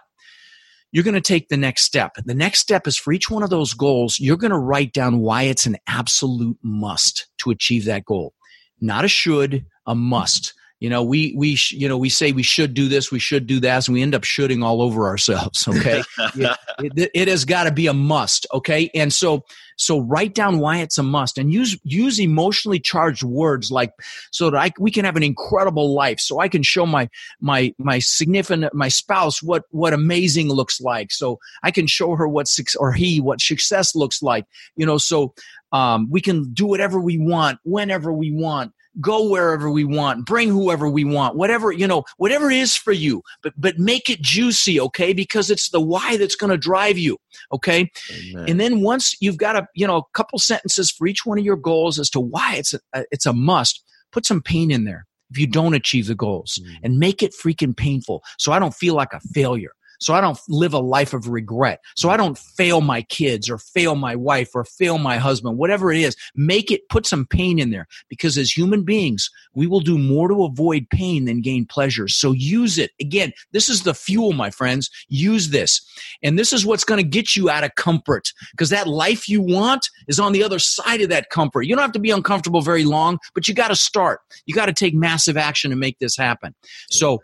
you're 0.92 1.04
going 1.04 1.14
to 1.14 1.22
take 1.22 1.50
the 1.50 1.58
next 1.58 1.84
step. 1.84 2.14
The 2.26 2.34
next 2.34 2.60
step 2.60 2.88
is 2.88 2.98
for 2.98 3.12
each 3.14 3.30
one 3.30 3.44
of 3.44 3.50
those 3.50 3.74
goals, 3.74 4.20
you're 4.20 4.38
going 4.38 4.52
to 4.52 4.58
write 4.58 4.94
down 4.94 5.20
why 5.20 5.44
it's 5.44 5.66
an 5.66 5.78
absolute 5.88 6.58
must 6.64 7.28
to 7.40 7.52
achieve 7.52 7.86
that 7.86 8.06
goal. 8.06 8.34
Not 8.80 9.06
a 9.06 9.08
should, 9.08 9.66
a 9.86 9.96
must. 9.96 10.54
You 10.80 10.92
know, 10.92 11.04
we 11.04 11.34
we 11.36 11.56
sh- 11.56 11.72
you 11.72 11.88
know 11.88 11.98
we 11.98 12.10
say 12.10 12.32
we 12.32 12.44
should 12.44 12.76
do 12.76 12.88
this, 12.88 13.12
we 13.12 13.18
should 13.18 13.48
do 13.48 13.60
that, 13.62 13.88
and 13.88 13.96
we 13.96 14.04
end 14.04 14.14
up 14.14 14.24
shooting 14.24 14.62
all 14.62 14.82
over 14.82 15.08
ourselves. 15.08 15.68
Okay, 15.78 16.02
it, 16.36 16.58
it, 16.80 17.12
it, 17.14 17.28
has 17.28 17.46
got 17.46 17.66
to 17.66 17.72
be 17.72 17.88
a 17.88 17.94
must. 17.94 18.48
Okay, 18.54 18.90
and 18.94 19.12
so 19.12 19.44
so 19.76 20.00
write 20.00 20.34
down 20.34 20.60
why 20.60 20.78
it's 20.78 20.98
a 20.98 21.04
must, 21.04 21.38
and 21.38 21.52
use 21.52 21.78
use 21.84 22.20
emotionally 22.20 22.80
charged 22.80 23.24
words 23.24 23.72
like 23.72 23.92
so 24.32 24.50
that 24.50 24.58
I 24.58 24.72
we 24.80 24.92
can 24.92 25.04
have 25.06 25.16
an 25.16 25.24
incredible 25.24 25.94
life. 25.94 26.20
So 26.20 26.40
I 26.40 26.48
can 26.48 26.64
show 26.64 26.86
my 26.86 27.10
my 27.42 27.74
my 27.80 28.00
significant 28.00 28.72
my 28.74 28.88
spouse 28.88 29.42
what 29.42 29.64
what 29.72 29.94
amazing 29.94 30.50
looks 30.50 30.80
like. 30.80 31.12
So 31.12 31.40
I 31.64 31.72
can 31.72 31.88
show 31.88 32.16
her 32.16 32.28
what 32.28 32.48
success 32.48 32.76
or 32.76 32.94
he 32.94 33.20
what 33.20 33.42
success 33.42 33.96
looks 33.96 34.22
like. 34.22 34.46
You 34.76 34.86
know, 34.86 34.98
so 34.98 35.34
um, 35.72 36.08
we 36.10 36.22
can 36.22 36.54
do 36.54 36.66
whatever 36.68 37.00
we 37.00 37.18
want 37.18 37.60
whenever 37.64 38.14
we 38.14 38.32
want 38.32 38.74
go 39.00 39.30
wherever 39.30 39.70
we 39.70 39.84
want, 39.84 40.26
bring 40.26 40.50
whoever 40.50 40.90
we 40.90 41.04
want, 41.04 41.36
whatever, 41.36 41.72
you 41.72 41.88
know, 41.88 42.04
whatever 42.18 42.50
it 42.50 42.58
is 42.58 42.76
for 42.76 42.92
you, 42.92 43.22
but, 43.44 43.54
but 43.58 43.78
make 43.78 44.10
it 44.10 44.22
juicy, 44.22 44.80
okay? 44.80 45.14
Because 45.14 45.50
it's 45.50 45.70
the 45.70 45.82
why 45.82 46.18
that's 46.18 46.36
going 46.36 46.52
to 46.52 46.58
drive 46.58 46.98
you, 46.98 47.18
okay? 47.52 47.92
Amen. 48.12 48.46
And 48.48 48.60
then 48.60 48.82
once 48.82 49.16
you've 49.22 49.38
got 49.38 49.56
a, 49.56 49.68
you 49.76 49.88
know, 49.88 49.98
a 49.98 50.04
couple 50.14 50.40
sentences 50.40 50.92
for 50.92 51.08
each 51.08 51.26
one 51.26 51.38
of 51.38 51.46
your 51.46 51.58
goals 51.58 52.00
as 52.00 52.10
to 52.12 52.20
why 52.20 52.56
it's 52.56 52.74
a, 52.74 52.80
it's 53.12 53.26
a 53.26 53.34
must, 53.34 53.84
put 54.12 54.26
some 54.26 54.42
pain 54.42 54.72
in 54.72 54.86
there 54.86 55.06
if 55.30 55.38
you 55.38 55.48
don't 55.48 55.74
achieve 55.74 56.08
the 56.08 56.16
goals 56.16 56.60
mm. 56.64 56.76
and 56.84 57.00
make 57.00 57.22
it 57.22 57.34
freaking 57.34 57.76
painful 57.76 58.24
so 58.38 58.52
I 58.52 58.60
don't 58.60 58.74
feel 58.74 58.96
like 58.96 59.14
a 59.14 59.20
failure 59.20 59.72
so 60.00 60.14
I 60.14 60.22
don't 60.22 60.40
live 60.48 60.74
a 60.74 60.80
life 60.80 61.14
of 61.14 61.28
regret. 61.28 61.82
So 61.96 62.10
I 62.10 62.18
don't 62.18 62.38
fail 62.38 62.82
my 62.82 63.02
kids 63.04 63.50
or 63.50 63.58
fail 63.58 63.96
my 63.96 64.16
wife 64.16 64.52
or 64.54 64.64
fail 64.64 64.98
my 64.98 65.18
husband, 65.18 65.58
whatever 65.58 65.92
it 65.92 66.00
is. 66.00 66.16
Make 66.36 66.72
it, 66.72 66.88
put 66.90 67.06
some 67.06 67.26
pain 67.26 67.60
in 67.60 67.72
there 67.72 67.88
because 68.10 68.38
as 68.38 68.56
human 68.56 68.84
beings, 68.84 69.30
we 69.54 69.68
will 69.68 69.80
do 69.80 69.98
more 69.98 70.28
to 70.28 70.44
avoid 70.44 70.90
pain 70.90 71.26
than 71.26 71.42
gain 71.42 71.66
pleasure. 71.66 72.08
So 72.08 72.32
use 72.32 72.78
it. 72.78 72.92
Again, 73.02 73.34
this 73.52 73.70
is 73.70 73.84
the 73.84 73.94
fuel, 73.94 74.34
my 74.34 74.50
friends. 74.50 74.90
Use 75.08 75.50
this. 75.50 75.82
And 76.24 76.38
this 76.38 76.54
is 76.54 76.66
what's 76.66 76.84
going 76.84 77.02
to 77.02 77.08
get 77.08 77.36
you 77.36 77.50
out 77.50 77.64
of 77.64 77.76
comfort 77.76 78.32
because 78.52 78.70
that 78.70 78.88
life 78.88 79.28
you 79.28 79.42
want 79.42 79.90
is 80.08 80.20
on 80.20 80.32
the 80.32 80.44
other 80.44 80.60
side 80.60 81.02
of 81.02 81.10
that 81.10 81.30
comfort. 81.30 81.64
You 81.64 81.76
don't 81.76 81.84
have 81.84 81.92
to 81.94 82.00
be 82.00 82.12
uncomfortable 82.12 82.62
very 82.62 82.84
long, 82.84 83.20
but 83.34 83.48
you 83.48 83.54
got 83.54 83.70
to 83.70 83.76
start. 83.76 84.22
You 84.46 84.54
got 84.54 84.68
to 84.68 84.74
take 84.74 84.94
massive 84.94 85.38
action 85.38 85.72
to 85.72 85.78
make 85.78 86.00
this 86.00 86.16
happen. 86.16 86.54
So, 86.90 87.22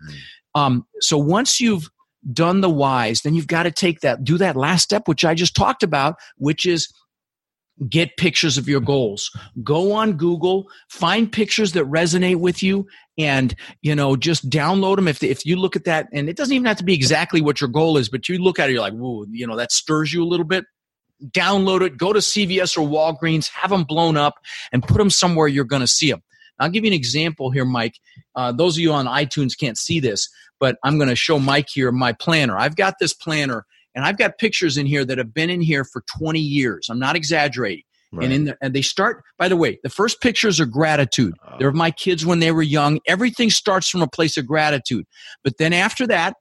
um, 0.56 0.86
so 1.00 1.18
once 1.18 1.60
you've 1.60 1.90
done 2.32 2.62
the 2.62 2.70
whys, 2.70 3.22
then 3.22 3.34
you've 3.34 3.48
got 3.48 3.64
to 3.64 3.72
take 3.72 4.02
that, 4.02 4.24
do 4.24 4.38
that 4.38 4.56
last 4.56 4.84
step, 4.84 5.08
which 5.08 5.26
I 5.26 5.34
just 5.34 5.56
talked 5.56 5.84
about, 5.84 6.16
which 6.38 6.66
is 6.66 6.94
get 7.90 8.18
pictures 8.18 8.58
of 8.58 8.70
your 8.70 8.80
goals. 8.80 9.32
Go 9.64 9.94
on 9.94 10.14
Google, 10.14 10.68
find 10.90 11.32
pictures 11.32 11.74
that 11.74 11.86
resonate 11.86 12.38
with 12.38 12.62
you 12.62 12.88
and, 13.18 13.56
you 13.82 13.96
know, 13.96 14.16
just 14.16 14.50
download 14.50 14.98
them. 14.98 15.08
If, 15.08 15.24
if 15.24 15.46
you 15.46 15.56
look 15.56 15.76
at 15.76 15.86
that, 15.86 16.08
and 16.14 16.30
it 16.30 16.38
doesn't 16.38 16.54
even 16.54 16.66
have 16.66 16.78
to 16.78 16.84
be 16.84 16.94
exactly 16.94 17.42
what 17.42 17.62
your 17.62 17.70
goal 17.70 17.98
is, 17.98 18.10
but 18.10 18.30
you 18.30 18.38
look 18.38 18.60
at 18.60 18.70
it, 18.70 18.74
you're 18.74 18.82
like, 18.82 18.94
whoa, 18.94 19.26
you 19.32 19.48
know, 19.48 19.58
that 19.58 19.72
stirs 19.72 20.14
you 20.14 20.24
a 20.24 20.26
little 20.26 20.46
bit. 20.46 20.66
Download 21.30 21.82
it, 21.82 21.98
go 21.98 22.14
to 22.14 22.20
CVS 22.20 22.78
or 22.78 22.88
Walgreens, 22.88 23.50
have 23.50 23.72
them 23.72 23.84
blown 23.84 24.18
up 24.18 24.36
and 24.72 24.84
put 24.84 24.98
them 24.98 25.10
somewhere 25.10 25.48
you're 25.48 25.64
going 25.64 25.82
to 25.82 25.88
see 25.88 26.12
them. 26.12 26.22
I'll 26.60 26.70
give 26.70 26.84
you 26.84 26.90
an 26.92 26.96
example 26.96 27.52
here, 27.52 27.66
Mike. 27.66 27.96
Uh, 28.36 28.52
those 28.52 28.78
of 28.78 28.82
you 28.82 28.92
on 28.92 29.06
iTunes 29.06 29.58
can't 29.58 29.78
see 29.78 30.00
this, 30.00 30.30
but 30.60 30.78
I'm 30.84 30.98
going 30.98 31.10
to 31.10 31.16
show 31.16 31.40
Mike 31.40 31.68
here 31.70 31.92
my 31.92 32.14
planner. 32.14 32.58
I've 32.58 32.76
got 32.76 32.96
this 33.00 33.14
planner 33.14 33.66
and 33.96 34.06
I've 34.06 34.18
got 34.18 34.38
pictures 34.38 34.78
in 34.78 34.86
here 34.86 35.06
that 35.06 35.18
have 35.18 35.34
been 35.34 35.50
in 35.50 35.62
here 35.62 35.84
for 35.84 36.04
20 36.18 36.40
years. 36.40 36.88
I'm 36.90 37.00
not 37.00 37.16
exaggerating. 37.16 37.84
Right. 38.12 38.26
And 38.26 38.34
in 38.34 38.44
the, 38.46 38.58
and 38.62 38.76
they 38.76 38.84
start. 38.84 39.24
By 39.40 39.48
the 39.48 39.58
way, 39.58 39.80
the 39.82 39.90
first 39.90 40.22
pictures 40.22 40.60
are 40.60 40.68
gratitude. 40.68 41.34
Oh. 41.48 41.56
They're 41.58 41.70
of 41.70 41.76
my 41.76 41.90
kids 41.90 42.24
when 42.26 42.40
they 42.40 42.52
were 42.52 42.62
young. 42.62 43.00
Everything 43.08 43.50
starts 43.50 43.90
from 43.90 44.04
a 44.04 44.08
place 44.08 44.38
of 44.38 44.46
gratitude. 44.46 45.06
But 45.44 45.58
then 45.58 45.74
after 45.74 46.06
that, 46.08 46.36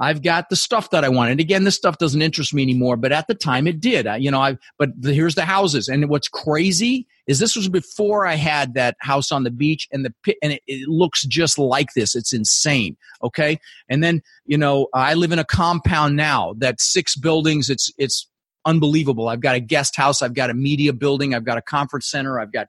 I've 0.00 0.22
got 0.22 0.48
the 0.48 0.56
stuff 0.56 0.90
that 0.90 1.04
I 1.04 1.08
want. 1.08 1.30
And 1.30 1.40
again, 1.40 1.64
this 1.64 1.74
stuff 1.74 1.98
doesn't 1.98 2.22
interest 2.22 2.54
me 2.54 2.62
anymore, 2.62 2.96
but 2.96 3.12
at 3.12 3.26
the 3.26 3.34
time 3.34 3.66
it 3.66 3.80
did. 3.80 4.06
I, 4.06 4.16
you 4.16 4.30
know, 4.30 4.40
I, 4.40 4.56
but 4.78 4.90
the, 4.96 5.12
here's 5.12 5.34
the 5.34 5.44
houses. 5.44 5.88
And 5.88 6.08
what's 6.08 6.28
crazy 6.28 7.06
is 7.26 7.40
this 7.40 7.56
was 7.56 7.68
before 7.68 8.26
I 8.26 8.36
had 8.36 8.74
that 8.74 8.96
house 9.00 9.32
on 9.32 9.42
the 9.42 9.50
beach 9.50 9.88
and 9.92 10.04
the 10.04 10.14
pit 10.22 10.36
and 10.42 10.52
it, 10.52 10.62
it 10.66 10.88
looks 10.88 11.24
just 11.24 11.58
like 11.58 11.88
this. 11.94 12.14
It's 12.14 12.32
insane. 12.32 12.96
Okay. 13.22 13.58
And 13.88 14.02
then, 14.02 14.22
you 14.46 14.56
know, 14.56 14.86
I 14.94 15.14
live 15.14 15.32
in 15.32 15.38
a 15.38 15.44
compound 15.44 16.16
now 16.16 16.54
that's 16.58 16.84
six 16.84 17.16
buildings. 17.16 17.68
It's, 17.68 17.92
it's 17.98 18.28
unbelievable. 18.64 19.28
I've 19.28 19.40
got 19.40 19.56
a 19.56 19.60
guest 19.60 19.96
house. 19.96 20.22
I've 20.22 20.34
got 20.34 20.50
a 20.50 20.54
media 20.54 20.92
building. 20.92 21.34
I've 21.34 21.44
got 21.44 21.58
a 21.58 21.62
conference 21.62 22.08
center. 22.08 22.38
I've 22.38 22.52
got 22.52 22.68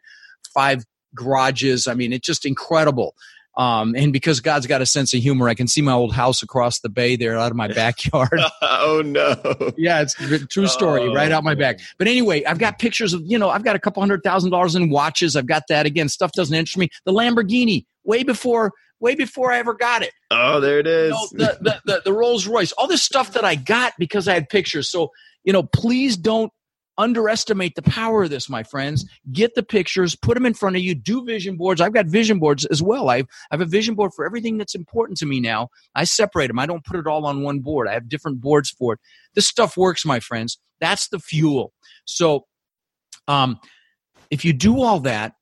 five 0.53 0.83
garages. 1.15 1.87
I 1.87 1.93
mean, 1.93 2.11
it's 2.11 2.25
just 2.25 2.45
incredible. 2.45 3.15
Um, 3.59 3.93
and 3.93 4.13
because 4.13 4.39
God's 4.39 4.67
got 4.67 4.81
a 4.81 4.85
sense 4.85 5.13
of 5.13 5.19
humor, 5.19 5.49
I 5.49 5.53
can 5.53 5.67
see 5.67 5.81
my 5.81 5.91
old 5.91 6.13
house 6.13 6.41
across 6.41 6.79
the 6.79 6.87
bay 6.87 7.17
there 7.17 7.37
out 7.37 7.51
of 7.51 7.57
my 7.57 7.67
backyard. 7.67 8.39
oh 8.61 9.03
no! 9.05 9.35
Yeah, 9.77 10.01
it's 10.01 10.17
a 10.17 10.47
true 10.47 10.67
story, 10.67 11.01
oh, 11.01 11.13
right 11.13 11.29
out 11.29 11.43
my 11.43 11.55
back. 11.55 11.81
But 11.97 12.07
anyway, 12.07 12.45
I've 12.45 12.57
got 12.57 12.79
pictures 12.79 13.13
of 13.13 13.21
you 13.25 13.37
know 13.37 13.49
I've 13.49 13.65
got 13.65 13.75
a 13.75 13.79
couple 13.79 14.01
hundred 14.01 14.23
thousand 14.23 14.51
dollars 14.51 14.75
in 14.75 14.89
watches. 14.89 15.35
I've 15.35 15.45
got 15.45 15.63
that 15.67 15.85
again. 15.85 16.07
Stuff 16.07 16.31
doesn't 16.31 16.55
interest 16.55 16.77
me. 16.77 16.87
The 17.03 17.11
Lamborghini, 17.11 17.83
way 18.05 18.23
before 18.23 18.71
way 19.01 19.15
before 19.15 19.51
I 19.51 19.59
ever 19.59 19.73
got 19.73 20.03
it. 20.03 20.13
Oh, 20.31 20.61
there 20.61 20.79
it 20.79 20.87
is. 20.87 21.13
You 21.33 21.39
know, 21.39 21.45
the, 21.45 21.57
the, 21.61 21.81
the, 21.85 22.01
the 22.05 22.13
Rolls 22.13 22.47
Royce, 22.47 22.71
all 22.73 22.87
this 22.87 23.03
stuff 23.03 23.33
that 23.33 23.43
I 23.43 23.55
got 23.55 23.93
because 23.99 24.29
I 24.29 24.35
had 24.35 24.47
pictures. 24.47 24.89
So 24.89 25.11
you 25.43 25.51
know, 25.51 25.63
please 25.63 26.15
don't 26.15 26.51
underestimate 26.99 27.73
the 27.73 27.81
power 27.81 28.23
of 28.23 28.29
this, 28.29 28.49
my 28.49 28.61
friends. 28.61 29.09
Get 29.31 29.55
the 29.55 29.63
pictures, 29.63 30.15
put 30.15 30.35
them 30.35 30.45
in 30.45 30.53
front 30.53 30.75
of 30.75 30.83
you, 30.83 30.93
do 30.93 31.25
vision 31.25 31.55
boards. 31.55 31.81
I've 31.81 31.93
got 31.93 32.05
vision 32.05 32.37
boards 32.37 32.65
as 32.65 32.83
well. 32.83 33.09
I 33.09 33.17
have 33.17 33.27
I 33.49 33.55
have 33.55 33.61
a 33.61 33.65
vision 33.65 33.95
board 33.95 34.11
for 34.13 34.25
everything 34.25 34.57
that's 34.57 34.75
important 34.75 35.17
to 35.19 35.25
me 35.25 35.39
now. 35.39 35.69
I 35.95 36.03
separate 36.03 36.47
them. 36.47 36.59
I 36.59 36.67
don't 36.67 36.85
put 36.85 36.99
it 36.99 37.07
all 37.07 37.25
on 37.25 37.41
one 37.41 37.59
board. 37.59 37.87
I 37.87 37.93
have 37.93 38.09
different 38.09 38.41
boards 38.41 38.69
for 38.69 38.93
it. 38.93 38.99
This 39.33 39.47
stuff 39.47 39.77
works, 39.77 40.05
my 40.05 40.19
friends. 40.19 40.59
That's 40.79 41.07
the 41.07 41.19
fuel. 41.19 41.73
So, 42.05 42.45
um, 43.27 43.59
if 44.29 44.45
you 44.45 44.53
do 44.53 44.81
all 44.81 44.99
that, 45.01 45.33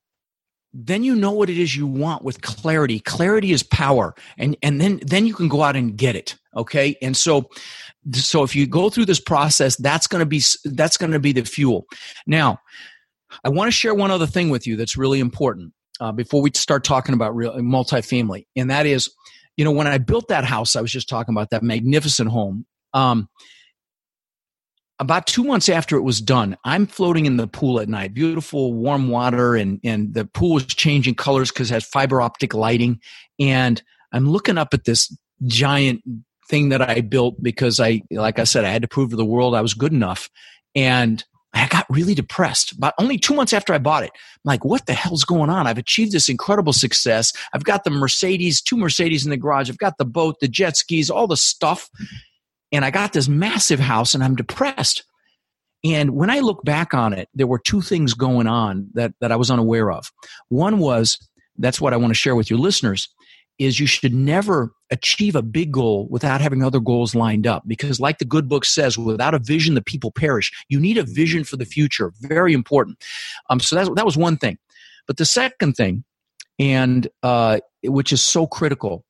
then 0.72 1.02
you 1.02 1.14
know 1.14 1.32
what 1.32 1.50
it 1.50 1.58
is 1.58 1.74
you 1.74 1.86
want 1.86 2.22
with 2.22 2.42
clarity. 2.42 3.00
Clarity 3.00 3.52
is 3.52 3.62
power. 3.62 4.14
And 4.36 4.56
and 4.62 4.80
then 4.80 5.00
then 5.02 5.26
you 5.26 5.34
can 5.34 5.48
go 5.48 5.62
out 5.62 5.76
and 5.76 5.96
get 5.96 6.16
it. 6.16 6.36
Okay? 6.56 6.96
And 7.02 7.16
so 7.16 7.48
so 8.14 8.42
if 8.42 8.54
you 8.54 8.66
go 8.66 8.90
through 8.90 9.04
this 9.04 9.20
process 9.20 9.76
that's 9.76 10.06
going 10.06 10.20
to 10.20 10.26
be 10.26 10.42
that's 10.64 10.96
going 10.96 11.12
to 11.12 11.20
be 11.20 11.32
the 11.32 11.44
fuel. 11.44 11.86
Now 12.26 12.58
i 13.44 13.48
want 13.48 13.68
to 13.68 13.72
share 13.72 13.94
one 13.94 14.10
other 14.10 14.26
thing 14.26 14.48
with 14.48 14.66
you 14.66 14.74
that's 14.76 14.96
really 14.96 15.20
important 15.20 15.72
uh, 16.00 16.12
before 16.12 16.40
we 16.40 16.50
start 16.54 16.82
talking 16.82 17.14
about 17.14 17.36
real 17.36 17.52
multifamily. 17.56 18.46
And 18.56 18.70
that 18.70 18.86
is 18.86 19.10
you 19.56 19.64
know 19.64 19.72
when 19.72 19.86
i 19.86 19.98
built 19.98 20.28
that 20.28 20.44
house 20.44 20.76
i 20.76 20.80
was 20.80 20.92
just 20.92 21.08
talking 21.08 21.34
about 21.34 21.50
that 21.50 21.62
magnificent 21.62 22.30
home 22.30 22.64
um, 22.94 23.28
about 25.00 25.26
two 25.26 25.44
months 25.44 25.68
after 25.68 25.96
it 25.96 26.02
was 26.02 26.20
done, 26.20 26.56
I'm 26.64 26.86
floating 26.86 27.26
in 27.26 27.36
the 27.36 27.46
pool 27.46 27.80
at 27.80 27.88
night. 27.88 28.14
Beautiful 28.14 28.74
warm 28.74 29.08
water, 29.08 29.54
and 29.54 29.80
and 29.84 30.12
the 30.14 30.24
pool 30.24 30.58
is 30.58 30.66
changing 30.66 31.14
colors 31.14 31.50
because 31.50 31.70
it 31.70 31.74
has 31.74 31.84
fiber 31.84 32.20
optic 32.20 32.54
lighting. 32.54 33.00
And 33.38 33.82
I'm 34.12 34.28
looking 34.28 34.58
up 34.58 34.74
at 34.74 34.84
this 34.84 35.14
giant 35.46 36.02
thing 36.48 36.70
that 36.70 36.82
I 36.82 37.00
built 37.02 37.40
because 37.42 37.78
I, 37.78 38.02
like 38.10 38.38
I 38.38 38.44
said, 38.44 38.64
I 38.64 38.70
had 38.70 38.82
to 38.82 38.88
prove 38.88 39.10
to 39.10 39.16
the 39.16 39.24
world 39.24 39.54
I 39.54 39.60
was 39.60 39.74
good 39.74 39.92
enough. 39.92 40.28
And 40.74 41.22
I 41.54 41.66
got 41.68 41.86
really 41.88 42.14
depressed. 42.14 42.78
But 42.78 42.94
only 42.98 43.18
two 43.18 43.34
months 43.34 43.52
after 43.52 43.72
I 43.72 43.78
bought 43.78 44.04
it, 44.04 44.10
I'm 44.14 44.40
like, 44.44 44.64
what 44.64 44.86
the 44.86 44.94
hell's 44.94 45.24
going 45.24 45.50
on? 45.50 45.66
I've 45.66 45.78
achieved 45.78 46.12
this 46.12 46.28
incredible 46.28 46.72
success. 46.72 47.32
I've 47.52 47.64
got 47.64 47.84
the 47.84 47.90
Mercedes, 47.90 48.60
two 48.60 48.76
Mercedes 48.76 49.24
in 49.24 49.30
the 49.30 49.36
garage. 49.36 49.70
I've 49.70 49.78
got 49.78 49.98
the 49.98 50.04
boat, 50.04 50.36
the 50.40 50.48
jet 50.48 50.76
skis, 50.76 51.10
all 51.10 51.26
the 51.26 51.36
stuff 51.36 51.88
and 52.72 52.84
I 52.84 52.90
got 52.90 53.12
this 53.12 53.28
massive 53.28 53.80
house 53.80 54.14
and 54.14 54.22
I'm 54.22 54.36
depressed. 54.36 55.04
And 55.84 56.10
when 56.10 56.28
I 56.28 56.40
look 56.40 56.64
back 56.64 56.92
on 56.92 57.12
it, 57.12 57.28
there 57.34 57.46
were 57.46 57.58
two 57.58 57.80
things 57.80 58.14
going 58.14 58.46
on 58.46 58.88
that, 58.94 59.12
that 59.20 59.30
I 59.30 59.36
was 59.36 59.50
unaware 59.50 59.92
of. 59.92 60.10
One 60.48 60.78
was, 60.78 61.18
that's 61.56 61.80
what 61.80 61.92
I 61.92 61.96
want 61.96 62.10
to 62.10 62.18
share 62.18 62.34
with 62.34 62.50
your 62.50 62.58
listeners, 62.58 63.08
is 63.58 63.80
you 63.80 63.86
should 63.86 64.14
never 64.14 64.72
achieve 64.90 65.34
a 65.34 65.42
big 65.42 65.72
goal 65.72 66.08
without 66.10 66.40
having 66.40 66.62
other 66.62 66.80
goals 66.80 67.14
lined 67.14 67.46
up. 67.46 67.62
Because 67.66 68.00
like 68.00 68.18
the 68.18 68.24
good 68.24 68.48
book 68.48 68.64
says, 68.64 68.98
without 68.98 69.34
a 69.34 69.38
vision, 69.38 69.74
the 69.74 69.82
people 69.82 70.10
perish. 70.10 70.52
You 70.68 70.80
need 70.80 70.98
a 70.98 71.04
vision 71.04 71.44
for 71.44 71.56
the 71.56 71.64
future. 71.64 72.12
Very 72.20 72.52
important. 72.52 73.02
Um, 73.50 73.60
so 73.60 73.76
that, 73.76 73.94
that 73.94 74.04
was 74.04 74.16
one 74.16 74.36
thing. 74.36 74.58
But 75.06 75.16
the 75.16 75.24
second 75.24 75.74
thing, 75.74 76.04
and 76.58 77.08
uh, 77.22 77.60
which 77.84 78.12
is 78.12 78.20
so 78.20 78.46
critical, 78.46 79.04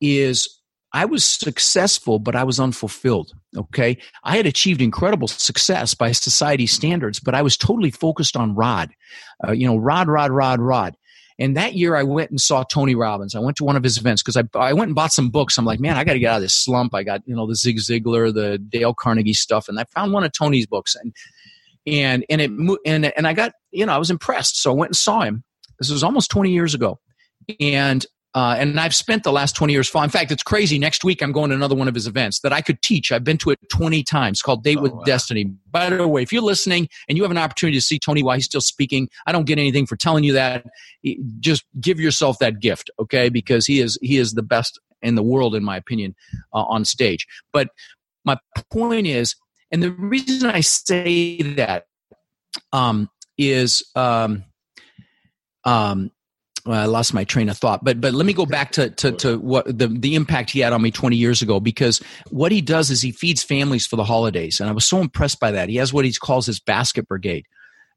is 0.00 0.59
I 0.92 1.04
was 1.04 1.24
successful, 1.24 2.18
but 2.18 2.34
I 2.34 2.44
was 2.44 2.58
unfulfilled. 2.58 3.32
Okay. 3.56 3.98
I 4.24 4.36
had 4.36 4.46
achieved 4.46 4.82
incredible 4.82 5.28
success 5.28 5.94
by 5.94 6.12
society 6.12 6.66
standards, 6.66 7.20
but 7.20 7.34
I 7.34 7.42
was 7.42 7.56
totally 7.56 7.90
focused 7.90 8.36
on 8.36 8.54
Rod. 8.54 8.90
Uh, 9.46 9.52
you 9.52 9.66
know, 9.66 9.76
Rod, 9.76 10.08
Rod, 10.08 10.30
Rod, 10.30 10.60
Rod. 10.60 10.96
And 11.38 11.56
that 11.56 11.74
year, 11.74 11.96
I 11.96 12.02
went 12.02 12.30
and 12.30 12.40
saw 12.40 12.64
Tony 12.64 12.94
Robbins. 12.94 13.34
I 13.34 13.38
went 13.38 13.56
to 13.58 13.64
one 13.64 13.76
of 13.76 13.82
his 13.82 13.96
events 13.96 14.22
because 14.22 14.36
I, 14.36 14.42
I 14.58 14.74
went 14.74 14.90
and 14.90 14.94
bought 14.94 15.12
some 15.12 15.30
books. 15.30 15.56
I'm 15.56 15.64
like, 15.64 15.80
man, 15.80 15.96
I 15.96 16.04
got 16.04 16.12
to 16.12 16.18
get 16.18 16.32
out 16.32 16.36
of 16.36 16.42
this 16.42 16.54
slump. 16.54 16.94
I 16.94 17.02
got, 17.02 17.22
you 17.24 17.34
know, 17.34 17.46
the 17.46 17.54
Zig 17.54 17.78
Ziglar, 17.78 18.32
the 18.32 18.58
Dale 18.58 18.92
Carnegie 18.92 19.32
stuff. 19.32 19.66
And 19.66 19.80
I 19.80 19.84
found 19.84 20.12
one 20.12 20.22
of 20.22 20.32
Tony's 20.32 20.66
books. 20.66 20.94
And, 20.96 21.14
and, 21.86 22.26
and 22.28 22.40
it, 22.42 22.50
and, 22.84 23.06
and 23.16 23.26
I 23.26 23.32
got, 23.32 23.52
you 23.70 23.86
know, 23.86 23.92
I 23.92 23.98
was 23.98 24.10
impressed. 24.10 24.60
So 24.60 24.70
I 24.70 24.74
went 24.74 24.90
and 24.90 24.96
saw 24.96 25.22
him. 25.22 25.42
This 25.78 25.90
was 25.90 26.04
almost 26.04 26.30
20 26.30 26.50
years 26.50 26.74
ago. 26.74 27.00
And 27.58 28.04
uh, 28.34 28.54
and 28.58 28.78
I've 28.78 28.94
spent 28.94 29.24
the 29.24 29.32
last 29.32 29.56
20 29.56 29.72
years. 29.72 29.92
In 29.92 30.08
fact, 30.08 30.30
it's 30.30 30.44
crazy. 30.44 30.78
Next 30.78 31.02
week, 31.02 31.20
I'm 31.20 31.32
going 31.32 31.50
to 31.50 31.56
another 31.56 31.74
one 31.74 31.88
of 31.88 31.94
his 31.94 32.06
events 32.06 32.40
that 32.40 32.52
I 32.52 32.60
could 32.60 32.80
teach. 32.80 33.10
I've 33.10 33.24
been 33.24 33.38
to 33.38 33.50
it 33.50 33.58
20 33.70 34.04
times 34.04 34.40
called 34.40 34.62
Date 34.62 34.78
oh, 34.78 34.82
with 34.82 34.92
wow. 34.92 35.02
Destiny. 35.04 35.46
By 35.70 35.90
the 35.90 36.06
way, 36.06 36.22
if 36.22 36.32
you're 36.32 36.42
listening 36.42 36.88
and 37.08 37.18
you 37.18 37.24
have 37.24 37.32
an 37.32 37.38
opportunity 37.38 37.76
to 37.76 37.82
see 37.82 37.98
Tony 37.98 38.22
while 38.22 38.36
he's 38.36 38.44
still 38.44 38.60
speaking, 38.60 39.08
I 39.26 39.32
don't 39.32 39.46
get 39.46 39.58
anything 39.58 39.84
for 39.84 39.96
telling 39.96 40.22
you 40.22 40.34
that. 40.34 40.64
Just 41.40 41.64
give 41.80 41.98
yourself 41.98 42.38
that 42.38 42.60
gift, 42.60 42.88
okay? 43.00 43.30
Because 43.30 43.66
he 43.66 43.80
is, 43.80 43.98
he 44.00 44.16
is 44.16 44.34
the 44.34 44.42
best 44.42 44.78
in 45.02 45.16
the 45.16 45.22
world, 45.24 45.56
in 45.56 45.64
my 45.64 45.76
opinion, 45.76 46.14
uh, 46.52 46.62
on 46.62 46.84
stage. 46.84 47.26
But 47.52 47.70
my 48.24 48.38
point 48.70 49.08
is, 49.08 49.34
and 49.72 49.82
the 49.82 49.90
reason 49.90 50.48
I 50.48 50.60
say 50.60 51.42
that 51.42 51.86
um, 52.72 53.10
is, 53.36 53.82
um, 53.96 54.44
um, 55.64 56.12
well, 56.66 56.80
I 56.80 56.86
lost 56.86 57.14
my 57.14 57.24
train 57.24 57.48
of 57.48 57.58
thought, 57.58 57.84
but 57.84 58.00
but 58.00 58.14
let 58.14 58.26
me 58.26 58.32
go 58.32 58.46
back 58.46 58.72
to, 58.72 58.90
to, 58.90 59.12
to 59.12 59.38
what 59.38 59.66
the, 59.66 59.88
the 59.88 60.14
impact 60.14 60.50
he 60.50 60.60
had 60.60 60.72
on 60.72 60.82
me 60.82 60.90
20 60.90 61.16
years 61.16 61.42
ago 61.42 61.60
because 61.60 62.00
what 62.30 62.52
he 62.52 62.60
does 62.60 62.90
is 62.90 63.02
he 63.02 63.12
feeds 63.12 63.42
families 63.42 63.86
for 63.86 63.96
the 63.96 64.04
holidays. 64.04 64.60
And 64.60 64.68
I 64.68 64.72
was 64.72 64.86
so 64.86 65.00
impressed 65.00 65.40
by 65.40 65.50
that. 65.52 65.68
He 65.68 65.76
has 65.76 65.92
what 65.92 66.04
he 66.04 66.12
calls 66.12 66.46
his 66.46 66.60
basket 66.60 67.08
brigade. 67.08 67.46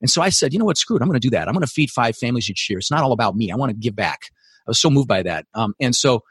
And 0.02 0.10
so 0.10 0.22
I 0.22 0.30
said, 0.30 0.54
you 0.54 0.60
know 0.60 0.66
what, 0.66 0.78
screw 0.78 0.98
it. 0.98 1.02
I'm 1.02 1.08
going 1.08 1.20
to 1.20 1.26
do 1.26 1.32
that. 1.32 1.48
I'm 1.48 1.54
going 1.54 1.66
to 1.66 1.72
feed 1.72 1.90
five 1.90 2.18
families 2.18 2.50
each 2.50 2.70
year. 2.70 2.80
It's 2.80 2.92
not 2.92 3.04
all 3.04 3.14
about 3.14 3.36
me. 3.36 3.52
I 3.52 3.56
want 3.56 3.70
to 3.70 3.78
give 3.78 3.96
back. 3.96 4.32
I 4.68 4.70
was 4.70 4.80
so 4.80 4.90
moved 4.90 5.08
by 5.08 5.24
that. 5.24 5.46
Um, 5.54 5.74
and 5.80 5.96
so 5.96 6.24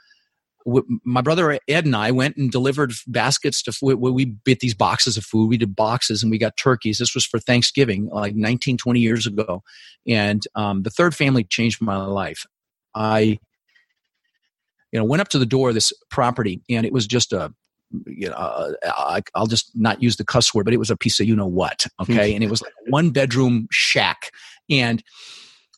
my 1.05 1.21
brother 1.21 1.59
Ed 1.69 1.85
and 1.87 1.97
I 1.97 2.11
went 2.11 2.37
and 2.37 2.51
delivered 2.51 2.93
baskets 3.07 3.63
to 3.63 3.73
we, 3.83 3.95
we 3.95 4.25
bit 4.25 4.61
these 4.61 4.75
boxes 4.75 5.17
of 5.17 5.25
food. 5.25 5.49
We 5.49 5.57
did 5.57 5.75
boxes 5.75 6.23
and 6.23 6.31
we 6.31 6.39
got 6.39 6.57
turkeys. 6.57 6.99
This 6.99 7.15
was 7.15 7.25
for 7.25 7.39
Thanksgiving, 7.39 8.09
like 8.09 8.35
19, 8.35 8.77
20 8.77 9.01
years 9.01 9.27
ago. 9.27 9.63
And 10.07 10.43
um, 10.55 10.83
the 10.83 10.91
third 10.91 11.15
family 11.15 11.45
changed 11.45 11.81
my 11.81 11.97
life. 11.97 12.47
I, 12.95 13.39
you 14.93 14.99
know, 14.99 15.05
went 15.05 15.21
up 15.21 15.29
to 15.29 15.39
the 15.39 15.47
door 15.47 15.71
of 15.71 15.75
this 15.75 15.93
property 16.11 16.61
and 16.69 16.85
it 16.87 16.93
was 16.93 17.07
just 17.07 17.33
a, 17.33 17.53
you 18.07 18.29
know, 18.29 18.35
uh, 18.35 18.73
I, 18.85 19.23
will 19.37 19.47
just 19.47 19.71
not 19.75 20.03
use 20.03 20.17
the 20.17 20.25
cuss 20.25 20.55
word, 20.55 20.65
but 20.65 20.75
it 20.75 20.79
was 20.79 20.91
a 20.91 20.97
piece 20.97 21.21
of 21.21 21.27
you 21.27 21.37
know 21.37 21.47
what. 21.47 21.87
Okay. 22.01 22.35
and 22.35 22.43
it 22.43 22.51
was 22.51 22.63
like 22.63 22.73
one 22.89 23.11
bedroom 23.11 23.69
shack. 23.71 24.31
And 24.71 25.03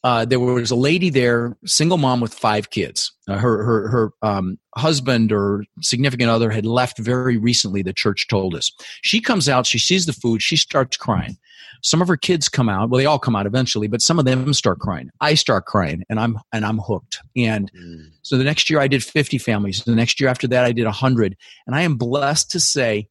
uh, 0.04 0.26
there 0.26 0.38
was 0.38 0.70
a 0.70 0.76
lady 0.76 1.08
there, 1.08 1.56
single 1.64 1.96
mom 1.96 2.20
with 2.20 2.34
five 2.34 2.68
kids. 2.68 3.10
Uh, 3.26 3.38
her 3.38 3.64
her 3.64 3.88
her 3.88 4.10
um, 4.20 4.58
husband 4.76 5.32
or 5.32 5.64
significant 5.80 6.28
other 6.28 6.50
had 6.50 6.66
left 6.66 6.98
very 6.98 7.38
recently. 7.38 7.80
The 7.80 7.94
church 7.94 8.28
told 8.28 8.54
us. 8.54 8.70
She 9.02 9.22
comes 9.22 9.48
out, 9.48 9.64
she 9.66 9.78
sees 9.78 10.04
the 10.04 10.12
food, 10.12 10.42
she 10.42 10.56
starts 10.56 10.98
crying. 10.98 11.38
Some 11.82 12.02
of 12.02 12.08
her 12.08 12.18
kids 12.18 12.50
come 12.50 12.68
out. 12.68 12.90
Well, 12.90 12.98
they 12.98 13.06
all 13.06 13.18
come 13.18 13.34
out 13.34 13.46
eventually, 13.46 13.88
but 13.88 14.02
some 14.02 14.18
of 14.18 14.26
them 14.26 14.52
start 14.52 14.78
crying. 14.78 15.10
I 15.22 15.34
start 15.34 15.64
crying, 15.64 16.04
and 16.10 16.20
I'm 16.20 16.38
and 16.52 16.66
I'm 16.66 16.78
hooked. 16.78 17.20
And 17.34 17.72
mm. 17.72 18.10
so 18.20 18.36
the 18.36 18.44
next 18.44 18.68
year 18.68 18.80
I 18.80 18.88
did 18.88 19.02
50 19.02 19.38
families. 19.38 19.82
The 19.84 19.94
next 19.94 20.20
year 20.20 20.28
after 20.28 20.46
that 20.48 20.66
I 20.66 20.72
did 20.72 20.84
100. 20.84 21.34
And 21.66 21.74
I 21.74 21.80
am 21.80 21.96
blessed 21.96 22.50
to 22.50 22.60
say 22.60 23.08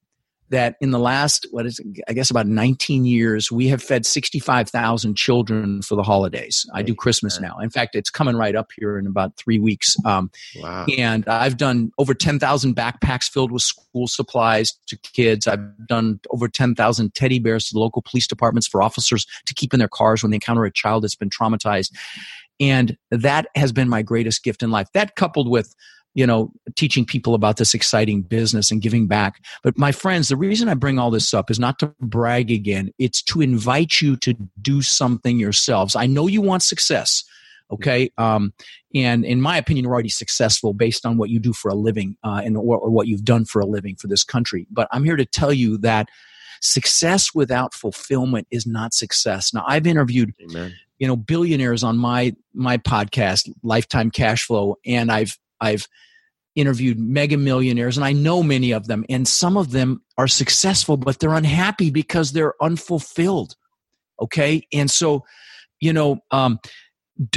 that 0.49 0.75
in 0.81 0.91
the 0.91 0.99
last 0.99 1.47
what 1.51 1.65
is 1.65 1.79
it, 1.79 2.03
I 2.07 2.13
guess 2.13 2.29
about 2.29 2.47
19 2.47 3.05
years 3.05 3.51
we 3.51 3.67
have 3.67 3.81
fed 3.81 4.05
65,000 4.05 5.15
children 5.15 5.81
for 5.81 5.95
the 5.95 6.03
holidays. 6.03 6.65
I 6.73 6.83
do 6.83 6.93
Christmas 6.93 7.39
now. 7.39 7.57
In 7.59 7.69
fact, 7.69 7.95
it's 7.95 8.09
coming 8.09 8.35
right 8.35 8.55
up 8.55 8.71
here 8.75 8.97
in 8.97 9.07
about 9.07 9.35
3 9.37 9.59
weeks. 9.59 9.95
Um, 10.05 10.31
wow. 10.61 10.85
and 10.97 11.27
I've 11.27 11.57
done 11.57 11.91
over 11.97 12.13
10,000 12.13 12.75
backpacks 12.75 13.29
filled 13.29 13.51
with 13.51 13.63
school 13.63 14.07
supplies 14.07 14.73
to 14.87 14.97
kids. 14.97 15.47
I've 15.47 15.87
done 15.87 16.19
over 16.29 16.47
10,000 16.47 17.15
teddy 17.15 17.39
bears 17.39 17.67
to 17.67 17.73
the 17.73 17.79
local 17.79 18.01
police 18.01 18.27
departments 18.27 18.67
for 18.67 18.81
officers 18.81 19.25
to 19.45 19.53
keep 19.53 19.73
in 19.73 19.79
their 19.79 19.87
cars 19.87 20.23
when 20.23 20.31
they 20.31 20.35
encounter 20.37 20.65
a 20.65 20.71
child 20.71 21.03
that's 21.03 21.15
been 21.15 21.29
traumatized. 21.29 21.91
And 22.59 22.97
that 23.11 23.47
has 23.55 23.71
been 23.71 23.89
my 23.89 24.01
greatest 24.01 24.43
gift 24.43 24.63
in 24.63 24.71
life. 24.71 24.87
That 24.93 25.15
coupled 25.15 25.49
with 25.49 25.73
you 26.13 26.27
know, 26.27 26.51
teaching 26.75 27.05
people 27.05 27.33
about 27.33 27.57
this 27.57 27.73
exciting 27.73 28.21
business 28.21 28.71
and 28.71 28.81
giving 28.81 29.07
back. 29.07 29.43
But 29.63 29.77
my 29.77 29.91
friends, 29.91 30.27
the 30.27 30.35
reason 30.35 30.69
I 30.69 30.75
bring 30.75 30.99
all 30.99 31.11
this 31.11 31.33
up 31.33 31.49
is 31.49 31.59
not 31.59 31.79
to 31.79 31.93
brag 31.99 32.51
again. 32.51 32.91
It's 32.99 33.21
to 33.23 33.41
invite 33.41 34.01
you 34.01 34.15
to 34.17 34.35
do 34.61 34.81
something 34.81 35.39
yourselves. 35.39 35.95
I 35.95 36.05
know 36.05 36.27
you 36.27 36.41
want 36.41 36.63
success. 36.63 37.23
Okay. 37.71 38.11
Um, 38.17 38.53
and 38.93 39.25
in 39.25 39.41
my 39.41 39.57
opinion, 39.57 39.85
you're 39.85 39.93
already 39.93 40.09
successful 40.09 40.73
based 40.73 41.05
on 41.05 41.17
what 41.17 41.31
you 41.31 41.39
do 41.39 41.53
for 41.53 41.69
a 41.69 41.75
living, 41.75 42.17
uh, 42.23 42.41
and 42.43 42.55
or, 42.55 42.77
or 42.77 42.91
what 42.91 43.07
you've 43.07 43.25
done 43.25 43.45
for 43.45 43.61
a 43.61 43.65
living 43.65 43.95
for 43.95 44.07
this 44.07 44.23
country. 44.23 44.67
But 44.69 44.87
I'm 44.91 45.03
here 45.03 45.15
to 45.15 45.25
tell 45.25 45.51
you 45.51 45.77
that 45.79 46.09
success 46.61 47.33
without 47.33 47.73
fulfillment 47.73 48.47
is 48.51 48.67
not 48.67 48.93
success. 48.93 49.53
Now, 49.53 49.63
I've 49.67 49.87
interviewed, 49.87 50.33
Amen. 50.43 50.73
you 50.99 51.07
know, 51.07 51.15
billionaires 51.15 51.83
on 51.83 51.97
my 51.97 52.35
my 52.53 52.77
podcast, 52.77 53.49
Lifetime 53.63 54.11
Cash 54.11 54.45
Flow, 54.45 54.77
and 54.85 55.11
I've 55.11 55.37
I've 55.63 55.87
interviewed 56.55 56.99
mega 56.99 57.37
millionaires 57.37 57.97
and 57.97 58.05
I 58.05 58.13
know 58.13 58.43
many 58.43 58.71
of 58.71 58.87
them 58.87 59.05
and 59.09 59.27
some 59.27 59.57
of 59.57 59.71
them 59.71 60.03
are 60.17 60.27
successful 60.27 60.97
but 60.97 61.19
they're 61.19 61.33
unhappy 61.33 61.89
because 61.89 62.31
they're 62.31 62.53
unfulfilled. 62.61 63.55
Okay? 64.21 64.67
And 64.71 64.91
so, 64.91 65.23
you 65.79 65.93
know, 65.93 66.19
um 66.31 66.59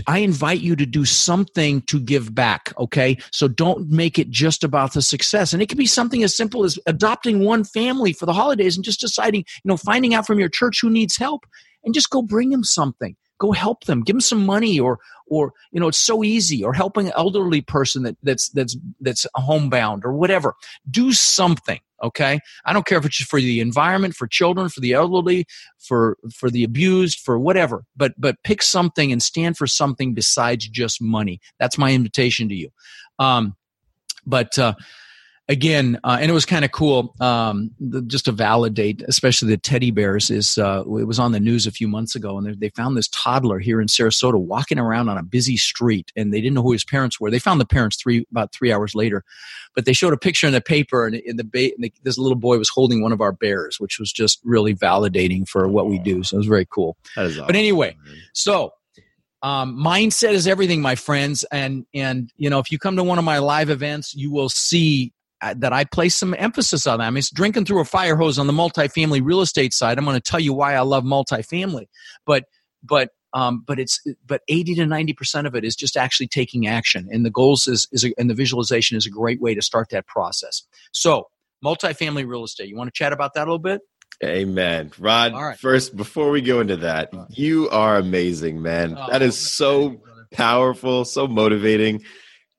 I 0.06 0.18
invite 0.18 0.60
you 0.60 0.74
to 0.76 0.86
do 0.86 1.04
something 1.04 1.82
to 1.82 2.00
give 2.00 2.34
back, 2.34 2.72
okay? 2.78 3.18
So 3.30 3.46
don't 3.46 3.90
make 3.90 4.18
it 4.18 4.30
just 4.30 4.64
about 4.64 4.94
the 4.94 5.02
success. 5.02 5.52
And 5.52 5.60
it 5.60 5.68
can 5.68 5.76
be 5.76 5.86
something 5.86 6.22
as 6.22 6.34
simple 6.34 6.64
as 6.64 6.78
adopting 6.86 7.40
one 7.40 7.62
family 7.62 8.14
for 8.14 8.24
the 8.24 8.32
holidays 8.32 8.76
and 8.76 8.84
just 8.84 9.00
deciding, 9.00 9.40
you 9.40 9.68
know, 9.68 9.76
finding 9.76 10.14
out 10.14 10.26
from 10.26 10.38
your 10.38 10.48
church 10.48 10.78
who 10.80 10.88
needs 10.88 11.18
help 11.18 11.44
and 11.84 11.92
just 11.92 12.08
go 12.08 12.22
bring 12.22 12.50
them 12.50 12.64
something 12.64 13.16
go 13.38 13.52
help 13.52 13.84
them 13.84 14.02
give 14.02 14.14
them 14.14 14.20
some 14.20 14.44
money 14.44 14.78
or 14.78 14.98
or 15.26 15.52
you 15.72 15.80
know 15.80 15.88
it's 15.88 15.98
so 15.98 16.22
easy 16.22 16.62
or 16.64 16.72
helping 16.72 17.06
an 17.06 17.12
elderly 17.16 17.60
person 17.60 18.02
that 18.04 18.16
that's 18.22 18.48
that's 18.50 18.76
that's 19.00 19.26
homebound 19.34 20.04
or 20.04 20.12
whatever. 20.12 20.54
Do 20.90 21.12
something 21.12 21.80
okay? 22.02 22.40
I 22.64 22.72
don't 22.72 22.86
care 22.86 22.98
if 22.98 23.06
it's 23.06 23.22
for 23.22 23.40
the 23.40 23.60
environment 23.60 24.14
for 24.14 24.26
children 24.26 24.68
for 24.68 24.80
the 24.80 24.92
elderly 24.92 25.46
for 25.78 26.16
for 26.32 26.50
the 26.50 26.64
abused 26.64 27.20
for 27.20 27.38
whatever. 27.38 27.84
But 27.96 28.14
but 28.18 28.42
pick 28.42 28.62
something 28.62 29.12
and 29.12 29.22
stand 29.22 29.56
for 29.56 29.66
something 29.66 30.14
besides 30.14 30.68
just 30.68 31.00
money. 31.00 31.40
That's 31.58 31.78
my 31.78 31.92
invitation 31.92 32.48
to 32.48 32.54
you. 32.54 32.70
Um 33.18 33.56
but 34.26 34.58
uh 34.58 34.74
again, 35.48 35.98
uh, 36.02 36.18
and 36.20 36.30
it 36.30 36.34
was 36.34 36.44
kind 36.44 36.64
of 36.64 36.72
cool 36.72 37.14
um, 37.20 37.70
the, 37.78 38.02
just 38.02 38.24
to 38.26 38.32
validate, 38.32 39.02
especially 39.02 39.48
the 39.48 39.56
teddy 39.56 39.90
bears. 39.90 40.30
Is 40.30 40.58
uh, 40.58 40.82
it 40.86 41.06
was 41.06 41.18
on 41.18 41.32
the 41.32 41.40
news 41.40 41.66
a 41.66 41.70
few 41.70 41.88
months 41.88 42.14
ago, 42.14 42.36
and 42.38 42.46
they, 42.46 42.54
they, 42.54 42.68
found 42.70 42.96
this 42.96 43.08
toddler 43.08 43.58
here 43.58 43.80
in 43.80 43.86
Sarasota 43.86 44.38
walking 44.40 44.78
around 44.78 45.08
on 45.08 45.18
a 45.18 45.22
busy 45.22 45.56
street, 45.56 46.12
and 46.16 46.32
they 46.32 46.40
didn't 46.40 46.54
know 46.54 46.62
who 46.62 46.72
his 46.72 46.84
parents 46.84 47.20
were. 47.20 47.30
They 47.30 47.38
found 47.38 47.60
the 47.60 47.66
parents 47.66 47.96
three 47.96 48.26
about 48.30 48.52
three 48.52 48.72
hours 48.72 48.94
later, 48.94 49.24
but 49.74 49.84
they 49.84 49.92
showed 49.92 50.12
a 50.12 50.18
picture 50.18 50.46
in 50.46 50.52
the 50.52 50.60
paper, 50.60 51.06
and 51.06 51.16
in 51.16 51.36
the, 51.36 51.44
ba- 51.44 51.72
and 51.74 51.84
the 51.84 51.92
this 52.02 52.18
little 52.18 52.36
boy 52.36 52.58
was 52.58 52.68
holding 52.68 53.02
one 53.02 53.12
of 53.12 53.20
our 53.20 53.32
bears, 53.32 53.78
which 53.80 53.98
was 53.98 54.12
just 54.12 54.40
really 54.44 54.74
validating 54.74 55.48
for 55.48 55.68
what 55.68 55.88
we 55.88 55.98
do. 55.98 56.22
So 56.22 56.36
it 56.36 56.38
was 56.38 56.46
very 56.46 56.66
cool. 56.66 56.96
Awesome. 57.16 57.46
But 57.46 57.56
anyway, 57.56 57.96
so 58.32 58.72
um, 59.42 59.76
mindset 59.76 60.32
is 60.32 60.46
everything 60.46 60.80
my 60.80 60.94
friends 60.94 61.44
and 61.52 61.86
and 61.94 62.32
you 62.36 62.50
know 62.50 62.58
if 62.58 62.72
you 62.72 62.78
come 62.78 62.96
to 62.96 63.04
one 63.04 63.18
of 63.18 63.24
my 63.24 63.38
live 63.38 63.70
events 63.70 64.14
you 64.14 64.32
will 64.32 64.48
see 64.48 65.12
that 65.42 65.72
I 65.72 65.84
place 65.84 66.16
some 66.16 66.34
emphasis 66.38 66.86
on. 66.86 67.00
I 67.00 67.10
mean, 67.10 67.18
it's 67.18 67.30
drinking 67.30 67.66
through 67.66 67.80
a 67.80 67.84
fire 67.84 68.16
hose 68.16 68.38
on 68.38 68.46
the 68.46 68.52
multifamily 68.52 69.20
real 69.22 69.40
estate 69.40 69.74
side. 69.74 69.98
I'm 69.98 70.04
going 70.04 70.16
to 70.16 70.20
tell 70.20 70.40
you 70.40 70.52
why 70.52 70.74
I 70.74 70.80
love 70.80 71.04
multifamily, 71.04 71.86
but 72.24 72.44
but 72.82 73.10
um, 73.32 73.62
but 73.66 73.78
it's 73.78 74.02
but 74.26 74.40
80 74.48 74.76
to 74.76 74.86
90 74.86 75.12
percent 75.12 75.46
of 75.46 75.54
it 75.54 75.64
is 75.64 75.76
just 75.76 75.96
actually 75.96 76.28
taking 76.28 76.66
action, 76.66 77.08
and 77.10 77.24
the 77.24 77.30
goals 77.30 77.66
is 77.66 77.88
is 77.92 78.04
a, 78.04 78.12
and 78.18 78.30
the 78.30 78.34
visualization 78.34 78.96
is 78.96 79.06
a 79.06 79.10
great 79.10 79.40
way 79.40 79.54
to 79.54 79.62
start 79.62 79.90
that 79.90 80.06
process. 80.06 80.62
So, 80.92 81.28
multifamily 81.64 82.26
real 82.26 82.44
estate. 82.44 82.68
You 82.68 82.76
want 82.76 82.88
to 82.88 82.96
chat 82.96 83.12
about 83.12 83.34
that 83.34 83.42
a 83.42 83.50
little 83.50 83.58
bit? 83.58 83.82
Amen. 84.24 84.92
Rod, 84.98 85.34
right. 85.34 85.58
first, 85.58 85.94
before 85.94 86.30
we 86.30 86.40
go 86.40 86.60
into 86.60 86.78
that, 86.78 87.12
you 87.28 87.68
are 87.68 87.96
amazing, 87.96 88.62
man. 88.62 88.96
Oh, 88.96 89.10
that 89.10 89.20
is 89.20 89.36
so 89.36 90.00
powerful, 90.32 91.04
so 91.04 91.26
motivating 91.26 92.02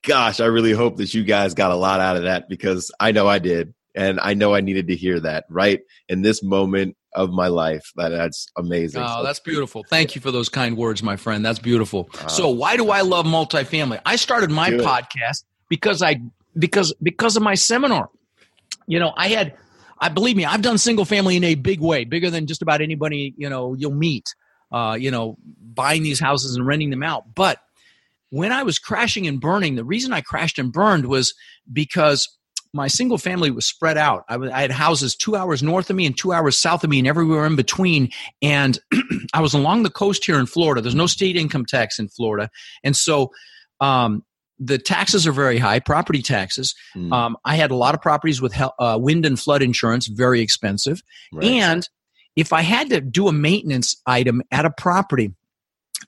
gosh, 0.03 0.39
I 0.39 0.45
really 0.45 0.71
hope 0.71 0.97
that 0.97 1.13
you 1.13 1.23
guys 1.23 1.53
got 1.53 1.71
a 1.71 1.75
lot 1.75 1.99
out 1.99 2.17
of 2.17 2.23
that 2.23 2.49
because 2.49 2.91
I 2.99 3.12
know 3.12 3.27
I 3.27 3.39
did. 3.39 3.73
And 3.95 4.19
I 4.19 4.36
know 4.36 4.53
I 4.53 4.62
needed 4.62 4.89
to 4.89 4.95
hear 4.95 5.19
that 5.21 5.45
right 5.49 5.79
in 6.07 6.21
this 6.21 6.43
moment 6.43 6.95
of 7.15 7.31
my 7.31 7.47
life. 7.47 7.91
That 7.95 8.10
that's 8.10 8.45
amazing. 8.55 9.01
Oh, 9.03 9.23
that's 9.23 9.39
beautiful. 9.39 9.83
Thank 9.83 10.13
you 10.13 10.21
for 10.21 10.29
those 10.29 10.49
kind 10.49 10.77
words, 10.77 11.01
my 11.01 11.15
friend. 11.15 11.43
That's 11.43 11.57
beautiful. 11.57 12.07
Uh, 12.13 12.27
so 12.27 12.49
why 12.49 12.77
do 12.77 12.91
I 12.91 13.01
love 13.01 13.25
multifamily? 13.25 13.99
I 14.05 14.15
started 14.17 14.51
my 14.51 14.69
podcast 14.69 15.45
because 15.67 16.03
I 16.03 16.21
because 16.57 16.93
because 17.01 17.38
of 17.38 17.43
my 17.43 17.55
seminar. 17.55 18.12
You 18.86 18.99
know, 18.99 19.13
I 19.17 19.29
had 19.29 19.57
I 19.99 20.10
believe 20.10 20.38
me, 20.38 20.45
I've 20.45 20.62
done 20.62 20.77
single 20.77 21.05
family 21.05 21.36
in 21.36 21.43
a 21.43 21.55
big 21.55 21.79
way, 21.79 22.05
bigger 22.05 22.29
than 22.29 22.45
just 22.45 22.62
about 22.62 22.81
anybody, 22.81 23.33
you 23.36 23.49
know, 23.49 23.73
you'll 23.73 23.95
meet. 23.95 24.33
Uh, 24.71 24.97
you 24.99 25.10
know, 25.10 25.38
buying 25.62 26.03
these 26.03 26.19
houses 26.19 26.55
and 26.55 26.67
renting 26.67 26.89
them 26.89 27.01
out. 27.01 27.33
But 27.33 27.60
when 28.29 28.51
I 28.51 28.63
was 28.63 28.79
crashing 28.79 29.27
and 29.27 29.39
burning, 29.39 29.75
the 29.75 29.83
reason 29.83 30.13
I 30.13 30.21
crashed 30.21 30.59
and 30.59 30.71
burned 30.71 31.05
was 31.05 31.33
because 31.71 32.27
my 32.73 32.87
single 32.87 33.17
family 33.17 33.49
was 33.49 33.65
spread 33.65 33.97
out. 33.97 34.23
I, 34.27 34.37
was, 34.37 34.51
I 34.51 34.61
had 34.61 34.71
houses 34.71 35.15
two 35.15 35.35
hours 35.35 35.63
north 35.63 35.89
of 35.89 35.95
me 35.95 36.05
and 36.05 36.17
two 36.17 36.33
hours 36.33 36.57
south 36.57 36.83
of 36.83 36.89
me 36.89 36.99
and 36.99 37.07
everywhere 37.07 37.45
in 37.45 37.55
between. 37.55 38.09
And 38.41 38.77
I 39.33 39.41
was 39.41 39.53
along 39.53 39.83
the 39.83 39.89
coast 39.89 40.25
here 40.25 40.39
in 40.39 40.45
Florida. 40.45 40.81
There's 40.81 40.95
no 40.95 41.07
state 41.07 41.35
income 41.35 41.65
tax 41.65 41.97
in 41.97 42.09
Florida. 42.09 42.49
And 42.83 42.95
so 42.95 43.31
um, 43.79 44.23
the 44.59 44.77
taxes 44.77 45.25
are 45.25 45.31
very 45.31 45.57
high, 45.57 45.79
property 45.79 46.21
taxes. 46.21 46.75
Mm. 46.95 47.11
Um, 47.11 47.37
I 47.45 47.55
had 47.55 47.71
a 47.71 47.75
lot 47.75 47.95
of 47.95 48.01
properties 48.01 48.41
with 48.41 48.53
uh, 48.59 48.97
wind 48.99 49.25
and 49.25 49.39
flood 49.39 49.61
insurance, 49.61 50.07
very 50.07 50.41
expensive. 50.41 51.01
Right. 51.31 51.45
And 51.45 51.87
if 52.35 52.53
I 52.53 52.61
had 52.61 52.89
to 52.89 53.01
do 53.01 53.27
a 53.27 53.33
maintenance 53.33 53.99
item 54.05 54.43
at 54.51 54.65
a 54.65 54.71
property, 54.71 55.33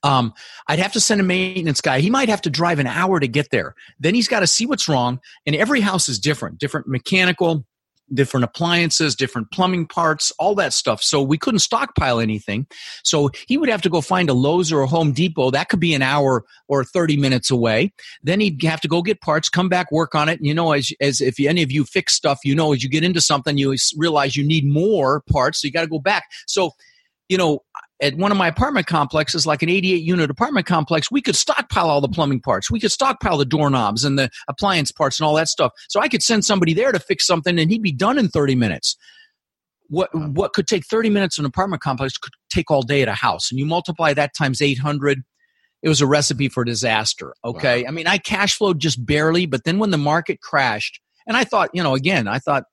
um, 0.03 0.33
I'd 0.67 0.79
have 0.79 0.93
to 0.93 0.99
send 0.99 1.21
a 1.21 1.23
maintenance 1.23 1.81
guy. 1.81 1.99
He 1.99 2.09
might 2.09 2.29
have 2.29 2.41
to 2.41 2.49
drive 2.49 2.79
an 2.79 2.87
hour 2.87 3.19
to 3.19 3.27
get 3.27 3.51
there. 3.51 3.75
Then 3.99 4.15
he's 4.15 4.27
got 4.27 4.39
to 4.41 4.47
see 4.47 4.65
what's 4.65 4.87
wrong. 4.87 5.19
And 5.45 5.55
every 5.55 5.81
house 5.81 6.07
is 6.09 6.19
different, 6.19 6.57
different 6.57 6.87
mechanical, 6.87 7.65
different 8.13 8.43
appliances, 8.43 9.15
different 9.15 9.51
plumbing 9.51 9.87
parts, 9.87 10.31
all 10.39 10.55
that 10.55 10.73
stuff. 10.73 11.01
So 11.03 11.21
we 11.21 11.37
couldn't 11.37 11.59
stockpile 11.59 12.19
anything. 12.19 12.67
So 13.03 13.29
he 13.47 13.57
would 13.57 13.69
have 13.69 13.81
to 13.83 13.89
go 13.89 14.01
find 14.01 14.29
a 14.29 14.33
Lowe's 14.33 14.71
or 14.71 14.81
a 14.81 14.87
Home 14.87 15.11
Depot. 15.11 15.51
That 15.51 15.69
could 15.69 15.79
be 15.79 15.93
an 15.93 16.01
hour 16.01 16.43
or 16.67 16.83
30 16.83 17.17
minutes 17.17 17.51
away. 17.51 17.93
Then 18.23 18.39
he'd 18.39 18.63
have 18.63 18.81
to 18.81 18.87
go 18.87 19.01
get 19.01 19.21
parts, 19.21 19.49
come 19.49 19.69
back, 19.69 19.91
work 19.91 20.15
on 20.15 20.29
it. 20.29 20.39
And 20.39 20.47
you 20.47 20.53
know, 20.53 20.71
as, 20.71 20.91
as 21.01 21.21
if 21.21 21.39
any 21.39 21.61
of 21.61 21.71
you 21.71 21.85
fix 21.85 22.13
stuff, 22.13 22.39
you 22.43 22.55
know, 22.55 22.73
as 22.73 22.83
you 22.83 22.89
get 22.89 23.03
into 23.03 23.21
something, 23.21 23.57
you 23.57 23.75
realize 23.95 24.35
you 24.35 24.45
need 24.45 24.65
more 24.65 25.21
parts. 25.29 25.61
So 25.61 25.67
you 25.67 25.71
got 25.71 25.81
to 25.81 25.87
go 25.87 25.99
back. 25.99 26.25
So, 26.47 26.71
you 27.27 27.37
know, 27.37 27.63
at 28.01 28.15
one 28.15 28.31
of 28.31 28.37
my 28.37 28.47
apartment 28.47 28.87
complexes, 28.87 29.45
like 29.45 29.61
an 29.61 29.69
88 29.69 30.01
unit 30.01 30.29
apartment 30.29 30.65
complex, 30.65 31.11
we 31.11 31.21
could 31.21 31.35
stockpile 31.35 31.89
all 31.89 32.01
the 32.01 32.07
plumbing 32.07 32.39
parts. 32.39 32.71
We 32.71 32.79
could 32.79 32.91
stockpile 32.91 33.37
the 33.37 33.45
doorknobs 33.45 34.05
and 34.05 34.17
the 34.17 34.29
appliance 34.47 34.91
parts 34.91 35.19
and 35.19 35.25
all 35.27 35.35
that 35.35 35.49
stuff. 35.49 35.73
So 35.89 35.99
I 35.99 36.07
could 36.07 36.23
send 36.23 36.45
somebody 36.45 36.73
there 36.73 36.91
to 36.91 36.99
fix 36.99 37.25
something 37.25 37.59
and 37.59 37.69
he'd 37.69 37.83
be 37.83 37.91
done 37.91 38.17
in 38.17 38.29
30 38.29 38.55
minutes. 38.55 38.95
What, 39.87 40.09
what 40.13 40.53
could 40.53 40.67
take 40.67 40.85
30 40.85 41.09
minutes 41.09 41.37
in 41.37 41.43
an 41.43 41.47
apartment 41.49 41.81
complex 41.81 42.17
could 42.17 42.33
take 42.49 42.71
all 42.71 42.83
day 42.83 43.01
at 43.01 43.07
a 43.07 43.13
house. 43.13 43.51
And 43.51 43.59
you 43.59 43.65
multiply 43.65 44.13
that 44.13 44.31
times 44.37 44.61
800, 44.61 45.23
it 45.81 45.89
was 45.89 45.99
a 45.99 46.07
recipe 46.07 46.47
for 46.47 46.63
disaster. 46.63 47.33
Okay. 47.43 47.83
Wow. 47.83 47.89
I 47.89 47.91
mean, 47.91 48.07
I 48.07 48.17
cash 48.17 48.55
flowed 48.55 48.79
just 48.79 49.03
barely, 49.05 49.45
but 49.45 49.63
then 49.63 49.79
when 49.79 49.89
the 49.89 49.97
market 49.97 50.41
crashed, 50.41 51.01
and 51.27 51.35
I 51.35 51.43
thought, 51.43 51.69
you 51.73 51.83
know, 51.83 51.95
again, 51.95 52.27
I 52.27 52.39
thought 52.39 52.63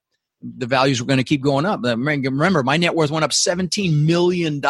the 0.43 0.67
values 0.67 1.01
were 1.01 1.07
going 1.07 1.19
to 1.19 1.25
keep 1.25 1.41
going 1.41 1.67
up. 1.67 1.81
Remember, 1.83 2.63
my 2.63 2.77
net 2.77 2.95
worth 2.95 3.11
went 3.11 3.25
up 3.25 3.31
$17 3.31 4.05
million 4.05 4.61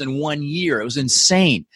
in 0.00 0.18
one 0.18 0.42
year. 0.42 0.80
It 0.80 0.84
was 0.84 0.96
insane. 0.96 1.66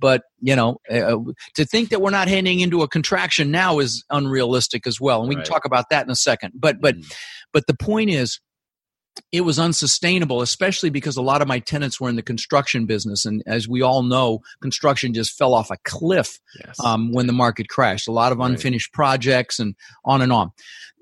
But, 0.00 0.22
you 0.40 0.54
know, 0.54 0.78
uh, 0.88 1.16
to 1.54 1.64
think 1.64 1.88
that 1.88 2.00
we're 2.00 2.10
not 2.10 2.28
heading 2.28 2.60
into 2.60 2.82
a 2.82 2.88
contraction 2.88 3.50
now 3.50 3.80
is 3.80 4.04
unrealistic 4.10 4.86
as 4.86 5.00
well. 5.00 5.20
And 5.20 5.28
we 5.28 5.34
right. 5.34 5.44
can 5.44 5.52
talk 5.52 5.64
about 5.64 5.90
that 5.90 6.06
in 6.06 6.10
a 6.10 6.16
second. 6.16 6.52
But, 6.54 6.80
but, 6.80 6.96
mm. 6.96 7.12
but 7.52 7.66
the 7.66 7.74
point 7.74 8.10
is, 8.10 8.38
it 9.32 9.42
was 9.42 9.58
unsustainable, 9.58 10.42
especially 10.42 10.90
because 10.90 11.16
a 11.16 11.22
lot 11.22 11.42
of 11.42 11.48
my 11.48 11.58
tenants 11.58 12.00
were 12.00 12.08
in 12.08 12.16
the 12.16 12.22
construction 12.22 12.86
business. 12.86 13.24
And 13.24 13.42
as 13.46 13.68
we 13.68 13.82
all 13.82 14.02
know, 14.02 14.40
construction 14.62 15.14
just 15.14 15.36
fell 15.36 15.54
off 15.54 15.70
a 15.70 15.76
cliff 15.84 16.38
yes. 16.64 16.78
um, 16.84 17.12
when 17.12 17.26
the 17.26 17.32
market 17.32 17.68
crashed. 17.68 18.08
A 18.08 18.12
lot 18.12 18.32
of 18.32 18.40
unfinished 18.40 18.90
right. 18.92 18.94
projects 18.94 19.58
and 19.58 19.74
on 20.04 20.22
and 20.22 20.32
on. 20.32 20.50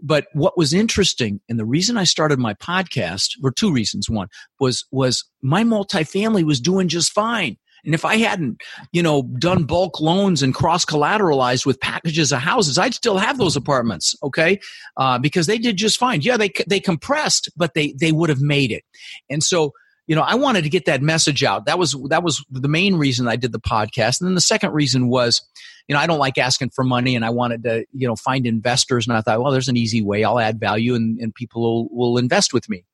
But 0.02 0.26
what 0.32 0.58
was 0.58 0.74
interesting, 0.74 1.40
and 1.48 1.58
the 1.58 1.64
reason 1.64 1.96
I 1.96 2.04
started 2.04 2.38
my 2.38 2.54
podcast 2.54 3.30
were 3.40 3.52
two 3.52 3.72
reasons. 3.72 4.10
One 4.10 4.28
was 4.60 4.84
was 4.90 5.24
my 5.42 5.64
multifamily 5.64 6.44
was 6.44 6.60
doing 6.60 6.88
just 6.88 7.12
fine. 7.12 7.56
And 7.84 7.94
if 7.94 8.04
I 8.04 8.16
hadn't, 8.16 8.62
you 8.92 9.02
know, 9.02 9.22
done 9.38 9.64
bulk 9.64 10.00
loans 10.00 10.42
and 10.42 10.54
cross 10.54 10.84
collateralized 10.84 11.64
with 11.66 11.80
packages 11.80 12.32
of 12.32 12.40
houses, 12.40 12.78
I'd 12.78 12.94
still 12.94 13.18
have 13.18 13.38
those 13.38 13.56
apartments, 13.56 14.14
okay? 14.22 14.58
Uh, 14.96 15.18
because 15.18 15.46
they 15.46 15.58
did 15.58 15.76
just 15.76 15.98
fine. 15.98 16.20
Yeah, 16.20 16.36
they 16.36 16.50
they 16.66 16.80
compressed, 16.80 17.50
but 17.56 17.74
they 17.74 17.94
they 17.98 18.12
would 18.12 18.28
have 18.28 18.40
made 18.40 18.72
it. 18.72 18.84
And 19.30 19.42
so, 19.42 19.72
you 20.06 20.16
know, 20.16 20.22
I 20.22 20.34
wanted 20.34 20.62
to 20.62 20.70
get 20.70 20.86
that 20.86 21.02
message 21.02 21.44
out. 21.44 21.66
That 21.66 21.78
was 21.78 21.96
that 22.08 22.22
was 22.22 22.44
the 22.50 22.68
main 22.68 22.96
reason 22.96 23.28
I 23.28 23.36
did 23.36 23.52
the 23.52 23.60
podcast. 23.60 24.20
And 24.20 24.28
then 24.28 24.34
the 24.34 24.40
second 24.40 24.72
reason 24.72 25.08
was, 25.08 25.42
you 25.88 25.94
know, 25.94 26.00
I 26.00 26.06
don't 26.06 26.18
like 26.18 26.38
asking 26.38 26.70
for 26.70 26.84
money, 26.84 27.14
and 27.14 27.24
I 27.24 27.30
wanted 27.30 27.62
to, 27.64 27.84
you 27.92 28.06
know, 28.06 28.16
find 28.16 28.46
investors. 28.46 29.06
And 29.06 29.16
I 29.16 29.20
thought, 29.20 29.40
well, 29.40 29.52
there's 29.52 29.68
an 29.68 29.76
easy 29.76 30.02
way. 30.02 30.24
I'll 30.24 30.40
add 30.40 30.58
value, 30.58 30.94
and, 30.94 31.18
and 31.20 31.34
people 31.34 31.62
will 31.62 31.88
will 31.90 32.18
invest 32.18 32.52
with 32.52 32.68
me. 32.68 32.84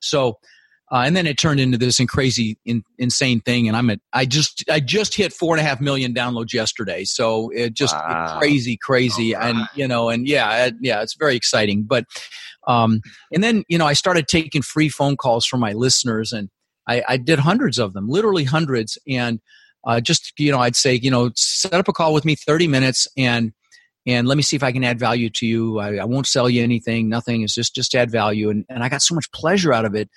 So 0.00 0.38
uh, 0.90 1.02
and 1.04 1.14
then 1.14 1.26
it 1.26 1.36
turned 1.36 1.60
into 1.60 1.76
this 1.76 2.00
crazy, 2.08 2.56
in, 2.64 2.82
insane 2.98 3.40
thing. 3.40 3.68
And 3.68 3.76
I'm 3.76 3.90
at, 3.90 4.00
I 4.12 4.24
just, 4.24 4.64
I 4.70 4.80
just 4.80 5.14
hit 5.14 5.32
four 5.32 5.54
and 5.54 5.64
a 5.64 5.68
half 5.68 5.80
million 5.80 6.14
downloads 6.14 6.54
yesterday. 6.54 7.04
So 7.04 7.50
it 7.50 7.74
just 7.74 7.94
wow. 7.94 8.38
crazy, 8.38 8.78
crazy. 8.80 9.34
Right. 9.34 9.50
And, 9.50 9.68
you 9.74 9.86
know, 9.86 10.08
and 10.08 10.26
yeah, 10.26 10.66
it, 10.66 10.74
yeah, 10.80 11.02
it's 11.02 11.14
very 11.14 11.36
exciting. 11.36 11.82
But, 11.82 12.06
um, 12.66 13.02
and 13.32 13.44
then, 13.44 13.64
you 13.68 13.76
know, 13.76 13.86
I 13.86 13.92
started 13.92 14.28
taking 14.28 14.62
free 14.62 14.88
phone 14.88 15.16
calls 15.16 15.44
from 15.44 15.60
my 15.60 15.72
listeners 15.72 16.32
and 16.32 16.48
I, 16.86 17.02
I 17.06 17.16
did 17.18 17.38
hundreds 17.38 17.78
of 17.78 17.92
them, 17.92 18.08
literally 18.08 18.44
hundreds. 18.44 18.96
And, 19.06 19.40
uh, 19.86 20.00
just, 20.00 20.32
you 20.38 20.50
know, 20.50 20.58
I'd 20.58 20.76
say, 20.76 20.94
you 20.94 21.10
know, 21.10 21.30
set 21.34 21.74
up 21.74 21.88
a 21.88 21.92
call 21.92 22.14
with 22.14 22.24
me 22.24 22.34
30 22.34 22.66
minutes 22.66 23.06
and, 23.16 23.52
and 24.06 24.26
let 24.26 24.38
me 24.38 24.42
see 24.42 24.56
if 24.56 24.62
I 24.62 24.72
can 24.72 24.84
add 24.84 24.98
value 24.98 25.28
to 25.28 25.46
you. 25.46 25.80
I, 25.80 25.96
I, 25.96 26.04
won't 26.06 26.26
sell 26.26 26.48
you 26.48 26.62
anything, 26.62 27.10
nothing. 27.10 27.42
It's 27.42 27.54
just 27.54 27.74
just 27.74 27.94
add 27.94 28.10
value, 28.10 28.48
and 28.48 28.64
and 28.70 28.82
I 28.82 28.88
got 28.88 29.02
so 29.02 29.14
much 29.14 29.30
pleasure 29.32 29.70
out 29.70 29.84
of 29.84 29.94
it 29.94 30.08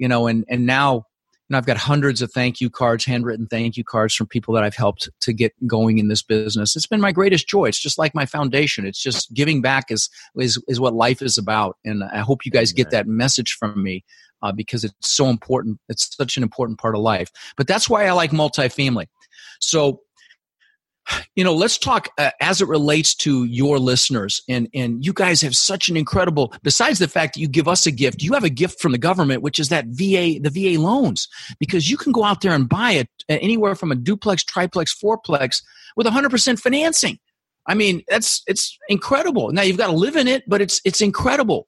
you 0.00 0.08
know, 0.08 0.26
and 0.26 0.44
and 0.48 0.66
now 0.66 0.94
you 0.94 1.02
know, 1.50 1.58
I've 1.58 1.66
got 1.66 1.76
hundreds 1.76 2.22
of 2.22 2.32
thank 2.32 2.60
you 2.60 2.70
cards, 2.70 3.04
handwritten 3.04 3.46
thank 3.46 3.76
you 3.76 3.84
cards 3.84 4.14
from 4.14 4.26
people 4.26 4.54
that 4.54 4.64
I've 4.64 4.74
helped 4.74 5.08
to 5.20 5.32
get 5.32 5.52
going 5.66 5.98
in 5.98 6.08
this 6.08 6.22
business. 6.22 6.74
It's 6.74 6.86
been 6.86 7.00
my 7.00 7.12
greatest 7.12 7.46
joy. 7.46 7.66
It's 7.66 7.78
just 7.78 7.98
like 7.98 8.14
my 8.14 8.24
foundation. 8.24 8.86
It's 8.86 9.02
just 9.02 9.32
giving 9.34 9.60
back 9.60 9.90
is 9.90 10.08
is 10.36 10.60
is 10.66 10.80
what 10.80 10.94
life 10.94 11.20
is 11.20 11.36
about, 11.36 11.76
and 11.84 12.02
I 12.02 12.20
hope 12.20 12.46
you 12.46 12.50
guys 12.50 12.72
get 12.72 12.90
that 12.90 13.06
message 13.06 13.52
from 13.52 13.80
me. 13.80 14.04
Uh, 14.42 14.50
because 14.50 14.84
it's 14.84 14.94
so 15.14 15.26
important. 15.26 15.78
It's 15.90 16.16
such 16.16 16.38
an 16.38 16.42
important 16.42 16.78
part 16.78 16.94
of 16.94 17.02
life. 17.02 17.30
But 17.58 17.66
that's 17.66 17.90
why 17.90 18.06
I 18.06 18.12
like 18.12 18.30
multifamily. 18.30 19.04
So 19.60 20.00
you 21.34 21.44
know 21.44 21.54
let's 21.54 21.78
talk 21.78 22.08
uh, 22.18 22.30
as 22.40 22.60
it 22.60 22.68
relates 22.68 23.14
to 23.14 23.44
your 23.44 23.78
listeners 23.78 24.40
and 24.48 24.68
and 24.74 25.04
you 25.04 25.12
guys 25.12 25.40
have 25.40 25.56
such 25.56 25.88
an 25.88 25.96
incredible 25.96 26.52
besides 26.62 26.98
the 26.98 27.08
fact 27.08 27.34
that 27.34 27.40
you 27.40 27.48
give 27.48 27.68
us 27.68 27.86
a 27.86 27.90
gift 27.90 28.22
you 28.22 28.32
have 28.32 28.44
a 28.44 28.50
gift 28.50 28.80
from 28.80 28.92
the 28.92 28.98
government 28.98 29.42
which 29.42 29.58
is 29.58 29.68
that 29.68 29.86
va 29.86 30.38
the 30.40 30.50
va 30.52 30.80
loans 30.80 31.28
because 31.58 31.90
you 31.90 31.96
can 31.96 32.12
go 32.12 32.24
out 32.24 32.40
there 32.40 32.52
and 32.52 32.68
buy 32.68 32.92
it 32.92 33.08
anywhere 33.28 33.74
from 33.74 33.92
a 33.92 33.94
duplex 33.94 34.44
triplex 34.44 34.94
fourplex 34.94 35.62
with 35.96 36.06
100% 36.06 36.60
financing. 36.60 37.18
I 37.66 37.74
mean 37.74 38.02
that's 38.08 38.42
it's 38.46 38.76
incredible. 38.88 39.52
Now 39.52 39.62
you've 39.62 39.78
got 39.78 39.88
to 39.88 39.96
live 39.96 40.16
in 40.16 40.28
it 40.28 40.44
but 40.48 40.60
it's 40.60 40.80
it's 40.84 41.00
incredible. 41.00 41.66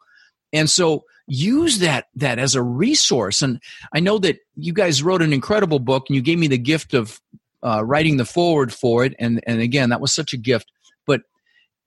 And 0.52 0.68
so 0.68 1.05
use 1.26 1.78
that 1.78 2.07
that 2.16 2.38
as 2.38 2.55
a 2.55 2.62
resource. 2.62 3.42
And 3.42 3.61
i 3.92 4.00
know 4.00 4.18
that 4.18 4.38
you 4.57 4.72
guys 4.72 5.02
wrote 5.02 5.22
an 5.22 5.33
incredible 5.33 5.78
book 5.78 6.05
and 6.09 6.16
you 6.16 6.22
gave 6.22 6.38
me 6.38 6.48
the 6.48 6.59
gift 6.59 6.94
of 6.94 7.20
uh, 7.62 7.83
writing 7.85 8.16
the 8.16 8.25
forward 8.25 8.72
for 8.72 9.05
it, 9.05 9.14
and 9.18 9.42
and 9.46 9.61
again, 9.61 9.90
that 9.90 10.01
was 10.01 10.14
such 10.14 10.33
a 10.33 10.37
gift. 10.37 10.70
But 11.07 11.22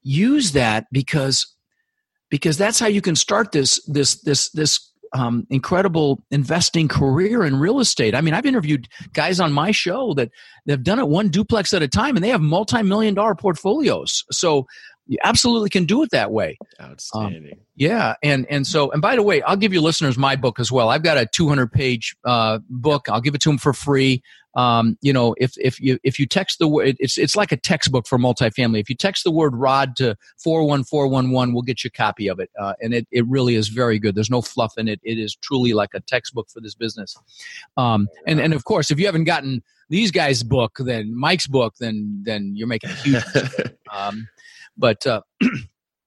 use 0.01 0.51
that 0.53 0.85
because 0.91 1.55
because 2.29 2.57
that's 2.57 2.79
how 2.79 2.87
you 2.87 3.01
can 3.01 3.15
start 3.15 3.51
this 3.51 3.83
this 3.85 4.21
this 4.21 4.49
this 4.51 4.91
um, 5.13 5.47
incredible 5.49 6.23
investing 6.31 6.87
career 6.87 7.43
in 7.45 7.57
real 7.57 7.79
estate. 7.79 8.15
I 8.15 8.21
mean, 8.21 8.33
I've 8.33 8.45
interviewed 8.45 8.87
guys 9.13 9.39
on 9.39 9.53
my 9.53 9.71
show 9.71 10.13
that 10.15 10.29
they've 10.65 10.83
done 10.83 10.99
it 10.99 11.07
one 11.07 11.29
duplex 11.29 11.73
at 11.73 11.81
a 11.81 11.87
time, 11.87 12.15
and 12.15 12.23
they 12.23 12.29
have 12.29 12.41
multi-million 12.41 13.13
dollar 13.13 13.35
portfolios. 13.35 14.23
So 14.31 14.65
you 15.07 15.17
absolutely 15.23 15.69
can 15.69 15.85
do 15.85 16.03
it 16.03 16.11
that 16.11 16.31
way. 16.31 16.57
Outstanding. 16.81 17.53
Um, 17.53 17.59
yeah, 17.75 18.15
and 18.23 18.45
and 18.49 18.65
so 18.65 18.91
and 18.91 19.01
by 19.01 19.15
the 19.15 19.21
way, 19.21 19.41
I'll 19.41 19.57
give 19.57 19.73
you 19.73 19.81
listeners 19.81 20.17
my 20.17 20.35
book 20.35 20.59
as 20.59 20.71
well. 20.71 20.89
I've 20.89 21.03
got 21.03 21.17
a 21.17 21.25
200 21.25 21.71
page 21.71 22.15
uh, 22.25 22.59
book. 22.69 23.07
I'll 23.09 23.21
give 23.21 23.35
it 23.35 23.41
to 23.41 23.49
them 23.49 23.57
for 23.57 23.73
free. 23.73 24.23
Um, 24.55 24.97
you 25.01 25.11
know, 25.11 25.35
if 25.37 25.53
if 25.57 25.79
you 25.81 25.99
if 26.03 26.17
you 26.17 26.25
text 26.25 26.59
the 26.59 26.67
word, 26.67 26.95
it's 26.99 27.17
it's 27.17 27.35
like 27.35 27.51
a 27.51 27.57
textbook 27.57 28.07
for 28.07 28.17
multifamily. 28.17 28.79
If 28.79 28.89
you 28.89 28.95
text 28.95 29.25
the 29.25 29.31
word 29.31 29.53
"rod" 29.53 29.97
to 29.97 30.15
four 30.41 30.65
one 30.65 30.83
four 30.85 31.07
one 31.07 31.31
one, 31.31 31.53
we'll 31.53 31.61
get 31.61 31.83
you 31.83 31.89
a 31.93 31.97
copy 31.97 32.29
of 32.29 32.39
it, 32.39 32.49
uh, 32.59 32.73
and 32.81 32.93
it 32.93 33.05
it 33.11 33.27
really 33.27 33.55
is 33.55 33.67
very 33.67 33.99
good. 33.99 34.15
There's 34.15 34.29
no 34.29 34.41
fluff 34.41 34.73
in 34.77 34.87
it. 34.87 35.01
It 35.03 35.19
is 35.19 35.35
truly 35.35 35.73
like 35.73 35.89
a 35.93 35.99
textbook 35.99 36.49
for 36.49 36.61
this 36.61 36.73
business. 36.73 37.17
Um, 37.75 38.07
and 38.25 38.39
and 38.39 38.53
of 38.53 38.63
course, 38.63 38.91
if 38.91 38.99
you 38.99 39.07
haven't 39.07 39.25
gotten 39.25 39.61
these 39.89 40.11
guys' 40.11 40.41
book, 40.41 40.77
then 40.79 41.17
Mike's 41.17 41.47
book, 41.47 41.75
then 41.79 42.21
then 42.23 42.53
you're 42.55 42.67
making 42.67 42.91
a 42.91 42.93
huge. 42.93 43.23
um, 43.93 44.27
but 44.77 45.05
uh, 45.05 45.21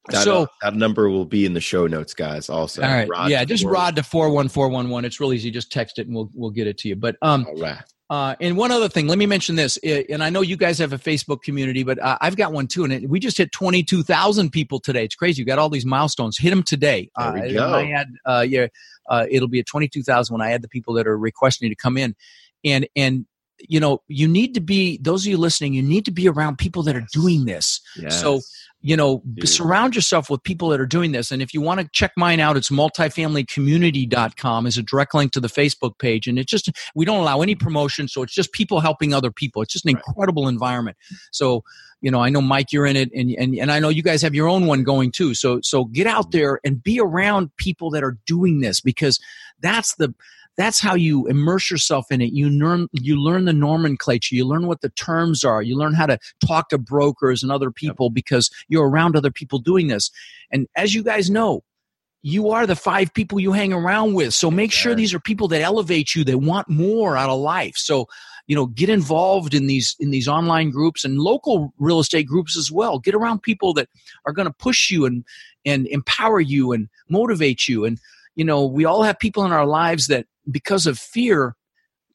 that, 0.09 0.25
so 0.25 0.43
uh, 0.43 0.47
that 0.63 0.75
number 0.75 1.09
will 1.09 1.25
be 1.25 1.45
in 1.47 1.55
the 1.55 1.61
show 1.61 1.87
notes, 1.87 2.15
guys. 2.15 2.49
Also, 2.49 2.83
all 2.83 2.89
right, 2.89 3.09
Rod 3.09 3.31
yeah, 3.31 3.45
just 3.45 3.65
Rod 3.65 3.97
to 3.97 4.03
four 4.03 4.31
one 4.31 4.49
four 4.49 4.69
one 4.69 4.89
one. 4.91 5.05
It's 5.05 5.21
really 5.21 5.37
easy. 5.37 5.51
Just 5.51 5.73
text 5.73 5.99
it, 5.99 6.07
and 6.07 6.15
we'll 6.15 6.31
we'll 6.35 6.51
get 6.51 6.67
it 6.67 6.79
to 6.79 6.89
you. 6.89 6.97
But 6.97 7.17
um, 7.23 7.47
all 7.49 7.57
right. 7.57 7.83
Uh, 8.11 8.35
and 8.41 8.57
one 8.57 8.71
other 8.71 8.89
thing, 8.89 9.07
let 9.07 9.19
me 9.19 9.27
mention 9.27 9.55
this. 9.55 9.77
And 9.77 10.25
I 10.25 10.31
know 10.31 10.41
you 10.41 10.57
guys 10.57 10.79
have 10.79 10.95
a 10.95 10.99
Facebook 10.99 11.43
community, 11.43 11.83
but 11.83 11.99
uh, 11.99 12.17
I've 12.23 12.37
got 12.37 12.53
one 12.53 12.67
too. 12.67 12.85
And 12.85 12.93
it, 12.93 13.09
we 13.09 13.21
just 13.21 13.37
hit 13.37 13.53
22,000 13.53 14.51
people 14.51 14.81
today. 14.81 15.05
It's 15.05 15.15
crazy. 15.15 15.43
You 15.43 15.47
got 15.47 15.59
all 15.59 15.69
these 15.69 15.85
milestones. 15.85 16.39
Hit 16.39 16.51
them 16.51 16.63
today. 16.63 17.11
There 17.19 17.33
we 17.35 17.59
uh, 17.59 17.69
go. 17.69 17.75
I 17.75 17.91
add, 17.91 18.09
uh, 18.25 18.47
yeah, 18.49 18.69
uh, 19.11 19.27
it'll 19.31 19.49
be 19.49 19.59
at 19.59 19.67
22,000 19.67 20.33
when 20.33 20.41
I 20.41 20.53
add 20.53 20.63
the 20.63 20.69
people 20.69 20.95
that 20.95 21.07
are 21.07 21.19
requesting 21.19 21.69
to 21.69 21.77
come 21.77 21.99
in. 21.99 22.17
And, 22.65 22.89
and 22.97 23.27
you 23.61 23.81
know, 23.81 24.03
you 24.09 24.29
need 24.29 24.55
to 24.55 24.61
be, 24.61 24.99
those 24.99 25.25
of 25.25 25.31
you 25.31 25.37
listening, 25.37 25.75
you 25.75 25.83
need 25.83 26.05
to 26.05 26.11
be 26.11 26.29
around 26.29 26.59
people 26.59 26.83
that 26.85 26.95
are 26.97 27.07
doing 27.13 27.45
this. 27.45 27.81
Yes. 27.97 28.21
So, 28.21 28.41
you 28.81 28.97
know, 28.97 29.23
Dude. 29.35 29.49
surround 29.49 29.97
yourself 29.97 30.31
with 30.31 30.43
people 30.45 30.69
that 30.69 30.81
are 30.81 30.87
doing 30.87 31.11
this. 31.11 31.33
And 31.33 31.43
if 31.43 31.53
you 31.53 31.61
want 31.61 31.81
to 31.81 31.89
check 31.93 32.13
mine 32.17 32.39
out, 32.39 32.57
it's 32.57 32.71
multifamilycommunity.com 32.71 34.67
is 34.67 34.79
a 34.79 34.83
direct 34.83 35.15
link 35.15 35.33
to 35.33 35.41
the 35.41 35.49
Facebook 35.49 35.99
page. 35.99 36.29
And 36.29 36.39
it's 36.39 36.51
just, 36.51 36.71
we 36.95 37.05
don't 37.05 37.19
allow 37.19 37.41
any 37.43 37.57
promotion. 37.57 38.07
So 38.07 38.23
it's 38.23 38.33
just 38.35 38.53
people 38.53 38.79
helping 38.81 39.13
other 39.13 39.33
people. 39.33 39.63
It's 39.63 39.73
just 39.73 39.85
an 39.85 39.95
Right. 39.95 40.03
incredible 40.07 40.47
environment. 40.47 40.97
So, 41.33 41.65
you 42.01 42.13
know, 42.13 42.21
I 42.21 42.29
know 42.29 42.41
Mike, 42.41 42.73
you're 42.73 42.87
in 42.87 42.95
it 42.95 43.11
and, 43.13 43.33
and, 43.33 43.57
and 43.57 43.73
I 43.73 43.81
know 43.81 43.89
you 43.89 44.05
guys 44.05 44.23
have 44.23 44.35
your 44.35 44.47
own 44.47 44.67
one 44.67 44.85
going 44.85 45.11
too. 45.11 45.35
So, 45.35 45.61
so 45.63 45.87
get 45.87 46.07
out 46.07 46.27
mm-hmm. 46.27 46.39
there 46.39 46.61
and 46.65 46.81
be 46.81 47.01
around 47.01 47.51
people 47.57 47.91
that 47.91 48.05
are 48.05 48.17
doing 48.27 48.61
this 48.61 48.81
because 48.81 49.19
that's 49.61 49.97
the, 49.97 50.15
that's 50.59 50.81
how 50.81 50.97
you 50.97 51.27
immerse 51.29 51.71
yourself 51.71 52.07
in 52.11 52.21
it. 52.21 52.33
You 52.33 52.51
learn, 52.51 52.89
you 52.93 53.19
learn 53.19 53.45
the 53.45 53.53
nomenclature. 53.53 54.35
You 54.35 54.45
learn 54.45 54.67
what 54.67 54.81
the 54.81 54.91
terms 54.91 55.45
are. 55.45 55.63
You 55.63 55.79
learn 55.79 55.95
how 55.95 56.07
to 56.07 56.19
talk 56.45 56.69
to 56.71 56.79
brokers 56.79 57.45
and 57.45 57.53
other 57.53 57.71
people 57.71 58.11
because 58.11 58.51
you're 58.69 58.89
around 58.89 59.17
other 59.17 59.31
people 59.31 59.61
doing 59.61 59.87
this. 59.87 60.11
And 60.51 60.67
as 60.75 60.97
you 60.97 61.05
guys 61.05 61.31
know, 61.31 61.63
you 62.23 62.51
are 62.51 62.67
the 62.67 62.75
five 62.75 63.15
people 63.15 63.39
you 63.39 63.53
hang 63.53 63.73
around 63.73 64.15
with. 64.15 64.35
So 64.35 64.51
make 64.51 64.73
sure 64.73 64.97
these 64.97 65.15
are 65.15 65.21
people 65.21 65.47
that 65.49 65.61
elevate 65.61 66.17
you, 66.17 66.25
that 66.25 66.39
want 66.39 66.69
more 66.69 67.17
out 67.17 67.31
of 67.31 67.39
life. 67.39 67.77
So, 67.77 68.09
you 68.49 68.57
know, 68.57 68.67
get 68.67 68.89
involved 68.89 69.55
in 69.55 69.69
these 69.69 69.95
in 70.01 70.11
these 70.11 70.27
online 70.27 70.71
groups 70.71 71.05
and 71.05 71.21
local 71.21 71.73
real 71.79 72.01
estate 72.01 72.27
groups 72.27 72.57
as 72.57 72.73
well. 72.73 72.99
Get 72.99 73.15
around 73.15 73.43
people 73.43 73.73
that 73.75 73.89
are 74.27 74.33
going 74.33 74.49
to 74.49 74.55
push 74.55 74.91
you 74.91 75.07
and 75.07 75.25
and 75.65 75.87
empower 75.87 76.41
you 76.41 76.73
and 76.73 76.89
motivate 77.09 77.69
you. 77.69 77.85
And 77.85 78.01
you 78.35 78.45
know, 78.45 78.65
we 78.65 78.85
all 78.85 79.03
have 79.03 79.19
people 79.19 79.45
in 79.45 79.53
our 79.53 79.67
lives 79.67 80.07
that 80.09 80.27
because 80.51 80.87
of 80.87 80.99
fear 80.99 81.55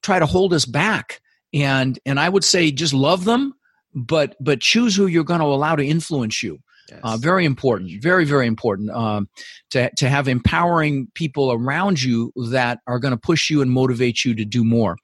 try 0.04 0.20
to 0.20 0.26
hold 0.26 0.54
us 0.54 0.66
back. 0.66 1.22
And 1.54 1.98
and 2.06 2.20
I 2.20 2.30
would 2.30 2.44
say 2.44 2.72
just 2.72 2.94
love 2.94 3.26
them, 3.26 3.54
but 3.94 4.36
but 4.40 4.62
choose 4.62 4.96
who 4.96 5.08
you're 5.08 5.24
going 5.24 5.40
to 5.40 5.46
allow 5.46 5.76
to 5.76 5.86
influence 5.86 6.44
you. 6.44 6.60
Yes. 6.90 7.00
Uh, 7.04 7.18
very 7.18 7.46
important, 7.46 8.02
very 8.02 8.26
very 8.26 8.48
important 8.48 8.90
um, 8.90 9.30
to 9.72 9.90
to 9.98 10.10
have 10.10 10.28
empowering 10.28 11.08
people 11.14 11.52
around 11.52 12.02
you 12.02 12.34
that 12.52 12.80
are 12.88 13.00
going 13.00 13.14
to 13.14 13.20
push 13.20 13.50
you 13.50 13.62
and 13.62 13.72
motivate 13.72 14.26
you 14.26 14.36
to 14.36 14.46
do 14.46 14.64
more. 14.64 14.98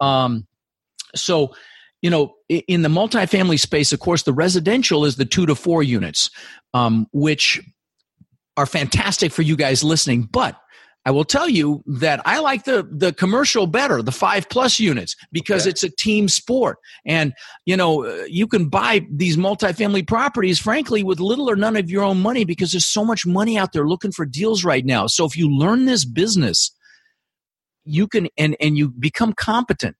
Um, 0.00 0.46
so, 1.14 1.54
you 2.02 2.10
know, 2.10 2.34
in 2.48 2.82
the 2.82 2.88
multifamily 2.88 3.58
space, 3.58 3.92
of 3.92 4.00
course, 4.00 4.22
the 4.22 4.32
residential 4.32 5.04
is 5.04 5.16
the 5.16 5.24
two 5.24 5.46
to 5.46 5.54
four 5.54 5.82
units, 5.82 6.30
um, 6.72 7.06
which 7.12 7.60
are 8.56 8.66
fantastic 8.66 9.32
for 9.32 9.42
you 9.42 9.56
guys 9.56 9.82
listening, 9.84 10.22
but. 10.22 10.56
I 11.06 11.12
will 11.12 11.24
tell 11.24 11.48
you 11.48 11.84
that 11.86 12.20
I 12.26 12.40
like 12.40 12.64
the 12.64 12.86
the 12.90 13.12
commercial 13.12 13.68
better, 13.68 14.02
the 14.02 14.10
five 14.12 14.48
plus 14.50 14.80
units, 14.80 15.14
because 15.30 15.62
Okay. 15.62 15.70
it's 15.70 15.84
a 15.84 15.90
team 15.90 16.28
sport. 16.28 16.78
And 17.06 17.32
you 17.64 17.76
know, 17.76 18.04
uh, 18.04 18.24
you 18.28 18.48
can 18.48 18.68
buy 18.68 19.06
these 19.10 19.36
multifamily 19.36 20.06
properties, 20.06 20.58
frankly, 20.58 21.04
with 21.04 21.20
little 21.20 21.48
or 21.48 21.54
none 21.56 21.76
of 21.76 21.88
your 21.88 22.02
own 22.02 22.20
money 22.20 22.44
because 22.44 22.72
there's 22.72 22.84
so 22.84 23.04
much 23.04 23.24
money 23.24 23.56
out 23.56 23.72
there 23.72 23.86
looking 23.86 24.10
for 24.10 24.26
deals 24.26 24.64
right 24.64 24.84
now. 24.84 25.06
So 25.06 25.24
if 25.24 25.36
you 25.36 25.48
learn 25.48 25.86
this 25.86 26.04
business, 26.04 26.72
you 27.84 28.08
can 28.08 28.26
and 28.36 28.56
and 28.60 28.76
you 28.76 28.88
become 28.90 29.32
competent, 29.32 29.96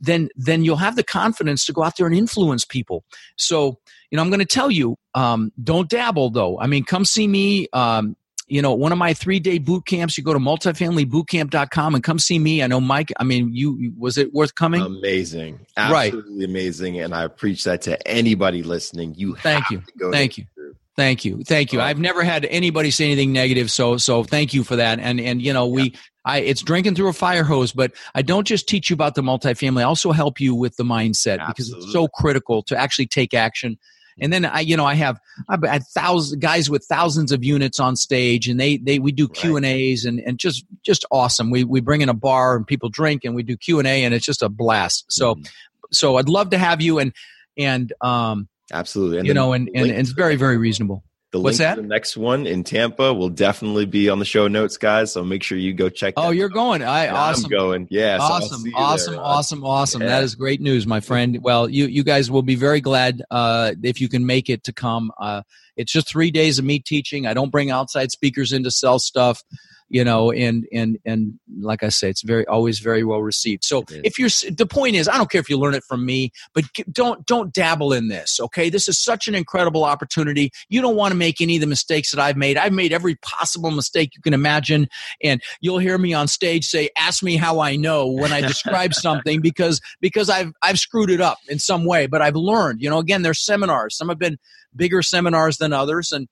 then 0.00 0.28
then 0.34 0.64
you'll 0.64 0.76
have 0.76 0.96
the 0.96 1.04
confidence 1.04 1.64
to 1.66 1.72
go 1.72 1.84
out 1.84 1.96
there 1.96 2.06
and 2.08 2.16
influence 2.16 2.64
people. 2.64 3.04
So 3.36 3.78
you 4.10 4.16
know, 4.16 4.22
I'm 4.22 4.30
going 4.30 4.40
to 4.40 4.46
tell 4.46 4.70
you, 4.70 4.96
um, 5.14 5.52
don't 5.62 5.88
dabble 5.88 6.30
though. 6.30 6.58
I 6.58 6.66
mean, 6.66 6.82
come 6.84 7.04
see 7.04 7.28
me. 7.28 7.68
Um, 7.72 8.16
you 8.48 8.62
know, 8.62 8.74
one 8.74 8.92
of 8.92 8.98
my 8.98 9.14
three 9.14 9.40
day 9.40 9.58
boot 9.58 9.86
camps, 9.86 10.16
you 10.18 10.24
go 10.24 10.32
to 10.32 10.38
multifamilybootcamp.com 10.38 11.94
and 11.94 12.04
come 12.04 12.18
see 12.18 12.38
me. 12.38 12.62
I 12.62 12.66
know 12.66 12.80
Mike, 12.80 13.12
I 13.18 13.24
mean, 13.24 13.54
you, 13.54 13.92
was 13.96 14.18
it 14.18 14.32
worth 14.32 14.54
coming? 14.54 14.80
amazing. 14.82 15.60
Right. 15.76 16.12
Absolutely 16.12 16.44
amazing. 16.44 17.00
And 17.00 17.14
I 17.14 17.28
preach 17.28 17.64
that 17.64 17.82
to 17.82 18.08
anybody 18.08 18.62
listening. 18.62 19.14
You 19.16 19.36
Thank 19.36 19.70
you. 19.70 19.82
Thank 20.10 20.38
you. 20.38 20.44
group. 20.54 20.76
Thank 20.98 21.24
you, 21.24 21.44
thank 21.44 21.72
you. 21.72 21.80
I've 21.80 22.00
never 22.00 22.24
had 22.24 22.44
anybody 22.46 22.90
say 22.90 23.04
anything 23.04 23.32
negative, 23.32 23.70
so 23.70 23.98
so 23.98 24.24
thank 24.24 24.52
you 24.52 24.64
for 24.64 24.74
that. 24.74 24.98
And 24.98 25.20
and 25.20 25.40
you 25.40 25.52
know 25.52 25.68
we, 25.68 25.94
I 26.24 26.40
it's 26.40 26.60
drinking 26.60 26.96
through 26.96 27.06
a 27.06 27.12
fire 27.12 27.44
hose, 27.44 27.70
but 27.70 27.92
I 28.16 28.22
don't 28.22 28.48
just 28.48 28.68
teach 28.68 28.90
you 28.90 28.94
about 28.94 29.14
the 29.14 29.22
multifamily. 29.22 29.82
I 29.82 29.84
also 29.84 30.10
help 30.10 30.40
you 30.40 30.56
with 30.56 30.74
the 30.74 30.82
mindset 30.82 31.46
because 31.46 31.70
it's 31.70 31.92
so 31.92 32.08
critical 32.08 32.64
to 32.64 32.76
actually 32.76 33.06
take 33.06 33.32
action. 33.32 33.78
And 34.20 34.32
then 34.32 34.44
I, 34.44 34.60
you 34.60 34.76
know, 34.76 34.84
I 34.84 34.94
have 34.94 35.20
I've 35.48 35.62
had 35.62 35.84
thousands 35.86 36.40
guys 36.40 36.68
with 36.68 36.84
thousands 36.84 37.32
of 37.32 37.44
units 37.44 37.78
on 37.80 37.96
stage, 37.96 38.48
and 38.48 38.58
they 38.58 38.76
they 38.76 38.98
we 38.98 39.12
do 39.12 39.28
Q 39.28 39.56
and 39.56 39.66
A's, 39.66 40.04
and 40.04 40.20
and 40.20 40.38
just 40.38 40.64
just 40.84 41.04
awesome. 41.10 41.50
We 41.50 41.64
we 41.64 41.80
bring 41.80 42.00
in 42.00 42.08
a 42.08 42.14
bar 42.14 42.56
and 42.56 42.66
people 42.66 42.88
drink, 42.88 43.24
and 43.24 43.34
we 43.34 43.42
do 43.42 43.56
Q 43.56 43.78
and 43.78 43.88
A, 43.88 44.04
and 44.04 44.14
it's 44.14 44.26
just 44.26 44.42
a 44.42 44.48
blast. 44.48 45.04
So 45.08 45.34
Mhm. 45.34 45.48
so 45.92 46.16
I'd 46.16 46.28
love 46.28 46.50
to 46.50 46.58
have 46.58 46.80
you, 46.80 46.98
and 46.98 47.12
and 47.56 47.92
um 48.00 48.48
absolutely. 48.72 49.18
And 49.18 49.26
you 49.26 49.34
know, 49.34 49.52
and 49.52 49.68
and, 49.74 49.90
and 49.90 50.00
it's 50.00 50.10
very 50.10 50.36
very 50.36 50.56
reasonable. 50.56 51.04
The 51.30 51.40
What's 51.40 51.58
that? 51.58 51.76
the 51.76 51.82
next 51.82 52.16
one 52.16 52.46
in 52.46 52.64
Tampa 52.64 53.12
will 53.12 53.28
definitely 53.28 53.84
be 53.84 54.08
on 54.08 54.18
the 54.18 54.24
show 54.24 54.48
notes, 54.48 54.78
guys. 54.78 55.12
So 55.12 55.22
make 55.22 55.42
sure 55.42 55.58
you 55.58 55.74
go 55.74 55.90
check. 55.90 56.14
Oh, 56.16 56.30
you're 56.30 56.48
out. 56.48 56.54
going. 56.54 56.82
I 56.82 57.04
Yeah, 57.04 57.14
awesome. 57.14 57.44
I'm 57.44 57.50
going. 57.50 57.88
Yeah. 57.90 58.16
so 58.16 58.24
awesome, 58.24 58.66
you 58.66 58.72
awesome, 58.74 59.14
there, 59.14 59.22
awesome, 59.22 59.64
awesome. 59.64 60.00
Yeah. 60.00 60.08
That 60.08 60.22
is 60.22 60.34
great 60.34 60.62
news, 60.62 60.86
my 60.86 61.00
friend. 61.00 61.38
Well, 61.42 61.68
you 61.68 61.86
you 61.86 62.02
guys 62.02 62.30
will 62.30 62.42
be 62.42 62.54
very 62.54 62.80
glad 62.80 63.22
uh, 63.30 63.74
if 63.82 64.00
you 64.00 64.08
can 64.08 64.24
make 64.24 64.48
it 64.48 64.64
to 64.64 64.72
come. 64.72 65.12
Uh, 65.20 65.42
it's 65.76 65.92
just 65.92 66.08
three 66.08 66.30
days 66.30 66.58
of 66.58 66.64
me 66.64 66.78
teaching. 66.78 67.26
I 67.26 67.34
don't 67.34 67.50
bring 67.50 67.70
outside 67.70 68.10
speakers 68.10 68.52
in 68.52 68.64
to 68.64 68.70
sell 68.70 68.98
stuff, 68.98 69.42
you 69.88 70.04
know, 70.04 70.30
and 70.30 70.66
and 70.72 70.98
and 71.04 71.38
like 71.60 71.82
I 71.82 71.88
say, 71.88 72.10
it's 72.10 72.22
very 72.22 72.46
always 72.46 72.78
very 72.78 73.04
well 73.04 73.22
received. 73.22 73.64
So 73.64 73.84
if 73.88 74.18
you're 74.18 74.30
the 74.50 74.66
point 74.66 74.96
is, 74.96 75.08
I 75.08 75.16
don't 75.16 75.30
care 75.30 75.40
if 75.40 75.48
you 75.48 75.58
learn 75.58 75.74
it 75.74 75.84
from 75.84 76.04
me, 76.04 76.32
but 76.54 76.64
don't 76.90 77.24
don't 77.26 77.52
dabble 77.52 77.92
in 77.92 78.08
this. 78.08 78.38
Okay, 78.40 78.70
this 78.70 78.88
is 78.88 78.98
such 78.98 79.28
an 79.28 79.34
incredible 79.34 79.84
opportunity. 79.84 80.50
You 80.68 80.80
don't 80.80 80.96
want 80.96 81.12
to 81.12 81.16
make 81.16 81.40
any 81.40 81.56
of 81.56 81.60
the 81.60 81.66
mistakes 81.66 82.10
that 82.10 82.20
I've 82.20 82.36
made. 82.36 82.56
I've 82.56 82.72
made 82.72 82.92
every 82.92 83.16
possible 83.16 83.70
mistake 83.70 84.14
you 84.14 84.22
can 84.22 84.34
imagine 84.34 84.88
and 85.22 85.42
you'll 85.60 85.78
hear 85.78 85.98
me 85.98 86.12
on 86.14 86.28
stage 86.28 86.66
say 86.66 86.88
ask 86.96 87.22
me 87.22 87.36
how 87.36 87.60
i 87.60 87.76
know 87.76 88.06
when 88.06 88.32
i 88.32 88.40
describe 88.40 88.94
something 89.06 89.40
because 89.40 89.80
because 90.00 90.28
i've 90.28 90.52
i've 90.62 90.78
screwed 90.78 91.10
it 91.10 91.20
up 91.20 91.38
in 91.48 91.58
some 91.58 91.84
way 91.84 92.06
but 92.06 92.22
i've 92.22 92.36
learned 92.36 92.80
you 92.80 92.90
know 92.90 92.98
again 92.98 93.22
there's 93.22 93.40
seminars 93.40 93.96
some 93.96 94.08
have 94.08 94.18
been 94.18 94.38
bigger 94.74 95.02
seminars 95.02 95.58
than 95.58 95.72
others 95.72 96.12
and 96.12 96.28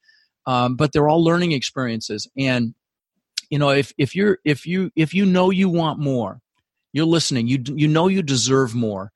um, 0.48 0.76
but 0.76 0.92
they're 0.92 1.08
all 1.08 1.24
learning 1.24 1.50
experiences 1.52 2.28
and 2.36 2.74
you 3.50 3.58
know 3.58 3.70
if 3.70 3.92
if 3.98 4.14
you're 4.14 4.38
if 4.44 4.66
you 4.66 4.90
if 4.96 5.14
you 5.14 5.26
know 5.26 5.50
you 5.50 5.68
want 5.68 5.98
more 5.98 6.40
you're 6.92 7.06
listening 7.06 7.46
you 7.46 7.62
you 7.74 7.88
know 7.88 8.08
you 8.08 8.22
deserve 8.22 8.74
more 8.74 9.12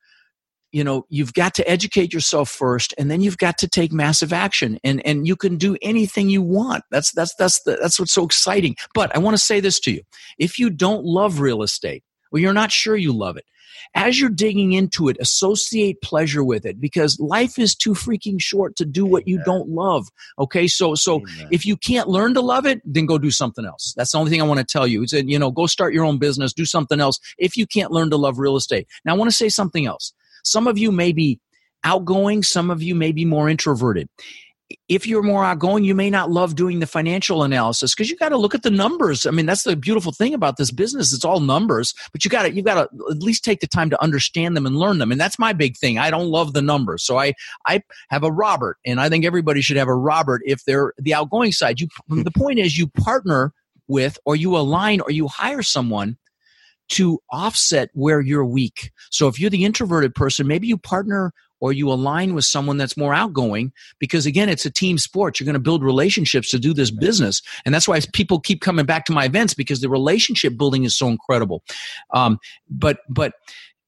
you 0.72 0.84
know 0.84 1.04
you've 1.08 1.34
got 1.34 1.54
to 1.54 1.68
educate 1.68 2.12
yourself 2.12 2.48
first 2.48 2.94
and 2.98 3.10
then 3.10 3.20
you've 3.20 3.38
got 3.38 3.58
to 3.58 3.68
take 3.68 3.92
massive 3.92 4.32
action 4.32 4.78
and 4.84 5.04
and 5.06 5.26
you 5.26 5.36
can 5.36 5.56
do 5.56 5.76
anything 5.82 6.28
you 6.28 6.42
want. 6.42 6.84
That's 6.90 7.12
that's 7.12 7.34
that's 7.34 7.62
the, 7.62 7.78
that's 7.80 7.98
what's 7.98 8.12
so 8.12 8.24
exciting. 8.24 8.76
But 8.94 9.14
i 9.14 9.18
want 9.18 9.36
to 9.36 9.42
say 9.42 9.60
this 9.60 9.80
to 9.80 9.92
you. 9.92 10.02
If 10.38 10.58
you 10.58 10.70
don't 10.70 11.04
love 11.04 11.40
real 11.40 11.62
estate 11.62 12.04
or 12.32 12.38
you're 12.38 12.52
not 12.52 12.70
sure 12.70 12.96
you 12.96 13.12
love 13.12 13.36
it 13.36 13.44
as 13.94 14.20
you're 14.20 14.30
digging 14.30 14.72
into 14.72 15.08
it 15.08 15.16
associate 15.20 16.00
pleasure 16.02 16.44
with 16.44 16.64
it 16.64 16.80
because 16.80 17.18
life 17.20 17.58
is 17.58 17.74
too 17.74 17.92
freaking 17.92 18.40
short 18.40 18.76
to 18.76 18.84
do 18.84 19.04
what 19.06 19.26
you 19.26 19.42
don't 19.44 19.68
love 19.68 20.08
okay? 20.38 20.66
So 20.66 20.94
so 20.94 21.16
Amen. 21.16 21.48
if 21.50 21.64
you 21.64 21.76
can't 21.76 22.08
learn 22.08 22.34
to 22.34 22.40
love 22.40 22.66
it 22.66 22.80
then 22.84 23.06
go 23.06 23.18
do 23.18 23.30
something 23.30 23.64
else. 23.64 23.94
That's 23.96 24.12
the 24.12 24.18
only 24.18 24.30
thing 24.30 24.40
i 24.40 24.46
want 24.46 24.60
to 24.60 24.66
tell 24.66 24.86
you. 24.86 25.06
That 25.06 25.28
you 25.28 25.38
know 25.38 25.50
go 25.50 25.66
start 25.66 25.94
your 25.94 26.04
own 26.04 26.18
business 26.18 26.52
do 26.52 26.64
something 26.64 27.00
else 27.00 27.18
if 27.38 27.56
you 27.56 27.66
can't 27.66 27.90
learn 27.90 28.10
to 28.10 28.16
love 28.16 28.38
real 28.38 28.56
estate. 28.56 28.86
Now 29.04 29.14
i 29.14 29.16
want 29.16 29.30
to 29.30 29.36
say 29.36 29.48
something 29.48 29.86
else. 29.86 30.12
Some 30.44 30.66
of 30.66 30.78
you 30.78 30.92
may 30.92 31.12
be 31.12 31.40
outgoing 31.84 32.42
some 32.42 32.70
of 32.70 32.82
you 32.82 32.94
may 32.94 33.12
be 33.12 33.24
more 33.24 33.48
introverted 33.48 34.08
if 34.88 35.06
you're 35.06 35.22
more 35.22 35.44
outgoing 35.44 35.84
you 35.84 35.94
may 35.94 36.10
not 36.10 36.30
love 36.30 36.54
doing 36.54 36.80
the 36.80 36.86
financial 36.86 37.42
analysis 37.42 37.94
because 37.94 38.10
you 38.10 38.16
got 38.16 38.30
to 38.30 38.36
look 38.36 38.54
at 38.54 38.62
the 38.62 38.70
numbers. 38.70 39.26
I 39.26 39.30
mean 39.30 39.46
that's 39.46 39.64
the 39.64 39.76
beautiful 39.76 40.12
thing 40.12 40.34
about 40.34 40.56
this 40.56 40.70
business. 40.70 41.12
It's 41.12 41.24
all 41.24 41.40
numbers 41.40 41.94
but 42.12 42.24
you 42.24 42.30
got 42.30 42.42
to 42.42 42.52
you 42.52 42.62
got 42.62 42.74
to 42.74 43.10
at 43.10 43.22
least 43.22 43.44
take 43.44 43.60
the 43.60 43.66
time 43.66 43.90
to 43.90 44.02
understand 44.02 44.56
them 44.56 44.66
and 44.66 44.76
learn 44.76 44.98
them 44.98 45.12
and 45.12 45.20
that's 45.20 45.38
my 45.38 45.52
big 45.52 45.76
thing. 45.76 45.98
I 45.98 46.10
don't 46.10 46.28
love 46.28 46.52
the 46.52 46.62
numbers 46.62 47.04
so 47.04 47.18
i 47.18 47.34
i 47.66 47.82
have 48.10 48.24
a 48.24 48.32
robert 48.32 48.78
and 48.84 49.00
i 49.00 49.08
think 49.08 49.24
everybody 49.24 49.60
should 49.60 49.76
have 49.76 49.88
a 49.88 49.94
robert 49.94 50.42
if 50.44 50.64
they're 50.64 50.92
the 50.98 51.14
outgoing 51.14 51.52
side. 51.52 51.80
You 51.80 51.88
hmm. 52.08 52.22
the 52.22 52.30
point 52.30 52.58
is 52.58 52.78
you 52.78 52.86
partner 52.86 53.52
with 53.88 54.18
or 54.24 54.36
you 54.36 54.56
align 54.56 55.00
or 55.00 55.10
you 55.10 55.28
hire 55.28 55.62
someone 55.62 56.16
to 56.90 57.20
offset 57.30 57.90
where 57.94 58.20
you're 58.20 58.44
weak. 58.44 58.90
So 59.10 59.28
if 59.28 59.38
you're 59.38 59.50
the 59.50 59.64
introverted 59.64 60.14
person, 60.14 60.46
maybe 60.46 60.66
you 60.66 60.76
partner 60.76 61.32
or 61.60 61.72
you 61.72 61.90
align 61.90 62.34
with 62.34 62.44
someone 62.44 62.76
that's 62.76 62.96
more 62.96 63.14
outgoing 63.14 63.72
because 63.98 64.26
again, 64.26 64.48
it's 64.48 64.66
a 64.66 64.70
team 64.70 64.98
sport. 64.98 65.38
You're 65.38 65.44
going 65.46 65.54
to 65.54 65.60
build 65.60 65.84
relationships 65.84 66.50
to 66.50 66.58
do 66.58 66.74
this 66.74 66.90
business. 66.90 67.42
And 67.64 67.74
that's 67.74 67.86
why 67.86 68.00
people 68.12 68.40
keep 68.40 68.60
coming 68.60 68.86
back 68.86 69.04
to 69.06 69.12
my 69.12 69.24
events 69.26 69.54
because 69.54 69.80
the 69.80 69.88
relationship 69.88 70.56
building 70.56 70.84
is 70.84 70.96
so 70.96 71.08
incredible. 71.08 71.62
Um, 72.12 72.38
but, 72.68 73.00
but, 73.08 73.34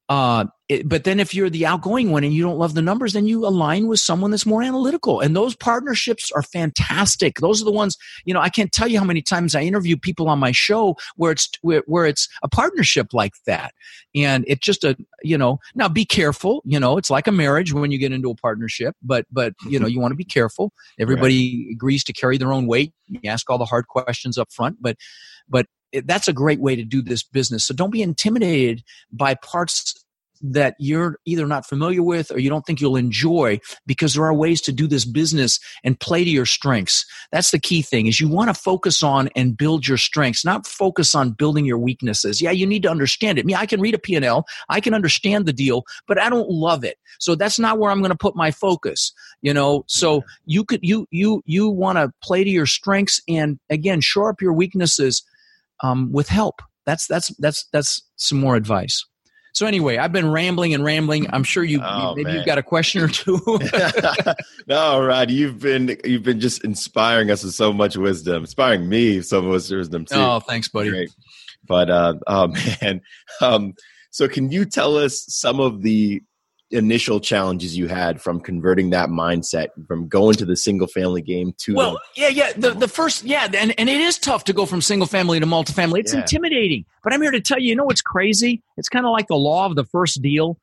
uh, 0.09 0.47
it, 0.69 0.89
but 0.89 1.05
then 1.05 1.21
if 1.21 1.35
you're 1.35 1.51
the 1.51 1.67
outgoing 1.67 2.11
one 2.11 2.25
and 2.25 2.33
you 2.33 2.43
don't 2.43 2.59
love 2.59 2.75
the 2.75 2.83
numbers, 2.83 3.13
then 3.13 3.27
you 3.27 3.47
align 3.47 3.87
with 3.89 4.01
someone 4.01 4.31
that's 4.31 4.47
more 4.47 4.63
analytical. 4.63 5.21
And 5.21 5.37
those 5.37 5.55
partnerships 5.55 6.31
are 6.33 6.43
fantastic. 6.43 7.39
Those 7.39 7.63
are 7.63 7.65
the 7.65 7.73
ones, 7.73 7.97
you 8.25 8.35
know, 8.35 8.41
I 8.41 8.49
can't 8.49 8.73
tell 8.73 8.89
you 8.89 8.99
how 8.99 9.05
many 9.05 9.23
times 9.23 9.55
I 9.55 9.63
interview 9.63 9.97
people 9.97 10.29
on 10.29 10.39
my 10.39 10.51
show 10.51 10.97
where 11.17 11.33
it's 11.33 11.49
where, 11.63 11.83
where 11.87 12.07
it's 12.07 12.29
a 12.43 12.49
partnership 12.49 13.09
like 13.13 13.35
that. 13.47 13.75
And 14.15 14.45
it's 14.49 14.65
just 14.65 14.83
a, 14.85 14.97
you 15.23 15.39
know, 15.39 15.59
now 15.75 15.89
be 15.89 16.05
careful, 16.05 16.63
you 16.65 16.81
know, 16.81 16.99
it's 16.99 17.11
like 17.11 17.27
a 17.27 17.33
marriage 17.33 17.73
when 17.73 17.91
you 17.91 17.99
get 17.99 18.13
into 18.13 18.31
a 18.31 18.35
partnership, 18.35 18.97
but 19.03 19.27
but 19.31 19.55
you 19.67 19.79
know, 19.79 19.87
you 19.93 20.01
want 20.01 20.13
to 20.13 20.17
be 20.17 20.25
careful. 20.25 20.73
Everybody 20.99 21.67
right. 21.67 21.75
agrees 21.75 22.05
to 22.05 22.13
carry 22.13 22.39
their 22.39 22.53
own 22.53 22.67
weight. 22.67 22.93
You 23.09 23.21
ask 23.31 23.49
all 23.49 23.59
the 23.59 23.65
hard 23.65 23.87
questions 23.89 24.39
up 24.39 24.53
front, 24.53 24.79
but 24.81 24.97
but 25.49 25.67
that's 26.05 26.29
a 26.29 26.33
great 26.33 26.61
way 26.61 26.77
to 26.77 26.85
do 26.85 27.03
this 27.03 27.23
business. 27.23 27.65
So 27.65 27.75
don't 27.75 27.91
be 27.91 28.03
intimidated 28.03 28.83
by 29.13 29.35
parts 29.35 30.03
that 30.43 30.75
you're 30.79 31.19
either 31.25 31.47
not 31.47 31.67
familiar 31.67 32.03
with 32.03 32.31
or 32.33 32.39
you 32.39 32.51
don't 32.51 32.67
think 32.67 32.81
you'll 32.81 32.97
enjoy 32.97 33.61
because 33.87 34.15
there 34.15 34.25
are 34.25 34.35
ways 34.35 34.61
to 34.61 34.73
do 34.73 34.87
this 34.87 35.05
business 35.05 35.61
and 35.85 35.99
play 36.01 36.25
to 36.25 36.31
your 36.31 36.47
strengths. 36.47 37.07
That's 37.31 37.53
the 37.53 37.61
key 37.61 37.83
thing 37.83 38.07
is 38.07 38.21
you 38.21 38.29
want 38.29 38.49
to 38.49 38.61
focus 38.61 39.03
on 39.03 39.31
and 39.37 39.57
build 39.57 39.87
your 39.87 39.99
strengths, 39.99 40.45
not 40.45 40.67
focus 40.67 41.15
on 41.15 41.31
building 41.31 41.65
your 41.65 41.79
weaknesses. 41.79 42.43
Yeah, 42.43 42.51
you 42.51 42.67
need 42.67 42.83
to 42.83 42.91
understand 42.91 43.39
it. 43.39 43.43
I 43.43 43.47
mean, 43.47 43.57
I 43.57 43.67
can 43.67 43.81
read 43.81 43.95
a 43.95 43.99
P&L, 43.99 44.45
I 44.69 44.81
can 44.81 44.95
understand 44.95 45.47
the 45.47 45.53
deal, 45.53 45.85
but 46.09 46.21
I 46.21 46.29
don't 46.29 46.51
love 46.51 46.85
it. 46.85 46.99
So 47.21 47.35
that's 47.35 47.59
not 47.59 47.79
where 47.79 47.91
I'm 47.91 48.01
going 48.01 48.11
to 48.11 48.17
put 48.17 48.35
my 48.35 48.51
focus, 48.51 49.13
you 49.43 49.55
know? 49.55 49.85
So 49.87 50.25
you 50.45 50.65
could 50.65 50.81
you 50.83 51.07
you 51.11 51.43
you 51.47 51.69
want 51.69 51.99
to 51.99 52.13
play 52.23 52.43
to 52.43 52.51
your 52.51 52.67
strengths 52.67 53.21
and 53.29 53.59
again, 53.71 54.01
shore 54.01 54.31
up 54.31 54.43
your 54.43 54.53
weaknesses 54.53 55.23
um, 55.83 56.11
with 56.13 56.29
help. 56.29 56.63
That's 56.87 57.07
that's 57.07 57.29
that's 57.37 57.67
that's 57.73 58.03
some 58.17 58.41
more 58.41 58.57
advice. 58.57 59.05
So 59.55 59.67
anyway, 59.67 59.99
I've 59.99 60.13
been 60.13 60.31
rambling 60.31 60.73
and 60.73 60.83
rambling. 60.83 61.27
I'm 61.31 61.45
sure 61.45 61.63
you, 61.63 61.81
oh, 61.85 62.11
you 62.11 62.17
maybe 62.17 62.25
man. 62.25 62.37
you've 62.37 62.47
got 62.47 62.57
a 62.57 62.63
question 62.63 63.03
or 63.03 63.09
two. 63.09 63.39
no, 64.67 65.05
Rod, 65.05 65.31
you've 65.31 65.61
been 65.61 65.97
you've 66.05 66.23
been 66.23 66.41
just 66.41 66.65
inspiring 66.65 67.31
us 67.31 67.45
with 67.45 67.55
so 67.55 67.73
much 67.73 67.97
wisdom, 67.97 68.45
inspiring 68.45 68.89
me 68.89 69.19
with 69.19 69.27
so 69.27 69.43
much 69.43 69.69
wisdom 69.69 70.07
too. 70.07 70.15
Oh, 70.17 70.41
thanks, 70.41 70.69
buddy. 70.69 70.91
Great. 70.91 71.11
But 71.67 71.91
uh, 71.91 72.15
oh 72.27 72.49
man, 72.83 73.03
um, 73.41 73.75
so 74.11 74.27
can 74.27 74.51
you 74.51 74.65
tell 74.65 74.97
us 74.97 75.25
some 75.29 75.61
of 75.61 75.83
the 75.83 76.23
initial 76.73 77.21
challenges 77.21 77.77
you 77.77 77.87
had 77.87 78.21
from 78.21 78.41
converting 78.41 78.91
that 78.91 79.09
mindset 79.09 79.69
from 79.87 80.09
going 80.09 80.35
to 80.35 80.45
the 80.45 80.57
single 80.57 80.87
family 80.87 81.23
game 81.23 81.53
to 81.59 81.75
well 81.75 81.93
the- 81.93 82.23
yeah 82.23 82.29
yeah 82.29 82.53
the, 82.57 82.71
the 82.71 82.89
first 82.89 83.25
yeah 83.25 83.49
and, 83.55 83.79
and 83.79 83.89
it 83.89 84.01
is 84.01 84.19
tough 84.19 84.45
to 84.45 84.53
go 84.53 84.67
from 84.67 84.81
single 84.81 85.07
family 85.07 85.39
to 85.39 85.47
multifamily. 85.47 86.01
It's 86.01 86.13
yeah. 86.13 86.21
intimidating 86.21 86.85
but 87.05 87.13
i'm 87.13 87.21
here 87.21 87.31
to 87.31 87.41
tell 87.41 87.59
you 87.59 87.69
you 87.69 87.77
know 87.77 87.85
what's 87.85 88.03
crazy? 88.03 88.63
It's 88.77 88.89
kind 88.89 89.07
of 89.07 89.13
like 89.13 89.29
the 89.29 89.37
law 89.37 89.67
of 89.67 89.77
the 89.77 89.85
first 89.85 90.23
deal. 90.23 90.59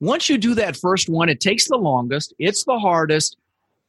Once 0.00 0.28
you 0.28 0.38
do 0.38 0.54
that 0.54 0.76
first 0.76 1.08
one 1.08 1.28
it 1.28 1.40
takes 1.40 1.68
the 1.68 1.76
longest 1.76 2.34
it's 2.38 2.64
the 2.64 2.78
hardest 2.78 3.36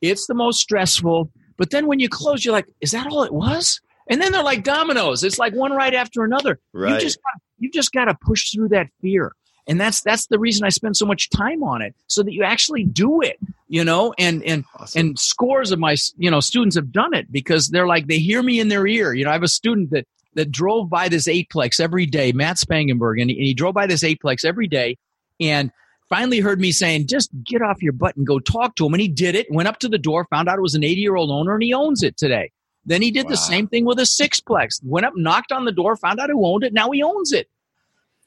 it's 0.02 0.28
the 0.28 0.36
most 0.36 0.60
stressful 0.60 1.32
but 1.58 1.72
then 1.72 1.88
when 1.88 2.00
you 2.00 2.10
close 2.10 2.46
you're 2.46 2.54
like 2.54 2.68
is 2.82 2.92
that 2.92 3.08
all 3.08 3.24
it 3.24 3.34
was? 3.34 3.82
And 4.08 4.22
then 4.22 4.32
they're 4.32 4.44
like 4.44 4.64
dominoes. 4.64 5.24
It's 5.24 5.40
like 5.40 5.56
one 5.56 5.72
right 5.72 5.96
after 5.96 6.24
another. 6.24 6.60
Right. 6.74 6.94
you 6.94 7.00
just 7.00 7.20
you 7.58 7.72
just 7.72 7.92
got 7.92 8.06
to 8.06 8.16
push 8.22 8.52
through 8.52 8.70
that 8.70 8.88
fear 9.02 9.32
and 9.68 9.80
that's 9.80 10.02
that's 10.02 10.28
the 10.28 10.40
reason 10.40 10.66
i 10.66 10.70
spend 10.70 10.96
so 10.96 11.06
much 11.06 11.30
time 11.30 11.64
on 11.64 11.82
it 11.82 11.96
so 12.08 12.24
that 12.24 12.34
you 12.34 12.44
actually 12.44 12.84
do 12.84 13.22
it 13.22 13.38
you 13.68 13.84
know 13.84 14.14
and 14.18 14.44
and 14.44 14.64
awesome. 14.80 15.00
and 15.00 15.20
scores 15.20 15.72
of 15.72 15.80
my 15.80 15.96
you 16.18 16.30
know 16.30 16.40
students 16.40 16.76
have 16.76 16.92
done 16.92 17.14
it 17.14 17.32
because 17.32 17.70
they're 17.70 17.88
like 17.88 18.08
they 18.08 18.20
hear 18.20 18.42
me 18.42 18.60
in 18.60 18.70
their 18.70 18.86
ear 18.88 19.14
you 19.14 19.24
know 19.24 19.30
i 19.30 19.34
have 19.34 19.44
a 19.44 19.48
student 19.48 19.92
that 19.92 20.06
that 20.34 20.52
drove 20.52 20.90
by 20.90 21.08
this 21.08 21.28
eightplex 21.28 21.80
every 21.80 22.06
day 22.06 22.32
matt 22.32 22.58
spangenberg 22.58 23.22
and 23.22 23.30
he, 23.30 23.38
and 23.38 23.46
he 23.46 23.54
drove 23.54 23.74
by 23.74 23.88
this 23.88 24.04
eightplex 24.04 24.46
every 24.46 24.68
day 24.68 24.98
and 25.40 25.72
finally 26.10 26.40
heard 26.40 26.60
me 26.60 26.72
saying 26.72 27.08
just 27.08 27.30
get 27.44 27.62
off 27.62 27.82
your 27.82 27.94
butt 27.94 28.16
and 28.16 28.28
go 28.28 28.40
talk 28.40 28.76
to 28.76 28.86
him 28.86 28.94
and 28.94 29.02
he 29.02 29.08
did 29.08 29.36
it 29.36 29.48
went 29.50 29.68
up 29.68 29.80
to 29.80 29.90
the 29.90 29.98
door 29.98 30.26
found 30.30 30.48
out 30.48 30.58
it 30.58 30.62
was 30.62 30.76
an 30.76 30.84
80 30.84 31.02
year 31.02 31.16
old 31.16 31.32
owner 31.32 31.54
and 31.54 31.64
he 31.64 31.74
owns 31.74 32.04
it 32.04 32.18
today 32.18 32.52
then 32.88 33.02
he 33.02 33.10
did 33.10 33.26
wow. 33.26 33.32
the 33.32 33.38
same 33.38 33.68
thing 33.68 33.86
with 33.86 33.98
a 33.98 34.04
sixplex 34.04 34.80
went 34.84 35.06
up 35.06 35.14
knocked 35.16 35.52
on 35.52 35.66
the 35.66 35.72
door 35.72 35.96
found 35.96 36.20
out 36.20 36.30
who 36.30 36.46
owned 36.46 36.64
it 36.64 36.74
now 36.74 36.92
he 36.92 37.02
owns 37.02 37.32
it 37.32 37.50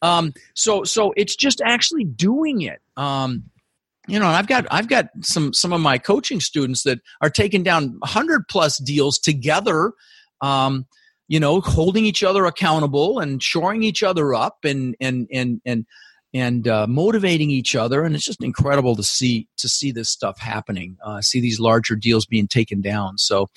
um, 0.03 0.33
so 0.55 0.85
so 0.85 1.13
it's 1.17 1.37
just 1.37 1.61
actually 1.65 2.05
doing 2.05 2.63
it. 2.63 2.81
Um, 2.97 3.45
you 4.07 4.19
know, 4.19 4.27
I've 4.27 4.47
got 4.47 4.67
I've 4.71 4.89
got 4.89 5.09
some 5.23 5.53
some 5.53 5.73
of 5.73 5.81
my 5.81 5.99
coaching 5.99 6.41
students 6.41 6.83
that 6.85 7.01
are 7.21 7.31
taking 7.31 7.63
down 7.63 7.99
hundred 8.03 8.49
plus 8.49 8.79
deals 8.79 9.19
together. 9.19 9.93
Um, 10.41 10.87
you 11.27 11.39
know, 11.39 11.61
holding 11.61 12.07
each 12.07 12.23
other 12.23 12.47
accountable 12.47 13.19
and 13.19 13.43
shoring 13.43 13.83
each 13.83 14.03
other 14.03 14.35
up 14.35 14.65
and 14.65 14.97
and 15.01 15.29
and 15.33 15.61
and 15.67 15.85
and 16.35 16.69
uh, 16.69 16.87
motivating 16.87 17.51
each 17.51 17.75
other 17.75 18.05
and 18.05 18.15
it's 18.15 18.25
just 18.25 18.43
incredible 18.43 18.95
to 18.95 19.03
see 19.03 19.49
to 19.57 19.69
see 19.69 19.91
this 19.91 20.11
stuff 20.11 20.39
happening 20.39 20.97
uh, 21.03 21.21
see 21.21 21.41
these 21.41 21.59
larger 21.59 21.97
deals 21.97 22.27
being 22.27 22.47
taken 22.47 22.81
down 22.81 23.17
so 23.17 23.49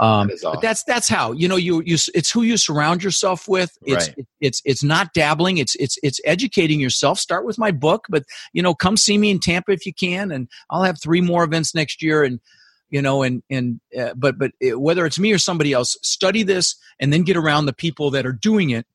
um, 0.00 0.30
awesome. 0.30 0.52
but 0.54 0.62
that's 0.62 0.82
that's 0.84 1.08
how 1.08 1.32
you 1.32 1.46
know 1.46 1.56
you 1.56 1.82
you 1.84 1.98
it's 2.14 2.30
who 2.30 2.42
you 2.42 2.56
surround 2.56 3.04
yourself 3.04 3.46
with. 3.46 3.76
It's 3.82 4.08
right. 4.08 4.26
it's 4.40 4.62
it's 4.64 4.82
not 4.82 5.12
dabbling. 5.12 5.58
It's 5.58 5.74
it's 5.74 5.98
it's 6.02 6.20
educating 6.24 6.80
yourself. 6.80 7.18
Start 7.18 7.44
with 7.44 7.58
my 7.58 7.70
book, 7.70 8.06
but 8.08 8.24
you 8.54 8.62
know, 8.62 8.74
come 8.74 8.96
see 8.96 9.18
me 9.18 9.30
in 9.30 9.40
Tampa 9.40 9.72
if 9.72 9.84
you 9.84 9.92
can, 9.92 10.32
and 10.32 10.48
I'll 10.70 10.84
have 10.84 11.00
three 11.00 11.20
more 11.20 11.44
events 11.44 11.74
next 11.74 12.02
year. 12.02 12.24
And 12.24 12.40
you 12.88 13.02
know, 13.02 13.22
and 13.22 13.42
and 13.50 13.78
uh, 13.98 14.14
but 14.16 14.38
but 14.38 14.52
it, 14.58 14.80
whether 14.80 15.04
it's 15.04 15.18
me 15.18 15.32
or 15.32 15.38
somebody 15.38 15.74
else, 15.74 15.98
study 16.02 16.44
this 16.44 16.76
and 16.98 17.12
then 17.12 17.22
get 17.22 17.36
around 17.36 17.66
the 17.66 17.74
people 17.74 18.10
that 18.12 18.24
are 18.24 18.32
doing 18.32 18.70
it 18.70 18.86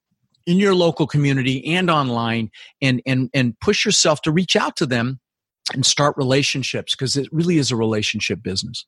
in 0.47 0.57
your 0.57 0.73
local 0.73 1.05
community 1.05 1.63
and 1.67 1.91
online, 1.91 2.49
and 2.81 2.99
and 3.05 3.29
and 3.31 3.59
push 3.59 3.85
yourself 3.85 4.23
to 4.23 4.31
reach 4.31 4.55
out 4.55 4.75
to 4.77 4.87
them 4.87 5.19
and 5.71 5.85
start 5.85 6.17
relationships 6.17 6.95
because 6.95 7.15
it 7.15 7.27
really 7.31 7.59
is 7.59 7.69
a 7.69 7.75
relationship 7.75 8.41
business. 8.41 8.87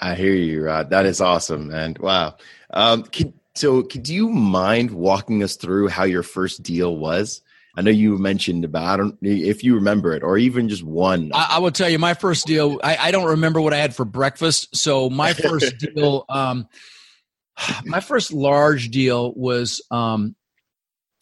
I 0.00 0.14
hear 0.14 0.34
you, 0.34 0.64
Rod. 0.64 0.90
That 0.90 1.06
is 1.06 1.20
awesome, 1.20 1.68
man. 1.68 1.96
Wow. 1.98 2.36
Um, 2.70 3.04
could, 3.04 3.32
so, 3.54 3.82
could 3.82 4.08
you 4.08 4.28
mind 4.28 4.90
walking 4.90 5.42
us 5.42 5.56
through 5.56 5.88
how 5.88 6.04
your 6.04 6.22
first 6.22 6.62
deal 6.62 6.96
was? 6.96 7.40
I 7.76 7.82
know 7.82 7.90
you 7.90 8.16
mentioned 8.16 8.64
about 8.64 8.84
I 8.86 8.96
don't 8.96 9.18
if 9.20 9.62
you 9.62 9.74
remember 9.74 10.14
it 10.14 10.22
or 10.22 10.38
even 10.38 10.68
just 10.68 10.82
one. 10.82 11.30
I, 11.34 11.48
I 11.52 11.58
will 11.58 11.70
tell 11.70 11.90
you 11.90 11.98
my 11.98 12.14
first 12.14 12.46
deal. 12.46 12.80
I, 12.82 12.96
I, 12.96 13.10
don't 13.10 13.26
remember 13.26 13.60
what 13.60 13.74
I 13.74 13.76
had 13.76 13.94
for 13.94 14.06
breakfast. 14.06 14.74
So 14.74 15.10
my 15.10 15.34
first 15.34 15.76
deal, 15.94 16.24
um, 16.30 16.68
my 17.84 18.00
first 18.00 18.32
large 18.32 18.90
deal 18.90 19.32
was 19.34 19.82
um, 19.90 20.34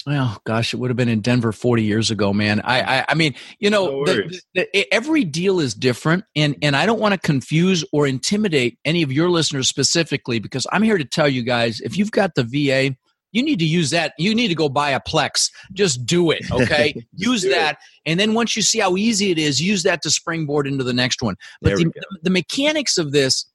well, 0.07 0.41
gosh, 0.45 0.75
it 0.75 0.77
would 0.77 0.91
have 0.91 0.97
been 0.97 1.09
in 1.09 1.21
Denver 1.21 1.51
40 1.51 1.83
years 1.83 2.11
ago, 2.11 2.33
man. 2.33 2.61
I, 2.61 2.99
I, 2.99 3.05
I 3.09 3.15
mean, 3.15 3.35
you 3.59 3.71
know, 3.71 4.03
no 4.03 4.05
the, 4.05 4.41
the, 4.55 4.93
every 4.93 5.25
deal 5.25 5.61
is 5.61 5.73
different, 5.75 6.25
and 6.37 6.57
and 6.61 6.77
I 6.77 6.85
don't 6.85 7.01
want 7.01 7.15
to 7.15 7.21
confuse 7.21 7.85
or 7.93 8.07
intimidate 8.07 8.79
any 8.85 9.03
of 9.03 9.11
your 9.11 9.31
listeners 9.31 9.69
specifically 9.69 10.39
because 10.39 10.67
I'm 10.71 10.83
here 10.83 10.99
to 10.99 11.05
tell 11.05 11.29
you 11.29 11.43
guys 11.43 11.81
if 11.81 11.97
you've 11.97 12.11
got 12.11 12.35
the 12.35 12.45
VA, 12.45 12.97
you 13.33 13.43
need 13.43 13.59
to 13.61 13.65
use 13.65 13.91
that. 13.91 14.13
You 14.19 14.35
need 14.35 14.49
to 14.49 14.55
go 14.55 14.69
buy 14.69 14.91
a 14.91 15.01
Plex. 15.01 15.51
Just 15.73 16.05
do 16.05 16.31
it, 16.31 16.43
okay? 16.51 16.95
use 17.15 17.43
that, 17.43 17.73
it. 17.73 17.79
and 18.11 18.19
then 18.19 18.35
once 18.35 18.57
you 18.57 18.63
see 18.63 18.81
how 18.81 18.97
easy 18.97 19.31
it 19.31 19.39
is, 19.39 19.61
use 19.61 19.83
that 19.85 20.03
to 20.03 20.11
springboard 20.11 20.67
into 20.67 20.85
the 20.85 20.93
next 20.93 21.23
one. 21.23 21.37
But 21.63 21.77
the, 21.77 21.91
the 22.23 22.31
mechanics 22.31 22.99
of 22.99 23.13
this, 23.13 23.47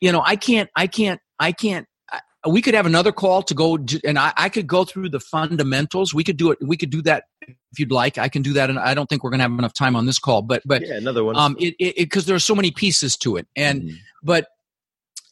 you 0.00 0.10
know, 0.12 0.22
I 0.24 0.36
can't, 0.36 0.70
I 0.76 0.86
can't, 0.86 1.20
I 1.38 1.52
can't 1.52 1.86
we 2.48 2.62
could 2.62 2.74
have 2.74 2.86
another 2.86 3.12
call 3.12 3.42
to 3.42 3.54
go 3.54 3.78
and 4.04 4.18
I, 4.18 4.32
I, 4.36 4.48
could 4.48 4.66
go 4.66 4.84
through 4.84 5.10
the 5.10 5.20
fundamentals. 5.20 6.14
We 6.14 6.24
could 6.24 6.36
do 6.36 6.50
it 6.50 6.58
we 6.60 6.76
could 6.76 6.90
do 6.90 7.02
that 7.02 7.24
if 7.42 7.78
you'd 7.78 7.92
like. 7.92 8.18
I 8.18 8.28
can 8.28 8.42
do 8.42 8.52
that 8.54 8.70
and 8.70 8.78
i 8.78 8.94
don't 8.94 9.08
think 9.08 9.22
we're 9.22 9.30
going 9.30 9.38
to 9.38 9.44
have 9.44 9.52
enough 9.52 9.74
time 9.74 9.96
on 9.96 10.06
this 10.06 10.18
call 10.18 10.42
but 10.42 10.62
but 10.64 10.86
yeah, 10.86 10.94
another 10.94 11.24
one. 11.24 11.36
um 11.36 11.56
it 11.58 11.96
because 11.96 12.26
there 12.26 12.36
are 12.36 12.40
so 12.40 12.54
many 12.54 12.70
pieces 12.70 13.16
to 13.18 13.36
it 13.36 13.46
and 13.56 13.82
mm-hmm. 13.82 13.96
but 14.22 14.48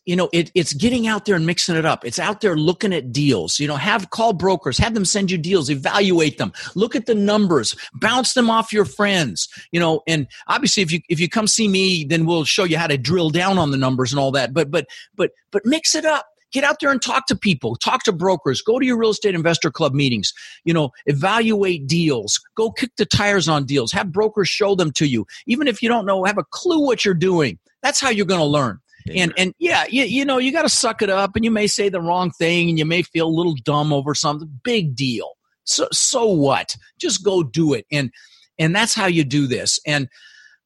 you 0.04 0.14
know 0.14 0.28
it, 0.32 0.50
it's 0.54 0.72
getting 0.72 1.06
out 1.06 1.24
there 1.24 1.34
and 1.34 1.46
mixing 1.46 1.76
it 1.76 1.84
up. 1.84 2.04
It's 2.04 2.18
out 2.18 2.40
there 2.40 2.56
looking 2.56 2.94
at 2.94 3.12
deals. 3.12 3.58
You 3.58 3.66
know 3.66 3.76
have 3.76 4.10
call 4.10 4.32
brokers 4.32 4.78
have 4.78 4.94
them 4.94 5.04
send 5.04 5.30
you 5.30 5.36
deals 5.38 5.68
evaluate 5.68 6.38
them 6.38 6.52
look 6.74 6.96
at 6.96 7.06
the 7.06 7.14
numbers 7.14 7.74
bounce 7.94 8.34
them 8.34 8.48
off 8.48 8.72
your 8.72 8.84
friends 8.84 9.48
you 9.72 9.80
know 9.80 10.02
and 10.06 10.26
obviously 10.46 10.82
if 10.82 10.92
you 10.92 11.00
if 11.08 11.20
you 11.20 11.28
come 11.28 11.46
see 11.46 11.68
me 11.68 12.04
then 12.04 12.24
we'll 12.24 12.44
show 12.44 12.64
you 12.64 12.78
how 12.78 12.86
to 12.86 12.96
drill 12.96 13.30
down 13.30 13.58
on 13.58 13.70
the 13.72 13.76
numbers 13.76 14.12
and 14.12 14.20
all 14.20 14.30
that 14.30 14.54
but 14.54 14.70
but 14.70 14.86
but 15.16 15.32
but 15.50 15.66
mix 15.66 15.94
it 15.94 16.04
up 16.04 16.26
Get 16.52 16.64
out 16.64 16.76
there 16.80 16.90
and 16.90 17.02
talk 17.02 17.26
to 17.26 17.36
people, 17.36 17.76
talk 17.76 18.04
to 18.04 18.12
brokers, 18.12 18.62
go 18.62 18.78
to 18.78 18.86
your 18.86 18.96
real 18.96 19.10
estate 19.10 19.34
investor 19.34 19.70
club 19.70 19.92
meetings, 19.94 20.32
you 20.64 20.72
know, 20.72 20.90
evaluate 21.06 21.86
deals, 21.86 22.40
go 22.56 22.70
kick 22.70 22.90
the 22.96 23.04
tires 23.04 23.48
on 23.48 23.66
deals, 23.66 23.92
have 23.92 24.12
brokers 24.12 24.48
show 24.48 24.74
them 24.74 24.92
to 24.92 25.06
you. 25.06 25.26
Even 25.46 25.68
if 25.68 25.82
you 25.82 25.88
don't 25.88 26.06
know, 26.06 26.24
have 26.24 26.38
a 26.38 26.44
clue 26.44 26.84
what 26.84 27.04
you're 27.04 27.14
doing. 27.14 27.58
That's 27.82 28.00
how 28.00 28.10
you're 28.10 28.26
going 28.26 28.40
to 28.40 28.46
learn. 28.46 28.80
And 29.14 29.32
and 29.36 29.54
yeah, 29.58 29.84
you, 29.88 30.04
you 30.04 30.24
know, 30.24 30.38
you 30.38 30.52
got 30.52 30.62
to 30.62 30.68
suck 30.68 31.02
it 31.02 31.10
up 31.10 31.36
and 31.36 31.44
you 31.44 31.50
may 31.50 31.66
say 31.66 31.88
the 31.88 32.00
wrong 32.00 32.30
thing 32.32 32.68
and 32.68 32.78
you 32.78 32.84
may 32.84 33.02
feel 33.02 33.28
a 33.28 33.28
little 33.28 33.54
dumb 33.64 33.92
over 33.92 34.14
something. 34.14 34.48
Big 34.64 34.96
deal. 34.96 35.36
So 35.64 35.86
so 35.92 36.26
what? 36.26 36.76
Just 36.98 37.24
go 37.24 37.42
do 37.42 37.74
it. 37.74 37.86
And 37.92 38.10
and 38.58 38.74
that's 38.74 38.94
how 38.94 39.06
you 39.06 39.24
do 39.24 39.46
this. 39.46 39.78
And 39.86 40.08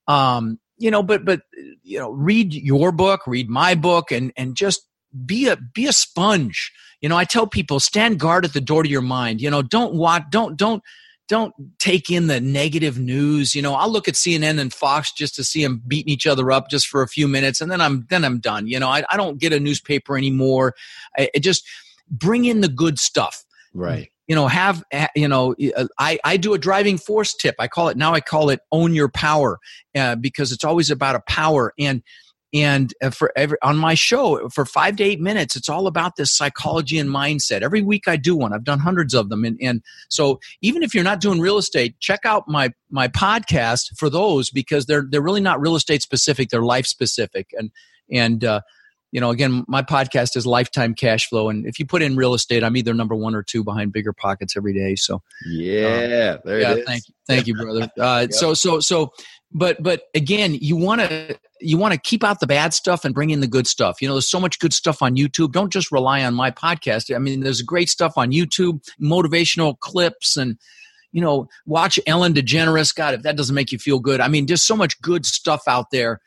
um 0.09 0.59
you 0.79 0.91
know, 0.91 1.03
but 1.03 1.25
but 1.25 1.43
you 1.83 1.99
know, 1.99 2.11
read 2.11 2.55
your 2.55 2.93
book, 2.93 3.27
read 3.27 3.51
my 3.51 3.75
book 3.75 4.11
and 4.11 4.33
and 4.37 4.57
just 4.57 4.87
be 5.27 5.49
a 5.49 5.57
be 5.57 5.87
a 5.87 5.93
sponge 5.93 6.73
you 7.01 7.09
know 7.09 7.17
i 7.17 7.25
tell 7.25 7.47
people 7.47 7.81
stand 7.81 8.19
guard 8.19 8.45
at 8.45 8.53
the 8.53 8.61
door 8.61 8.83
to 8.83 8.89
your 8.89 9.01
mind 9.01 9.41
you 9.41 9.51
know 9.51 9.63
don't 9.63 9.95
watch 9.95 10.25
don't 10.31 10.57
don't 10.57 10.83
don't 11.31 11.55
take 11.79 12.11
in 12.11 12.27
the 12.27 12.41
negative 12.41 12.99
news. 12.99 13.55
You 13.55 13.63
know, 13.63 13.75
I'll 13.75 13.89
look 13.89 14.09
at 14.09 14.15
CNN 14.15 14.59
and 14.59 14.75
Fox 14.75 15.13
just 15.13 15.37
to 15.37 15.45
see 15.45 15.63
them 15.63 15.81
beating 15.87 16.13
each 16.13 16.27
other 16.27 16.51
up 16.51 16.69
just 16.69 16.89
for 16.89 17.03
a 17.03 17.09
few 17.09 17.29
minutes, 17.29 17.61
and 17.61 17.71
then 17.71 17.81
I'm 17.81 18.05
then 18.11 18.25
I'm 18.25 18.41
done. 18.41 18.67
You 18.67 18.81
know, 18.81 18.89
I, 18.89 19.05
I 19.09 19.17
don't 19.17 19.39
get 19.39 19.53
a 19.53 19.61
newspaper 19.61 20.19
anymore. 20.19 20.75
I, 21.17 21.31
it 21.33 21.41
just 21.41 21.65
bring 22.11 22.47
in 22.47 22.63
the 22.63 22.69
good 22.69 22.99
stuff. 22.99 23.45
Right. 23.73 24.11
You 24.27 24.35
know, 24.35 24.49
have 24.49 24.83
you 25.15 25.29
know? 25.29 25.55
uh, 25.77 25.87
I 26.01 26.19
I 26.25 26.37
do 26.37 26.53
a 26.53 26.59
driving 26.59 26.99
force 26.99 27.33
tip. 27.33 27.55
I 27.61 27.69
call 27.69 27.89
it 27.91 27.97
now. 27.97 28.13
I 28.13 28.21
call 28.21 28.51
it 28.51 28.61
own 28.73 28.93
your 28.95 29.09
power 29.09 29.61
uh, 29.97 30.17
because 30.17 30.51
it's 30.51 30.65
always 30.65 30.91
about 30.91 31.15
a 31.15 31.21
power 31.29 31.73
and 31.79 32.03
and 32.53 32.93
uh, 33.03 33.11
for 33.11 33.33
every 33.37 33.57
on 33.63 33.77
my 33.77 33.95
show 33.95 34.49
for 34.49 34.65
five 34.65 34.97
to 34.97 35.05
eight 35.05 35.21
minutes 35.21 35.55
it's 35.55 35.69
all 35.69 35.87
about 35.87 36.17
this 36.17 36.33
psychology 36.33 36.99
and 36.99 37.09
mindset. 37.09 37.63
Every 37.63 37.83
week 37.83 38.09
i 38.09 38.17
do 38.17 38.37
one. 38.37 38.53
I've 38.53 38.65
done 38.65 38.81
hundreds 38.81 39.15
of 39.15 39.29
them. 39.29 39.45
And, 39.45 39.59
and 39.61 39.83
so 40.09 40.41
even 40.61 40.83
if 40.83 40.95
you're 40.95 41.05
not 41.05 41.21
doing 41.21 41.41
real 41.41 41.59
estate 41.59 41.99
check 42.01 42.21
out 42.25 42.49
my 42.49 42.73
my 42.91 43.09
podcast 43.09 43.97
for 43.97 44.11
those 44.11 44.51
because 44.51 44.87
they're 44.87 45.07
they're 45.09 45.23
really 45.23 45.41
not 45.41 45.61
real 45.61 45.77
estate 45.77 46.03
specific. 46.03 46.49
They're 46.49 46.63
life 46.63 46.87
specific. 46.87 47.51
And 47.57 47.71
and 48.11 48.45
uh, 48.45 48.61
you 49.13 49.21
know 49.21 49.31
again 49.31 49.65
my 49.69 49.83
podcast 49.83 50.37
is 50.37 50.45
lifetime 50.45 50.95
cash 50.95 51.29
flow. 51.29 51.49
And 51.51 51.67
if 51.67 51.79
you 51.79 51.87
put 51.87 52.03
in 52.03 52.17
real 52.17 52.35
estate 52.35 52.65
i'm 52.65 52.77
either 52.77 52.95
number 52.95 53.15
one 53.15 53.35
or 53.35 53.45
two 53.45 53.63
behind 53.63 53.93
bigger 53.93 54.13
pockets 54.13 54.57
every 54.57 54.75
day. 54.75 54.97
So 54.97 55.23
Yeah, 55.47 56.39
there 56.45 56.61
yeah 56.61 56.73
it 56.73 56.79
is. 56.79 56.87
thank 56.87 57.09
you 57.09 57.15
thank 57.29 57.47
you 57.47 57.55
brother. 57.55 57.91
Uh, 57.99 58.27
so 58.31 58.55
so 58.55 58.81
so 58.81 59.13
but 59.53 59.83
but 59.83 60.03
again 60.15 60.55
you 60.55 60.77
want 60.77 61.01
to 61.01 61.39
you 61.61 61.77
want 61.77 61.93
to 61.93 62.01
keep 62.01 62.25
out 62.25 62.41
the 62.41 62.47
bad 62.47 62.73
stuff 62.73 63.05
and 63.05 63.15
bring 63.15 63.31
in 63.31 63.41
the 63.41 63.47
good 63.47 63.67
stuff. 63.67 64.01
You 64.01 64.09
know 64.09 64.15
there's 64.15 64.31
so 64.31 64.41
much 64.41 64.59
good 64.59 64.73
stuff 64.73 65.03
on 65.03 65.17
youtube. 65.17 65.53
Don't 65.53 65.73
just 65.73 65.93
rely 65.93 66.25
on 66.25 66.35
my 66.35 66.51
podcast. 66.51 67.15
I 67.15 67.19
mean 67.19 67.41
there's 67.41 67.63
great 67.63 67.89
stuff 67.89 68.15
on 68.17 68.31
youtube 68.31 68.81
motivational 69.01 69.79
clips 69.79 70.37
and 70.37 70.59
you 71.13 71.21
know 71.21 71.49
watch 71.67 71.99
ellen 72.07 72.35
degeneres. 72.35 72.95
God 72.95 73.15
if 73.15 73.23
that 73.23 73.37
doesn't 73.37 73.55
make 73.55 73.73
you 73.73 73.79
feel 73.79 73.99
good. 73.99 74.21
I 74.21 74.29
mean 74.29 74.47
just 74.47 74.67
so 74.67 74.77
much 74.77 75.01
good 75.03 75.27
stuff 75.27 75.63
out 75.67 75.91
there 75.91 76.21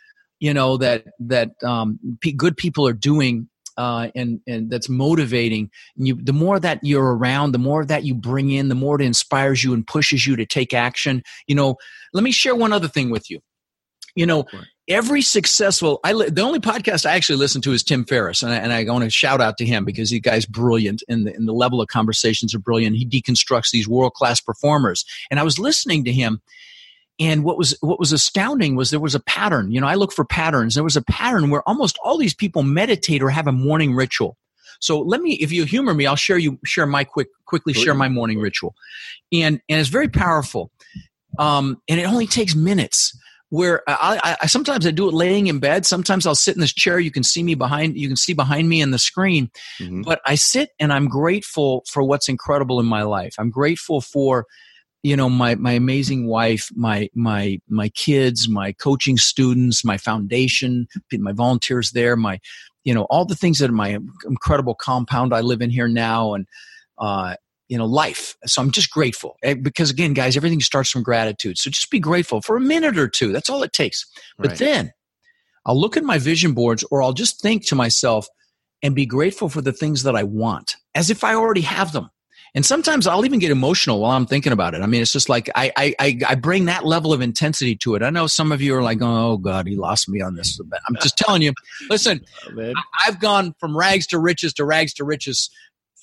you 0.43 0.53
know 0.53 0.75
that 0.75 1.05
that 1.19 1.51
um, 1.63 1.97
p- 2.19 2.33
good 2.33 2.57
people 2.57 2.85
are 2.85 2.93
doing 2.93 3.47
uh, 3.77 4.09
and 4.15 4.39
and 4.47 4.69
that's 4.69 4.89
motivating. 4.89 5.69
And 5.97 6.07
you, 6.07 6.15
the 6.15 6.33
more 6.33 6.59
that 6.59 6.79
you're 6.83 7.15
around, 7.15 7.51
the 7.51 7.59
more 7.59 7.85
that 7.85 8.03
you 8.03 8.15
bring 8.15 8.51
in, 8.51 8.69
the 8.69 8.75
more 8.75 8.99
it 8.99 9.05
inspires 9.05 9.63
you 9.63 9.73
and 9.73 9.85
pushes 9.85 10.25
you 10.25 10.35
to 10.35 10.45
take 10.45 10.73
action. 10.73 11.23
You 11.47 11.55
know, 11.55 11.77
let 12.13 12.23
me 12.23 12.31
share 12.31 12.55
one 12.55 12.73
other 12.73 12.87
thing 12.87 13.09
with 13.09 13.29
you. 13.29 13.39
You 14.15 14.27
know, 14.27 14.45
Right. 14.53 14.65
every 14.87 15.21
successful, 15.21 15.99
I 16.03 16.13
the 16.13 16.41
only 16.41 16.59
podcast 16.59 17.05
I 17.05 17.15
actually 17.15 17.37
listen 17.37 17.61
to 17.63 17.71
is 17.73 17.83
Tim 17.83 18.05
Ferriss, 18.05 18.43
and 18.43 18.51
I, 18.51 18.57
and 18.57 18.71
I 18.71 18.83
want 18.85 19.03
to 19.03 19.09
shout 19.09 19.41
out 19.41 19.57
to 19.57 19.65
him 19.65 19.85
because 19.85 20.11
he 20.11 20.19
guy's 20.19 20.45
brilliant, 20.45 21.01
and 21.09 21.25
the, 21.25 21.33
and 21.33 21.47
the 21.47 21.53
level 21.53 21.81
of 21.81 21.87
conversations 21.87 22.53
are 22.53 22.59
brilliant. 22.59 22.95
He 22.95 23.07
deconstructs 23.07 23.71
these 23.71 23.87
world 23.87 24.13
class 24.13 24.39
performers, 24.39 25.03
and 25.31 25.39
I 25.39 25.43
was 25.43 25.57
listening 25.57 26.03
to 26.05 26.11
him. 26.11 26.41
And 27.19 27.43
what 27.43 27.57
was 27.57 27.77
what 27.81 27.99
was 27.99 28.11
astounding 28.11 28.75
was 28.75 28.89
there 28.89 28.99
was 28.99 29.13
a 29.15 29.19
pattern. 29.19 29.71
You 29.71 29.79
know, 29.79 29.87
I 29.87 29.95
look 29.95 30.11
for 30.11 30.25
patterns. 30.25 30.73
There 30.75 30.83
was 30.83 30.97
a 30.97 31.03
pattern 31.03 31.49
where 31.51 31.67
almost 31.67 31.97
all 32.03 32.17
these 32.17 32.33
people 32.33 32.63
meditate 32.63 33.21
or 33.21 33.29
have 33.29 33.47
a 33.47 33.51
morning 33.51 33.93
ritual. 33.93 34.35
So 34.79 34.99
let 34.99 35.21
me, 35.21 35.33
if 35.35 35.51
you 35.51 35.63
humor 35.63 35.93
me, 35.93 36.05
I'll 36.07 36.15
share 36.15 36.37
you 36.37 36.59
share 36.65 36.85
my 36.85 37.03
quick 37.03 37.27
quickly 37.45 37.73
share 37.73 37.93
my 37.93 38.09
morning 38.09 38.39
ritual, 38.39 38.75
and 39.31 39.61
and 39.69 39.79
it's 39.79 39.89
very 39.89 40.09
powerful, 40.09 40.71
um, 41.39 41.81
and 41.87 41.99
it 41.99 42.03
only 42.03 42.27
takes 42.27 42.55
minutes. 42.55 43.17
Where 43.49 43.83
I, 43.87 44.37
I, 44.41 44.47
sometimes 44.47 44.87
I 44.87 44.89
do 44.89 45.07
it 45.07 45.13
laying 45.13 45.45
in 45.45 45.59
bed. 45.59 45.85
Sometimes 45.85 46.25
I'll 46.25 46.33
sit 46.33 46.55
in 46.55 46.61
this 46.61 46.73
chair. 46.73 46.99
You 46.99 47.11
can 47.11 47.21
see 47.21 47.43
me 47.43 47.53
behind. 47.53 47.95
You 47.95 48.07
can 48.07 48.17
see 48.17 48.33
behind 48.33 48.67
me 48.67 48.81
in 48.81 48.89
the 48.89 48.97
screen. 48.97 49.51
Mhm. 49.79 50.03
But 50.03 50.21
I 50.25 50.33
sit 50.33 50.71
and 50.79 50.91
I'm 50.91 51.07
grateful 51.07 51.83
for 51.87 52.01
what's 52.01 52.27
incredible 52.27 52.79
in 52.79 52.87
my 52.87 53.03
life. 53.03 53.35
I'm 53.37 53.51
grateful 53.51 54.01
for 54.01 54.47
you 55.03 55.15
know 55.15 55.29
my 55.29 55.55
my 55.55 55.73
amazing 55.73 56.27
wife 56.27 56.69
my 56.75 57.09
my 57.13 57.59
my 57.67 57.89
kids 57.89 58.49
my 58.49 58.71
coaching 58.71 59.17
students 59.17 59.85
my 59.85 59.97
foundation 59.97 60.87
my 61.13 61.33
volunteers 61.33 61.91
there 61.91 62.15
my 62.15 62.39
you 62.83 62.93
know 62.93 63.03
all 63.03 63.25
the 63.25 63.35
things 63.35 63.59
that 63.59 63.69
are 63.69 63.73
my 63.73 63.99
incredible 64.25 64.75
compound 64.75 65.33
i 65.33 65.41
live 65.41 65.61
in 65.61 65.69
here 65.69 65.87
now 65.87 66.33
and 66.33 66.47
uh 66.97 67.35
you 67.69 67.77
know 67.77 67.85
life. 67.85 68.35
So 68.45 68.61
i'm 68.61 68.71
just 68.71 68.91
grateful. 68.91 69.37
Because 69.41 69.89
again 69.89 70.13
guys 70.13 70.37
everything 70.37 70.59
starts 70.61 70.89
from 70.89 71.01
gratitude. 71.01 71.57
So 71.57 71.69
just 71.69 71.89
be 71.89 71.99
grateful 71.99 72.41
for 72.41 72.55
a 72.55 72.61
minute 72.61 72.97
or 72.97 73.07
two. 73.07 73.31
That's 73.31 73.49
all 73.49 73.63
it 73.63 73.73
takes. 73.73 74.05
But 74.37 74.49
Right. 74.49 74.59
then 74.59 74.93
i'll 75.65 75.79
look 75.79 75.97
at 75.97 76.03
my 76.03 76.17
vision 76.17 76.53
boards 76.53 76.83
or 76.91 77.01
i'll 77.01 77.13
just 77.13 77.41
think 77.41 77.65
to 77.67 77.75
myself 77.75 78.27
and 78.81 78.93
be 78.95 79.05
grateful 79.05 79.49
for 79.49 79.61
the 79.61 79.71
things 79.71 80.03
that 80.03 80.15
i 80.15 80.23
want 80.23 80.75
as 80.93 81.09
if 81.09 81.23
i 81.23 81.33
already 81.33 81.61
have 81.61 81.91
them 81.93 82.09
and 82.55 82.65
sometimes 82.65 83.07
I'll 83.07 83.25
even 83.25 83.39
get 83.39 83.51
emotional 83.51 83.99
while 83.99 84.11
I'm 84.11 84.25
thinking 84.27 84.51
about 84.53 84.75
it. 84.75 84.81
I 84.81 84.85
mean, 84.85 85.01
it's 85.01 85.11
just 85.11 85.27
like 85.27 85.49
I, 85.55 85.71
I, 85.75 85.95
I, 85.99 86.19
I 86.29 86.35
bring 86.35 86.65
that 86.65 86.85
level 86.85 87.11
of 87.11 87.21
intensity 87.21 87.75
to 87.77 87.95
it. 87.95 88.03
I 88.03 88.11
know 88.11 88.27
some 88.27 88.51
of 88.51 88.61
you 88.61 88.75
are 88.75 88.83
like, 88.83 88.99
oh 89.01 89.37
God, 89.37 89.67
he 89.67 89.75
lost 89.75 90.07
me 90.07 90.21
on 90.21 90.35
this. 90.35 90.59
I'm 90.87 90.95
just 91.01 91.17
telling 91.17 91.41
you, 91.41 91.53
listen, 91.89 92.21
Oh, 92.75 92.81
I've 93.05 93.19
gone 93.19 93.55
from 93.59 93.75
rags 93.75 94.05
to 94.07 94.19
riches 94.19 94.53
to 94.53 94.65
rags 94.65 94.93
to 94.95 95.03
riches 95.03 95.49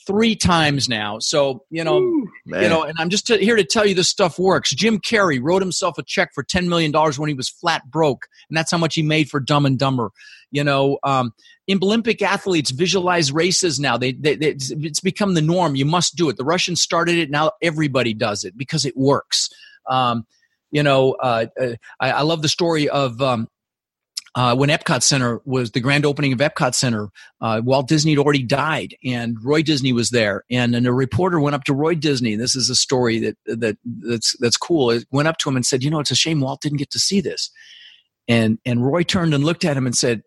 three 0.07 0.35
times 0.37 0.89
now. 0.89 1.19
So, 1.19 1.65
you 1.71 1.85
know, 1.85 2.01
Man. 2.47 2.63
you 2.63 2.69
know, 2.69 2.83
and 2.85 2.97
I'm 2.99 3.11
just 3.11 3.27
t- 3.27 3.39
here 3.45 3.57
to 3.57 3.65
tell 3.65 3.87
you 3.87 3.95
this 3.95 4.09
stuff 4.09 4.39
works. 4.39 4.71
Jim 4.75 4.99
Carrey 4.99 5.39
wrote 5.43 5.63
himself 5.63 5.99
a 5.99 6.03
check 6.03 6.31
for 6.35 6.43
$10 6.43 6.67
million 6.69 6.93
when 6.93 7.29
he 7.29 7.35
was 7.35 7.49
flat 7.49 7.83
broke, 7.91 8.27
and 8.49 8.57
that's 8.57 8.71
how 8.71 8.79
much 8.79 8.95
he 8.95 9.03
made 9.03 9.29
for 9.29 9.41
Dumb 9.41 9.67
and 9.67 9.79
Dumber. 9.79 10.11
You 10.51 10.65
know, 10.65 10.99
um, 11.05 11.33
Olympic 11.71 12.23
athletes 12.23 12.73
visualize 12.73 13.31
races 13.31 13.79
now. 13.79 13.97
They, 13.97 14.13
they, 14.13 14.35
they, 14.35 14.49
it's- 14.49 14.73
it's 14.77 15.01
become 15.01 15.35
the 15.35 15.43
norm. 15.43 15.77
You 15.77 15.85
must 15.85 16.17
do 16.17 16.29
it. 16.29 16.37
The 16.37 16.45
Russians 16.45 16.83
started 16.83 17.17
it. 17.19 17.31
Now 17.31 17.53
everybody 17.63 18.15
does 18.15 18.43
it 18.45 18.57
because 18.57 18.85
it 18.85 18.97
works. 18.97 19.49
Um, 19.89 20.27
you 20.73 20.83
know, 20.83 21.13
uh, 21.13 21.47
uh, 21.61 21.73
I, 22.01 22.11
I 22.13 22.23
love 22.23 22.43
the 22.43 22.49
story 22.49 22.89
of 22.89 23.21
um, 23.21 23.49
uh, 24.35 24.55
when 24.55 24.69
Epcot 24.69 25.03
Center 25.03 25.41
was 25.45 25.73
the 25.73 25.81
grand 25.81 26.07
opening 26.07 26.33
of 26.33 26.39
Epcot 26.39 26.75
Center. 26.75 27.09
Uh, 27.41 27.61
Walt 27.65 27.89
Disney 27.89 28.13
had 28.13 28.19
already 28.19 28.43
died, 28.43 28.95
and 29.05 29.37
Roy 29.43 29.63
Disney 29.63 29.93
was 29.93 30.11
there. 30.11 30.45
And, 30.51 30.75
and 30.75 30.87
a 30.87 30.93
reporter 30.93 31.41
went 31.41 31.57
up 31.57 31.65
to 31.65 31.75
Roy 31.75 31.95
Disney. 31.95 32.37
This 32.37 32.55
is 32.55 32.71
a 32.71 32.77
story 32.77 33.19
that 33.21 33.37
that 33.47 33.79
that's 33.85 34.37
that's 34.39 34.57
cool. 34.57 34.91
It 34.91 35.05
went 35.11 35.29
up 35.29 35.39
to 35.39 35.49
him 35.49 35.57
and 35.57 35.67
said, 35.67 35.83
"You 35.83 35.91
know, 35.91 36.01
it's 36.01 36.13
a 36.13 36.17
shame 36.17 36.41
Walt 36.41 36.61
didn't 36.61 36.79
get 36.79 36.91
to 36.91 36.99
see 36.99 37.21
this." 37.21 37.51
And 38.29 38.59
and 38.65 38.85
Roy 38.85 39.03
turned 39.03 39.35
and 39.35 39.45
looked 39.45 39.65
at 39.65 39.77
him 39.77 39.87
and 39.87 39.97
said, 39.97 40.23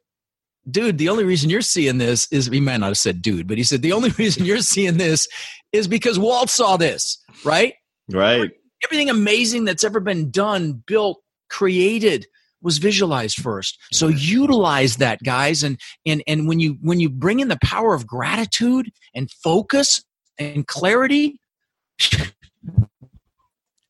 "Dude, 0.69 0.97
the 0.97 1.09
only 1.09 1.23
reason 1.23 1.49
you're 1.49 1.61
seeing 1.61 1.97
this 1.97 2.27
is 2.29 2.47
he 2.47 2.59
might 2.59 2.77
not 2.77 2.87
have 2.87 2.97
said 2.97 3.21
dude, 3.21 3.47
but 3.47 3.57
he 3.57 3.63
said 3.63 3.81
the 3.81 3.93
only 3.93 4.09
reason 4.17 4.45
you're 4.45 4.59
seeing 4.59 4.97
this 4.97 5.27
is 5.71 5.87
because 5.87 6.19
Walt 6.19 6.49
saw 6.49 6.75
this, 6.75 7.23
right? 7.45 7.73
right. 8.11 8.51
Everything 8.83 9.09
amazing 9.09 9.63
that's 9.63 9.85
ever 9.85 10.01
been 10.01 10.29
done, 10.29 10.83
built, 10.85 11.21
created." 11.49 12.27
Was 12.63 12.77
visualized 12.79 13.37
first. 13.37 13.77
So 13.91 14.07
utilize 14.07 14.97
that 14.97 15.21
guys 15.23 15.61
and 15.63 15.79
and 16.05 16.23
and 16.25 16.47
when 16.47 16.59
you 16.59 16.77
when 16.81 16.99
you 16.99 17.09
bring 17.09 17.39
in 17.39 17.49
the 17.49 17.59
power 17.63 17.93
of 17.93 18.07
gratitude 18.07 18.89
and 19.13 19.29
focus 19.29 20.03
and 20.39 20.65
clarity 20.67 21.39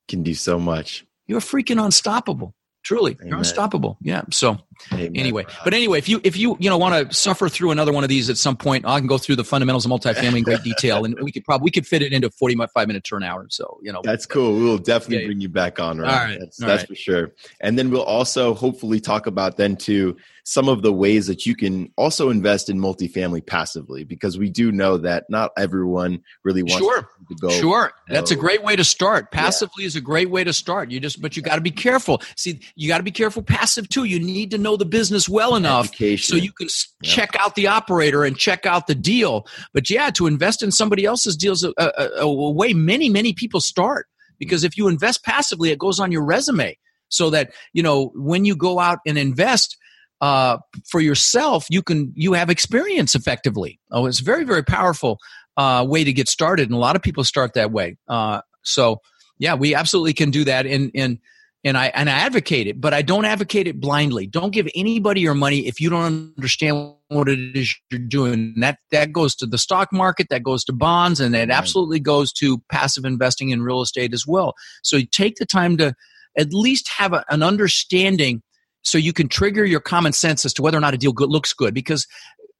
Can 0.09 0.23
do 0.23 0.33
so 0.33 0.59
much. 0.59 1.05
you're 1.27 1.39
freaking 1.39 1.83
unstoppable. 1.83 2.53
Truly 2.83 3.17
you're 3.23 3.37
unstoppable. 3.37 3.97
Yeah 4.01 4.23
so 4.31 4.57
Amen. 4.91 5.11
anyway 5.15 5.45
but 5.63 5.73
anyway 5.73 5.97
if 5.97 6.07
you 6.09 6.19
if 6.23 6.35
you 6.37 6.57
you 6.59 6.69
know 6.69 6.77
want 6.77 7.09
to 7.09 7.15
suffer 7.15 7.49
through 7.49 7.71
another 7.71 7.91
one 7.93 8.03
of 8.03 8.09
these 8.09 8.29
at 8.29 8.37
some 8.37 8.55
point 8.57 8.85
i 8.85 8.97
can 8.99 9.07
go 9.07 9.17
through 9.17 9.35
the 9.35 9.43
fundamentals 9.43 9.85
of 9.85 9.91
multifamily 9.91 10.37
in 10.39 10.43
great 10.43 10.63
detail 10.71 11.05
and 11.05 11.15
we 11.21 11.31
could 11.31 11.43
probably 11.43 11.63
we 11.65 11.71
could 11.71 11.85
fit 11.87 12.01
it 12.01 12.13
into 12.13 12.29
45 12.29 12.87
minutes 12.87 13.09
to 13.09 13.15
an 13.15 13.23
hour 13.23 13.45
so 13.49 13.79
you 13.81 13.91
know 13.91 14.01
That's 14.03 14.25
cool. 14.25 14.55
We 14.57 14.63
will 14.63 14.77
definitely 14.77 15.19
Yeah. 15.23 15.27
bring 15.27 15.41
you 15.41 15.49
back 15.49 15.79
on, 15.79 15.97
right? 15.99 16.11
All 16.13 16.19
right. 16.25 16.39
That's, 16.39 16.61
All 16.61 16.67
that's 16.67 16.81
right. 16.81 16.87
for 16.89 16.95
sure. 16.95 17.31
And 17.61 17.77
then 17.77 17.89
we'll 17.89 18.03
also 18.03 18.53
hopefully 18.53 18.99
talk 18.99 19.27
about 19.27 19.57
then 19.57 19.75
too 19.75 20.17
some 20.45 20.67
of 20.67 20.81
the 20.81 20.91
ways 20.91 21.27
that 21.27 21.45
you 21.45 21.55
can 21.55 21.89
also 21.95 22.29
invest 22.29 22.69
in 22.69 22.77
multifamily 22.77 23.45
passively 23.45 24.03
because 24.03 24.37
we 24.37 24.49
do 24.49 24.71
know 24.73 24.97
that 24.97 25.23
not 25.29 25.51
everyone 25.57 26.21
really 26.43 26.61
wants 26.63 26.77
Sure. 26.77 27.01
to 27.29 27.35
go. 27.39 27.49
Sure, 27.49 27.93
that's 28.09 28.31
a 28.31 28.35
great 28.35 28.61
way 28.63 28.75
to 28.75 28.83
start. 28.83 29.31
Passively 29.31 29.85
is 29.85 29.95
a 29.95 30.01
great 30.01 30.29
way 30.29 30.43
to 30.43 30.51
start. 30.51 30.91
You 30.91 30.99
just, 30.99 31.21
but 31.21 31.37
you 31.37 31.41
got 31.43 31.55
to 31.55 31.61
be 31.61 31.71
careful. 31.71 32.21
See, 32.35 32.59
you 32.75 32.89
got 32.89 32.97
to 32.97 33.03
be 33.03 33.11
careful. 33.11 33.41
Passive 33.41 33.87
too. 33.87 34.03
You 34.03 34.19
need 34.19 34.51
to 34.51 34.57
know 34.63 34.77
the 34.77 34.85
business 34.85 35.29
well 35.29 35.55
enough 35.55 35.85
Education. 35.89 36.37
so 36.37 36.41
you 36.41 36.51
can 36.51 36.67
Yeah. 37.01 37.11
check 37.11 37.35
out 37.39 37.53
the 37.55 37.67
operator 37.67 38.23
and 38.23 38.37
check 38.37 38.65
out 38.65 38.87
the 38.87 38.95
deal. 38.95 39.45
But 39.73 39.89
yeah, 39.89 40.09
to 40.11 40.25
invest 40.27 40.63
in 40.63 40.71
somebody 40.71 41.05
else's 41.05 41.37
deals, 41.37 41.63
a, 41.63 41.73
a, 41.77 42.09
a 42.21 42.51
way 42.51 42.73
many 42.73 43.09
many 43.09 43.33
people 43.33 43.61
start 43.61 44.07
because 44.39 44.63
if 44.63 44.77
you 44.77 44.87
invest 44.87 45.23
passively, 45.23 45.69
it 45.71 45.77
goes 45.77 45.99
on 45.99 46.11
your 46.11 46.23
resume 46.25 46.77
so 47.09 47.29
that 47.29 47.51
you 47.73 47.83
know 47.83 48.11
when 48.15 48.45
you 48.45 48.55
go 48.55 48.79
out 48.79 48.99
and 49.05 49.17
invest. 49.17 49.77
Uh, 50.21 50.57
for 50.89 51.01
yourself, 51.01 51.65
you 51.69 51.81
can 51.81 52.13
you 52.15 52.31
have 52.31 52.49
experience 52.49 53.13
effectively. 53.13 53.77
Oh, 53.91 54.05
it's 54.05 54.21
very 54.21 54.45
very 54.45 54.63
powerful 54.63 55.19
uh, 55.57 55.85
way 55.85 56.05
to 56.05 56.13
get 56.13 56.29
started, 56.29 56.69
and 56.69 56.75
a 56.75 56.79
lot 56.79 56.95
of 56.95 57.01
people 57.01 57.25
start 57.25 57.55
that 57.55 57.73
way. 57.73 57.97
Uh, 58.07 58.39
so 58.61 59.01
yeah, 59.37 59.55
we 59.55 59.75
absolutely 59.75 60.13
can 60.13 60.31
do 60.31 60.45
that. 60.45 60.65
And 60.65 60.91
and 60.95 61.17
and 61.63 61.77
I 61.77 61.87
and 61.87 62.09
I 62.09 62.13
advocate 62.13 62.67
it, 62.67 62.81
but 62.81 62.93
I 62.93 63.01
don't 63.01 63.25
advocate 63.25 63.67
it 63.67 63.79
blindly. 63.79 64.27
Don't 64.27 64.51
give 64.51 64.67
anybody 64.75 65.21
your 65.21 65.33
money 65.33 65.67
if 65.67 65.79
you 65.79 65.89
don't 65.89 66.33
understand 66.37 66.93
what 67.07 67.29
it 67.29 67.55
is 67.55 67.73
you're 67.89 67.99
doing. 67.99 68.33
And 68.33 68.63
that 68.63 68.79
that 68.91 69.13
goes 69.13 69.35
to 69.37 69.45
the 69.45 69.57
stock 69.57 69.93
market, 69.93 70.27
that 70.29 70.43
goes 70.43 70.63
to 70.65 70.73
bonds, 70.73 71.19
and 71.19 71.35
it 71.35 71.49
absolutely 71.49 71.99
goes 71.99 72.33
to 72.33 72.59
passive 72.69 73.05
investing 73.05 73.49
in 73.49 73.63
real 73.63 73.81
estate 73.81 74.13
as 74.13 74.27
well. 74.27 74.53
So 74.83 74.99
take 75.11 75.35
the 75.35 75.45
time 75.45 75.77
to 75.77 75.93
at 76.37 76.53
least 76.53 76.89
have 76.89 77.13
a, 77.13 77.23
an 77.29 77.43
understanding 77.43 78.41
so 78.81 78.97
you 78.97 79.13
can 79.13 79.29
trigger 79.29 79.63
your 79.63 79.79
common 79.79 80.11
sense 80.11 80.43
as 80.43 80.53
to 80.55 80.61
whether 80.61 80.77
or 80.77 80.81
not 80.81 80.93
a 80.93 80.97
deal 80.97 81.13
good, 81.13 81.29
looks 81.29 81.53
good 81.53 81.73
because 81.73 82.05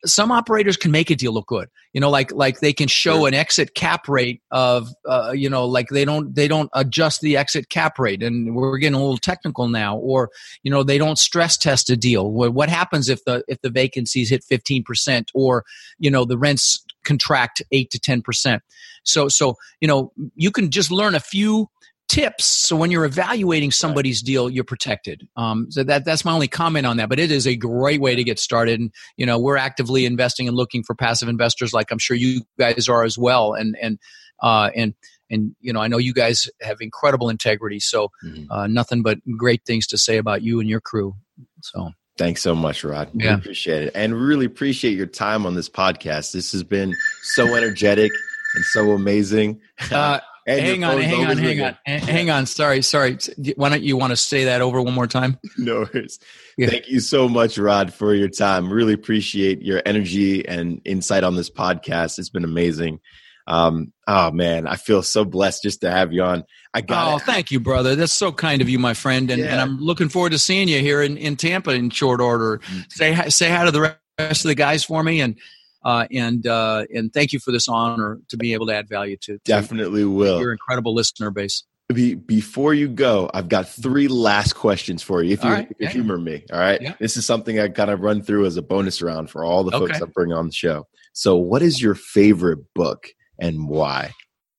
some 0.06 0.32
operators 0.32 0.78
can 0.78 0.92
make 0.92 1.10
a 1.10 1.16
deal 1.16 1.34
look 1.34 1.48
good. 1.48 1.70
You 1.94 2.02
know 2.02 2.10
like 2.10 2.32
like 2.32 2.60
they 2.60 2.74
can 2.74 2.88
show 2.88 3.20
sure. 3.20 3.28
an 3.28 3.34
exit 3.34 3.76
cap 3.76 4.08
rate 4.08 4.42
of 4.52 4.90
uh, 5.08 5.32
you 5.32 5.50
know 5.50 5.66
like 5.66 5.90
they 5.90 6.06
don't 6.06 6.34
they 6.36 6.48
don't 6.48 6.70
adjust 6.74 7.22
the 7.22 7.38
exit 7.38 7.70
cap 7.70 8.00
rate. 8.00 8.24
And 8.24 8.56
we're 8.56 8.78
getting 8.78 8.96
a 8.96 9.00
little 9.00 9.18
technical 9.18 9.68
now 9.68 9.98
or 9.98 10.30
you 10.64 10.72
know 10.72 10.84
they 10.84 10.98
don't 10.98 11.18
stress 11.18 11.58
test 11.58 11.90
a 11.90 11.98
deal. 11.98 12.32
What 12.32 12.70
happens 12.70 13.10
if 13.10 13.24
the 13.26 13.44
if 13.48 13.62
the 13.62 13.70
vacancies 13.70 14.30
hit 14.30 14.44
15% 14.44 15.30
or 15.34 15.66
you 16.00 16.12
know 16.12 16.26
the 16.26 16.38
rents 16.38 16.84
contract 17.04 17.62
8 17.72 17.92
to 17.92 18.00
10% 18.00 18.62
so 19.04 19.28
so 19.28 19.58
you 19.82 19.88
know 19.88 20.12
you 20.36 20.52
can 20.52 20.72
just 20.72 20.90
learn 20.90 21.16
a 21.16 21.20
few 21.20 21.70
tips 22.10 22.46
so 22.46 22.76
when 22.76 22.92
you're 22.92 23.06
evaluating 23.06 23.72
somebody's 23.72 24.22
deal 24.22 24.50
you're 24.50 24.64
protected 24.64 25.28
um, 25.38 25.68
so 25.72 25.84
that 25.84 26.06
that's 26.06 26.26
my 26.26 26.32
only 26.32 26.48
comment 26.48 26.86
on 26.86 26.98
that 26.98 27.10
but 27.10 27.20
it 27.20 27.32
is 27.32 27.48
a 27.48 27.56
great 27.56 28.02
way 28.02 28.16
to 28.16 28.24
get 28.24 28.38
started 28.38 28.80
and 28.80 28.94
you 29.18 29.26
know 29.26 29.40
we're 29.40 29.58
actively 29.58 30.06
investing 30.06 30.48
and 30.48 30.56
looking 30.56 30.84
for 30.84 30.94
passive 30.96 31.30
investors 31.30 31.74
like 31.74 31.92
i'm 31.92 31.98
sure 31.98 32.16
you 32.16 32.42
guys 32.60 32.88
are 32.90 33.04
as 33.04 33.18
well 33.18 33.54
and 33.54 33.76
and 33.82 33.98
uh, 34.42 34.70
and 34.76 34.94
and 35.30 35.56
you 35.62 35.72
know 35.72 35.80
i 35.80 35.88
know 35.88 35.98
you 35.98 36.14
guys 36.14 36.50
have 36.62 36.78
incredible 36.82 37.30
integrity 37.30 37.80
so 37.80 38.10
mm-hmm. 38.24 38.52
uh, 38.52 38.68
nothing 38.68 39.02
but 39.02 39.18
great 39.38 39.64
things 39.66 39.88
to 39.88 39.98
say 39.98 40.18
about 40.18 40.42
you 40.42 40.60
and 40.60 40.70
your 40.70 40.82
crew 40.82 41.16
so 41.62 41.90
Thanks 42.16 42.44
so 42.44 42.54
much, 42.54 42.84
Rod. 42.84 43.10
Yeah. 43.14 43.36
We 43.36 43.42
appreciate 43.42 43.84
it. 43.86 43.92
And 43.96 44.14
really 44.16 44.46
appreciate 44.46 44.96
your 44.96 45.08
time 45.08 45.48
on 45.48 45.56
this 45.56 45.68
podcast. 45.68 46.32
This 46.32 46.52
has 46.52 46.62
been 46.62 46.96
so 47.24 47.56
energetic 47.56 48.12
and 48.56 48.64
so 48.66 48.92
amazing. 48.92 49.60
Uh, 49.92 50.20
hang 50.46 50.84
on, 50.84 51.00
hang 51.02 51.26
on, 51.26 51.38
hang 51.38 51.62
on, 51.62 51.78
hang 51.86 52.30
on. 52.30 52.46
Sorry, 52.46 52.82
sorry. 52.82 53.18
Why 53.56 53.70
don't 53.70 53.84
you 53.84 53.98
want 53.98 54.12
to 54.12 54.18
say 54.18 54.46
that 54.46 54.62
over 54.62 54.82
one 54.82 54.94
more 54.94 55.08
time? 55.08 55.38
no 55.58 55.88
worries. 55.94 56.20
Yeah. 56.58 56.68
Thank 56.68 56.90
you 56.90 57.00
so 57.00 57.28
much, 57.30 57.58
Rod, 57.58 57.94
for 57.94 58.14
your 58.14 58.30
time. 58.30 58.72
Really 58.72 58.94
appreciate 58.94 59.62
your 59.62 59.82
energy 59.86 60.48
and 60.48 60.82
insight 60.86 61.24
on 61.24 61.36
this 61.36 61.50
podcast. 61.50 62.20
It's 62.20 62.30
been 62.30 62.44
amazing. 62.44 63.00
Um, 63.46 63.92
oh 64.08 64.32
man, 64.32 64.68
I 64.68 64.76
feel 64.76 65.02
so 65.04 65.26
blessed 65.26 65.64
just 65.64 65.82
to 65.82 65.92
have 65.92 66.14
you 66.14 66.24
on. 66.24 66.44
I 66.74 66.82
got. 66.82 67.14
Oh, 67.14 67.18
thank 67.20 67.52
you, 67.52 67.60
brother. 67.60 67.96
That's 67.96 68.14
so 68.14 68.32
kind 68.32 68.62
of 68.62 68.70
you, 68.70 68.80
my 68.80 68.94
friend, 68.94 69.30
and, 69.30 69.42
yeah. 69.42 69.52
and 69.52 69.62
I'm 69.62 69.80
looking 69.80 70.10
forward 70.10 70.32
to 70.32 70.40
seeing 70.40 70.68
you 70.68 70.80
here 70.80 71.02
in, 71.02 71.18
in 71.18 71.36
Tampa 71.36 71.72
in 71.72 71.90
short 71.90 72.22
order. 72.22 72.60
Mm-hmm. 72.60 72.80
Say 72.90 73.30
say 73.30 73.50
hi 73.50 73.66
to 73.66 73.72
the 73.72 73.98
rest 74.18 74.46
of 74.46 74.50
the 74.50 74.56
guys 74.56 74.86
for 74.86 75.04
me, 75.04 75.20
and 75.20 75.38
uh, 75.84 76.08
and 76.12 76.46
uh, 76.48 76.86
and 76.94 77.14
thank 77.14 77.34
you 77.34 77.40
for 77.40 77.52
this 77.52 77.68
honor 77.68 78.20
to 78.30 78.38
be 78.38 78.54
able 78.54 78.68
to 78.68 78.76
add 78.76 78.88
value 78.88 79.18
to, 79.18 79.34
to 79.34 79.44
definitely 79.44 80.06
will 80.06 80.40
your 80.40 80.52
incredible 80.52 80.94
listener 80.94 81.32
base. 81.32 81.64
Be, 81.94 82.16
before 82.16 82.74
you 82.74 82.88
go, 82.88 83.30
I've 83.34 83.50
got 83.50 83.68
three 83.68 84.08
last 84.08 84.54
questions 84.54 85.04
for 85.04 85.22
you. 85.22 85.34
If 85.34 85.44
you, 85.44 85.50
right. 85.50 85.68
if 85.70 85.80
you 85.80 85.86
yeah. 85.86 85.90
humor 85.90 86.18
me, 86.18 86.44
all 86.52 86.60
right. 86.60 86.82
Yeah. 86.82 86.94
This 87.00 87.18
is 87.18 87.26
something 87.26 87.60
I 87.60 87.68
kind 87.68 87.92
of 87.92 88.00
run 88.00 88.24
through 88.24 88.46
as 88.46 88.56
a 88.56 88.62
bonus 88.62 89.02
round 89.02 89.30
for 89.30 89.44
all 89.44 89.64
the 89.64 89.72
folks 89.72 89.98
okay. 89.98 90.02
I 90.02 90.06
bring 90.06 90.32
on 90.32 90.48
the 90.48 90.54
show. 90.54 90.88
So, 91.12 91.36
what 91.36 91.62
is 91.62 91.82
your 91.82 91.94
favorite 91.94 92.74
book 92.74 93.10
and 93.38 93.68
why? 93.68 94.14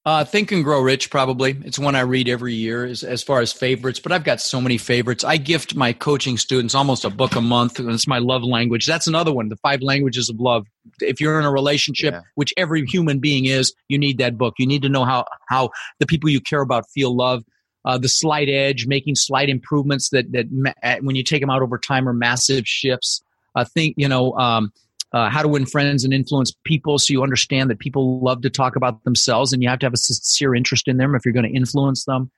Uh, 0.06 0.22
Think 0.22 0.52
and 0.52 0.62
Grow 0.62 0.82
Rich, 0.82 1.08
probably. 1.08 1.56
It's 1.64 1.78
one 1.78 1.94
I 1.94 2.00
read 2.00 2.28
every 2.28 2.52
year 2.52 2.84
as, 2.84 3.02
as 3.02 3.22
far 3.22 3.40
as 3.40 3.54
favorites, 3.54 4.00
but 4.00 4.12
I've 4.12 4.22
got 4.22 4.38
so 4.38 4.60
many 4.60 4.76
favorites. 4.76 5.24
I 5.24 5.38
gift 5.38 5.74
my 5.74 5.94
coaching 5.94 6.36
students 6.36 6.74
almost 6.74 7.06
a 7.06 7.10
book 7.10 7.36
a 7.36 7.40
month, 7.40 7.78
and 7.78 7.90
it's 7.90 8.06
my 8.06 8.18
love 8.18 8.44
language. 8.44 8.84
That's 8.84 9.06
another 9.06 9.32
one, 9.32 9.48
The 9.48 9.56
Five 9.56 9.80
Languages 9.80 10.28
of 10.28 10.38
Love. 10.38 10.66
If 11.00 11.22
you're 11.22 11.38
in 11.38 11.46
a 11.46 11.50
relationship, 11.50 12.12
yeah. 12.12 12.20
which 12.34 12.52
every 12.58 12.84
human 12.84 13.18
being 13.18 13.46
is, 13.46 13.72
you 13.88 13.96
need 13.96 14.18
that 14.18 14.36
book. 14.36 14.54
You 14.58 14.66
need 14.66 14.82
to 14.82 14.90
know 14.90 15.06
how, 15.06 15.24
how 15.48 15.70
the 16.00 16.06
people 16.06 16.28
you 16.28 16.42
care 16.42 16.60
about 16.60 16.84
feel 16.90 17.16
love. 17.16 17.42
Uh, 17.86 17.96
the 17.96 18.08
slight 18.08 18.50
edge, 18.50 18.86
making 18.86 19.14
slight 19.14 19.48
improvements 19.48 20.10
that, 20.10 20.30
that 20.32 20.52
ma- 20.52 20.72
when 21.00 21.16
you 21.16 21.22
take 21.22 21.40
them 21.40 21.50
out 21.50 21.62
over 21.62 21.78
time 21.78 22.06
are 22.06 22.14
massive 22.14 22.68
shifts. 22.68 23.22
I 23.54 23.64
think, 23.64 23.94
you 23.96 24.08
know, 24.08 24.34
um, 24.34 24.70
uh, 25.14 25.30
how 25.30 25.42
to 25.42 25.48
win 25.48 25.64
friends 25.64 26.02
and 26.02 26.12
influence 26.12 26.52
people 26.64 26.98
so 26.98 27.12
you 27.12 27.22
understand 27.22 27.70
that 27.70 27.78
people 27.78 28.18
love 28.18 28.42
to 28.42 28.50
talk 28.50 28.74
about 28.74 29.04
themselves 29.04 29.52
and 29.52 29.62
you 29.62 29.68
have 29.68 29.78
to 29.78 29.86
have 29.86 29.92
a 29.94 29.96
sincere 29.96 30.56
interest 30.56 30.88
in 30.88 30.96
them 30.96 31.14
if 31.14 31.24
you're 31.24 31.32
going 31.32 31.48
to 31.48 31.56
influence 31.56 32.04
them. 32.04 32.32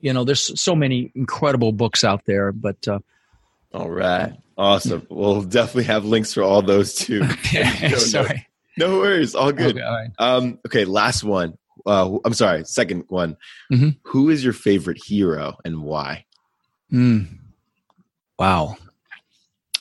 You 0.00 0.12
know 0.12 0.24
there's 0.24 0.60
so 0.60 0.76
many 0.76 1.10
incredible 1.14 1.72
books 1.72 2.04
out 2.04 2.26
there 2.26 2.52
but 2.52 2.86
uh, 2.86 2.98
all 3.72 3.90
right. 3.90 4.34
Awesome. 4.58 5.06
We'll 5.08 5.42
definitely 5.42 5.84
have 5.84 6.04
links 6.04 6.34
for 6.34 6.42
all 6.42 6.62
those 6.62 6.94
too. 6.94 7.22
Okay. 7.46 7.88
no, 7.88 7.96
sorry. 7.96 8.46
No, 8.76 8.88
no, 8.88 8.98
worries. 8.98 9.34
All 9.34 9.52
good. 9.52 9.76
Okay, 9.76 9.84
all 9.84 9.94
right. 9.94 10.10
um, 10.18 10.58
okay 10.66 10.84
last 10.84 11.24
one. 11.24 11.56
Uh, 11.86 12.18
i'm 12.26 12.34
sorry 12.34 12.62
second 12.66 13.04
one. 13.08 13.38
Mm-hmm. 13.72 13.90
Who 14.02 14.28
is 14.28 14.44
your 14.44 14.52
favorite 14.52 14.98
hero 15.02 15.56
and 15.64 15.82
why? 15.82 16.26
Mm. 16.92 17.26
wow 18.38 18.76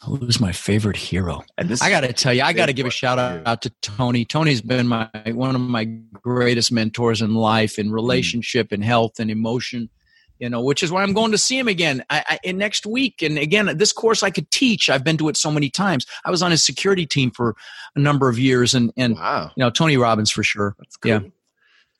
Who's 0.04 0.40
my 0.40 0.52
favorite 0.52 0.96
hero? 0.96 1.44
And 1.58 1.70
this 1.70 1.82
I 1.82 1.90
got 1.90 2.02
to 2.02 2.14
tell 2.14 2.34
you, 2.34 2.44
I 2.44 2.54
got 2.54 2.68
to 2.68 2.74
give 2.74 2.86
a 2.86 2.92
shout 2.92 3.18
out, 3.18 3.62
to 3.64 3.70
Tony. 3.82 4.26
Tony's 4.26 4.62
been 4.62 4.88
my 4.88 5.10
one 5.28 5.56
of 5.56 5.62
my 5.62 5.86
greatest 5.86 6.72
mentors 6.72 7.22
in 7.22 7.34
life, 7.34 7.80
in 7.80 7.90
mm. 7.90 7.94
relationship, 7.94 8.72
and 8.72 8.84
health, 8.84 9.20
and 9.20 9.32
emotion. 9.32 9.90
You 10.40 10.50
know, 10.50 10.62
which 10.62 10.84
is 10.84 10.92
why 10.92 11.02
I'm 11.02 11.14
going 11.14 11.32
to 11.32 11.38
see 11.38 11.58
him 11.58 11.68
again 11.68 12.06
I, 12.12 12.38
I, 12.46 12.52
next 12.52 12.86
week. 12.86 13.24
And 13.24 13.40
again, 13.40 13.76
this 13.76 13.92
course 13.92 14.22
I 14.22 14.30
could 14.30 14.52
teach. 14.52 14.88
I've 14.88 15.04
been 15.04 15.18
to 15.18 15.30
it 15.30 15.38
so 15.38 15.50
many 15.50 15.72
times. 15.72 16.06
I 16.26 16.30
was 16.30 16.44
on 16.44 16.52
his 16.52 16.64
security 16.64 17.08
team 17.08 17.32
for 17.32 17.56
a 17.96 18.00
number 18.00 18.30
of 18.30 18.38
years, 18.38 18.76
and 18.76 18.94
and 18.98 19.16
wow. 19.16 19.52
you 19.56 19.64
know 19.64 19.72
Tony 19.72 19.98
Robbins 19.98 20.32
for 20.32 20.44
sure. 20.44 20.76
Cool. 21.02 21.12
Yeah 21.12 21.20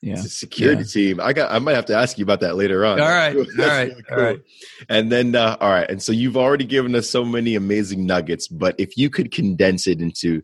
yeah. 0.00 0.12
It's 0.14 0.26
a 0.26 0.28
security 0.28 0.82
yeah. 0.82 0.86
team. 0.86 1.20
I 1.20 1.32
got. 1.32 1.50
I 1.50 1.58
might 1.58 1.74
have 1.74 1.86
to 1.86 1.96
ask 1.96 2.18
you 2.18 2.24
about 2.24 2.40
that 2.40 2.56
later 2.56 2.84
on. 2.84 3.00
All 3.00 3.08
right. 3.08 3.36
All 3.58 3.66
right. 3.66 3.88
Really 3.88 4.02
cool. 4.02 4.18
All 4.18 4.24
right. 4.24 4.40
And 4.88 5.10
then, 5.10 5.34
uh, 5.34 5.56
all 5.60 5.70
right. 5.70 5.90
And 5.90 6.00
so 6.00 6.12
you've 6.12 6.36
already 6.36 6.64
given 6.64 6.94
us 6.94 7.10
so 7.10 7.24
many 7.24 7.56
amazing 7.56 8.06
nuggets, 8.06 8.46
but 8.46 8.76
if 8.78 8.96
you 8.96 9.10
could 9.10 9.32
condense 9.32 9.86
it 9.88 10.00
into 10.00 10.42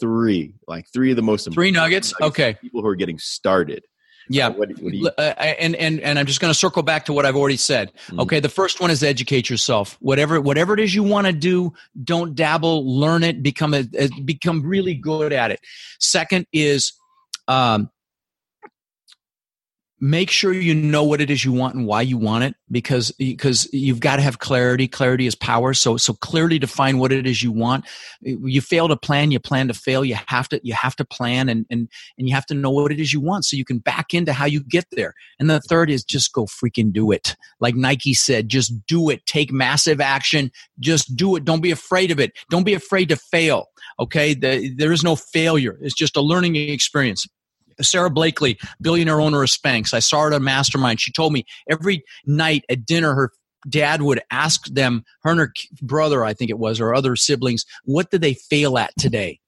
three, 0.00 0.54
like 0.68 0.86
three 0.92 1.10
of 1.10 1.16
the 1.16 1.22
most 1.22 1.52
three 1.52 1.72
nuggets, 1.72 2.12
nuggets 2.20 2.32
okay, 2.32 2.54
people 2.60 2.80
who 2.80 2.86
are 2.86 2.94
getting 2.94 3.18
started. 3.18 3.84
Yeah, 4.28 4.48
what, 4.48 4.70
what 4.80 4.94
you- 4.94 5.10
uh, 5.18 5.20
and 5.20 5.74
and 5.74 5.98
and 6.00 6.16
I'm 6.16 6.26
just 6.26 6.40
going 6.40 6.52
to 6.52 6.58
circle 6.58 6.84
back 6.84 7.06
to 7.06 7.12
what 7.12 7.26
I've 7.26 7.34
already 7.34 7.56
said. 7.56 7.92
Mm-hmm. 8.06 8.20
Okay, 8.20 8.38
the 8.38 8.48
first 8.48 8.80
one 8.80 8.92
is 8.92 9.02
educate 9.02 9.50
yourself. 9.50 9.98
Whatever 10.00 10.40
whatever 10.40 10.74
it 10.74 10.80
is 10.80 10.94
you 10.94 11.02
want 11.02 11.26
to 11.26 11.32
do, 11.32 11.72
don't 12.04 12.36
dabble. 12.36 13.00
Learn 13.00 13.24
it. 13.24 13.42
Become 13.42 13.74
a, 13.74 13.84
a 13.98 14.08
become 14.24 14.62
really 14.62 14.94
good 14.94 15.32
at 15.32 15.50
it. 15.50 15.58
Second 15.98 16.46
is 16.52 16.92
um, 17.48 17.90
make 20.04 20.30
sure 20.30 20.52
you 20.52 20.74
know 20.74 21.04
what 21.04 21.20
it 21.20 21.30
is 21.30 21.44
you 21.44 21.52
want 21.52 21.76
and 21.76 21.86
why 21.86 22.02
you 22.02 22.18
want 22.18 22.42
it 22.42 22.56
because 22.72 23.12
because 23.12 23.72
you've 23.72 24.00
got 24.00 24.16
to 24.16 24.22
have 24.22 24.40
clarity. 24.40 24.88
Clarity 24.88 25.28
is 25.28 25.36
power. 25.36 25.72
So 25.72 25.96
so 25.96 26.12
clearly 26.14 26.58
define 26.58 26.98
what 26.98 27.12
it 27.12 27.24
is 27.24 27.40
you 27.40 27.52
want. 27.52 27.84
You 28.20 28.60
fail 28.60 28.88
to 28.88 28.96
plan 28.96 29.30
you 29.30 29.38
plan 29.38 29.68
to 29.68 29.74
fail. 29.74 30.04
You 30.04 30.16
have 30.26 30.48
to 30.48 30.60
you 30.64 30.74
have 30.74 30.96
to 30.96 31.04
plan 31.04 31.48
and 31.48 31.64
and 31.70 31.88
and 32.18 32.28
you 32.28 32.34
have 32.34 32.46
to 32.46 32.54
know 32.54 32.70
what 32.70 32.90
it 32.90 32.98
is 32.98 33.12
you 33.12 33.20
want 33.20 33.44
so 33.44 33.56
you 33.56 33.64
can 33.64 33.78
back 33.78 34.12
into 34.12 34.32
how 34.32 34.44
you 34.44 34.60
get 34.60 34.86
there. 34.90 35.14
And 35.38 35.48
the 35.48 35.60
third 35.60 35.88
is 35.88 36.02
just 36.02 36.32
go 36.32 36.46
freaking 36.46 36.92
do 36.92 37.12
it. 37.12 37.36
Like 37.60 37.76
nike 37.76 38.12
said 38.12 38.48
just 38.48 38.84
do 38.88 39.08
it. 39.08 39.24
Take 39.26 39.52
massive 39.52 40.00
action. 40.00 40.50
Just 40.80 41.14
do 41.14 41.36
it. 41.36 41.44
Don't 41.44 41.62
be 41.62 41.70
afraid 41.70 42.10
of 42.10 42.18
it. 42.18 42.32
Don't 42.50 42.64
be 42.64 42.74
afraid 42.74 43.08
to 43.10 43.16
fail. 43.16 43.68
Okay? 44.00 44.34
The, 44.34 44.74
there 44.76 44.90
is 44.90 45.04
no 45.04 45.14
failure. 45.14 45.78
It's 45.80 45.94
just 45.94 46.16
a 46.16 46.20
learning 46.20 46.56
experience 46.56 47.28
Sara 47.80 48.10
Blakely, 48.10 48.58
billionaire 48.80 49.20
owner 49.20 49.42
of 49.42 49.48
Spanx. 49.48 49.94
I 49.94 50.00
saw 50.00 50.22
her 50.22 50.28
at 50.28 50.34
a 50.34 50.40
mastermind. 50.40 51.00
She 51.00 51.12
told 51.12 51.32
me 51.32 51.44
every 51.70 52.04
night 52.26 52.64
at 52.68 52.84
dinner, 52.84 53.14
her 53.14 53.30
dad 53.68 54.02
would 54.02 54.20
ask 54.30 54.66
them, 54.66 55.04
her 55.22 55.30
and 55.30 55.40
her 55.40 55.52
brother, 55.80 56.24
I 56.24 56.34
think 56.34 56.50
it 56.50 56.58
was, 56.58 56.80
or 56.80 56.94
other 56.94 57.16
siblings, 57.16 57.64
what 57.84 58.10
did 58.10 58.20
they 58.20 58.34
fail 58.34 58.76
at 58.78 58.92
today? 58.98 59.40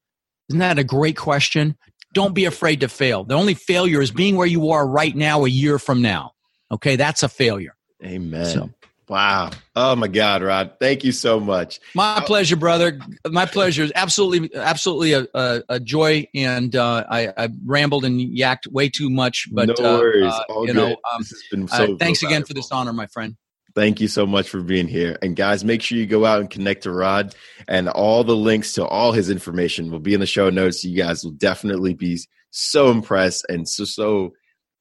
Isn't 0.49 0.61
that 0.61 0.79
a 0.79 0.85
great 0.85 1.16
question? 1.16 1.77
Don't 2.12 2.35
be 2.35 2.45
afraid 2.45 2.81
to 2.81 2.89
fail. 2.89 3.25
The 3.25 3.35
only 3.35 3.55
failure 3.55 4.01
is 4.01 4.11
being 4.11 4.37
where 4.37 4.47
you 4.47 4.70
are 4.70 4.87
right 4.87 5.14
now, 5.16 5.45
a 5.45 5.49
year 5.49 5.79
from 5.79 6.01
now. 6.01 6.33
Okay, 6.70 6.97
that's 6.97 7.22
a 7.22 7.29
failure. 7.29 7.75
Amen. 8.05 8.47
So, 8.47 8.70
Wow. 9.09 9.51
Oh 9.77 9.95
my 9.97 10.09
God, 10.09 10.43
Rod. 10.43 10.73
Thank 10.81 11.05
you 11.05 11.13
so 11.13 11.39
much. 11.39 11.79
My 11.95 12.23
pleasure, 12.25 12.57
brother. 12.57 12.99
My 13.29 13.45
pleasure. 13.45 13.83
Is 13.83 13.93
absolutely, 13.95 14.55
absolutely 14.55 15.13
a, 15.13 15.27
a, 15.35 15.63
a 15.69 15.81
joy. 15.81 16.27
And 16.35 16.75
uh, 16.75 17.05
I, 17.09 17.33
I, 17.37 17.49
rambled 17.67 18.05
and 18.05 18.19
yacked 18.19 18.67
way 18.69 18.89
too 18.89 19.11
much, 19.11 19.49
but 19.53 19.69
no 19.69 19.75
uh, 19.75 19.99
worries. 19.99 20.33
Uh, 20.33 20.43
All 20.49 20.67
you 20.67 20.73
good. 20.73 20.77
know, 20.77 20.97
um, 21.13 21.25
been 21.51 21.65
uh, 21.65 21.77
so, 21.77 21.97
thanks 21.99 22.23
again 22.23 22.45
for 22.45 22.55
this 22.55 22.73
honor, 22.73 22.93
my 22.93 23.07
friend. 23.09 23.37
Thank 23.75 24.01
you 24.01 24.09
so 24.09 24.25
much 24.25 24.49
for 24.49 24.63
being 24.63 24.87
here. 24.87 25.19
And 25.21 25.35
guys, 25.35 25.65
make 25.65 25.83
sure 25.83 25.99
you 25.99 26.07
go 26.07 26.25
out 26.25 26.41
and 26.41 26.49
connect 26.49 26.85
to 26.85 26.93
Rod 26.93 27.35
and 27.67 27.89
all 27.89 28.23
the 28.23 28.37
links 28.37 28.75
to 28.75 28.87
all 28.87 29.11
his 29.13 29.29
information 29.29 29.91
will 29.91 29.99
be 29.99 30.15
in 30.15 30.21
the 30.21 30.27
show 30.27 30.49
notes. 30.49 30.85
You 30.85 30.97
guys 30.97 31.25
will 31.25 31.33
definitely 31.33 31.93
be 31.95 32.21
so 32.51 32.91
impressed 32.91 33.45
and 33.49 33.69
so, 33.69 33.85
so 33.85 34.33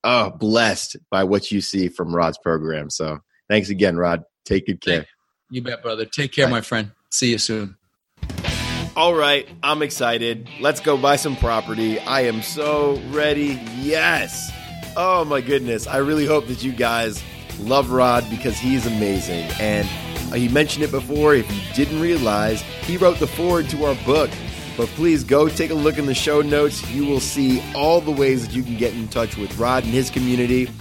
uh, 0.04 0.30
blessed 0.30 0.98
by 1.10 1.24
what 1.24 1.52
you 1.52 1.60
see 1.60 1.90
from 1.90 2.16
Rod's 2.16 2.38
program. 2.38 2.92
So 2.92 3.20
Thanks 3.54 3.70
again, 3.70 3.98
Rod. 3.98 4.24
Take 4.46 4.66
good 4.66 4.82
care. 4.82 5.06
You 5.52 5.62
bet, 5.62 5.84
brother. 5.84 6.06
Take 6.06 6.32
care, 6.32 6.48
Bye. 6.48 6.54
my 6.54 6.62
friend. 6.62 6.90
See 7.12 7.30
you 7.30 7.38
soon. 7.38 7.78
All 8.96 9.14
right, 9.14 9.48
I'm 9.62 9.84
excited. 9.84 10.50
Let's 10.60 10.80
go 10.80 10.98
buy 10.98 11.18
some 11.18 11.36
property. 11.36 12.00
I 12.00 12.22
am 12.22 12.42
so 12.42 13.00
ready. 13.12 13.62
Yes. 13.76 14.52
Oh 14.98 15.24
my 15.24 15.40
goodness. 15.40 15.86
I 15.86 15.98
really 15.98 16.26
hope 16.26 16.48
that 16.48 16.64
you 16.64 16.72
guys 16.72 17.24
love 17.60 17.92
Rod 17.92 18.28
because 18.32 18.58
he's 18.58 18.88
amazing. 18.88 19.48
And 19.60 19.88
he 20.34 20.48
mentioned 20.48 20.84
it 20.84 20.90
before. 20.90 21.36
If 21.36 21.52
you 21.52 21.62
didn't 21.76 22.02
realize, 22.02 22.64
he 22.88 22.98
wrote 22.98 23.20
the 23.20 23.28
forward 23.28 23.70
to 23.70 23.86
our 23.86 23.96
book. 24.04 24.32
But 24.76 24.88
please 24.90 25.24
go 25.24 25.48
take 25.48 25.70
a 25.70 25.76
look 25.76 26.00
in 26.00 26.08
the 26.08 26.16
show 26.16 26.42
notes. 26.42 26.90
You 26.90 27.06
will 27.06 27.20
see 27.20 27.62
all 27.76 28.02
the 28.02 28.10
ways 28.10 28.48
that 28.48 28.56
you 28.56 28.64
can 28.64 28.78
get 28.78 28.94
in 28.94 29.08
touch 29.10 29.38
with 29.38 29.56
Rod 29.60 29.84
and 29.84 29.94
his 29.94 30.10
community. 30.10 30.72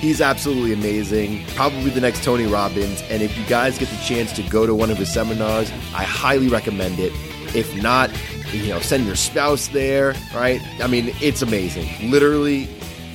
He's 0.00 0.20
absolutely 0.20 0.72
amazing, 0.72 1.44
probably 1.56 1.90
the 1.90 2.00
next 2.00 2.22
Tony 2.22 2.46
Robbins. 2.46 3.02
And 3.10 3.20
if 3.20 3.36
you 3.36 3.44
guys 3.46 3.78
get 3.78 3.88
the 3.88 3.96
chance 3.96 4.32
to 4.32 4.42
go 4.44 4.64
to 4.64 4.74
one 4.74 4.90
of 4.90 4.96
his 4.96 5.12
seminars, 5.12 5.70
I 5.92 6.04
highly 6.04 6.48
recommend 6.48 7.00
it. 7.00 7.12
If 7.54 7.74
not, 7.82 8.10
you 8.52 8.68
know, 8.68 8.78
send 8.78 9.06
your 9.06 9.16
spouse 9.16 9.68
there, 9.68 10.14
right? 10.34 10.60
I 10.80 10.86
mean, 10.86 11.12
it's 11.20 11.42
amazing. 11.42 12.10
Literally 12.10 12.68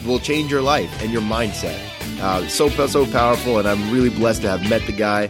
will 0.05 0.19
change 0.19 0.51
your 0.51 0.61
life 0.61 1.01
and 1.01 1.11
your 1.11 1.21
mindset. 1.21 1.79
Uh, 2.19 2.47
so, 2.47 2.69
so 2.69 3.05
powerful, 3.05 3.59
and 3.59 3.67
I'm 3.67 3.91
really 3.91 4.09
blessed 4.09 4.41
to 4.41 4.49
have 4.49 4.69
met 4.69 4.85
the 4.85 4.91
guy. 4.91 5.29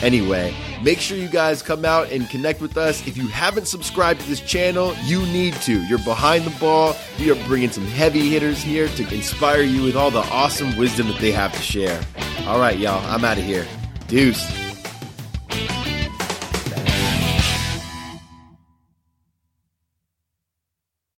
Anyway, 0.00 0.54
make 0.84 1.00
sure 1.00 1.16
you 1.16 1.28
guys 1.28 1.62
come 1.62 1.84
out 1.84 2.12
and 2.12 2.28
connect 2.28 2.60
with 2.60 2.76
us. 2.76 3.06
If 3.06 3.16
you 3.16 3.26
haven't 3.28 3.66
subscribed 3.66 4.20
to 4.20 4.28
this 4.28 4.40
channel, 4.40 4.94
you 5.04 5.22
need 5.26 5.54
to. 5.62 5.82
You're 5.86 5.98
behind 5.98 6.44
the 6.44 6.56
ball. 6.60 6.94
We 7.18 7.30
are 7.30 7.46
bringing 7.46 7.70
some 7.70 7.86
heavy 7.86 8.28
hitters 8.28 8.62
here 8.62 8.88
to 8.88 9.14
inspire 9.14 9.62
you 9.62 9.82
with 9.82 9.96
all 9.96 10.10
the 10.10 10.20
awesome 10.30 10.76
wisdom 10.76 11.08
that 11.08 11.20
they 11.20 11.32
have 11.32 11.52
to 11.54 11.62
share. 11.62 12.00
All 12.46 12.60
right, 12.60 12.78
y'all, 12.78 13.04
I'm 13.06 13.24
out 13.24 13.38
of 13.38 13.44
here. 13.44 13.66
Deuce. 14.06 14.73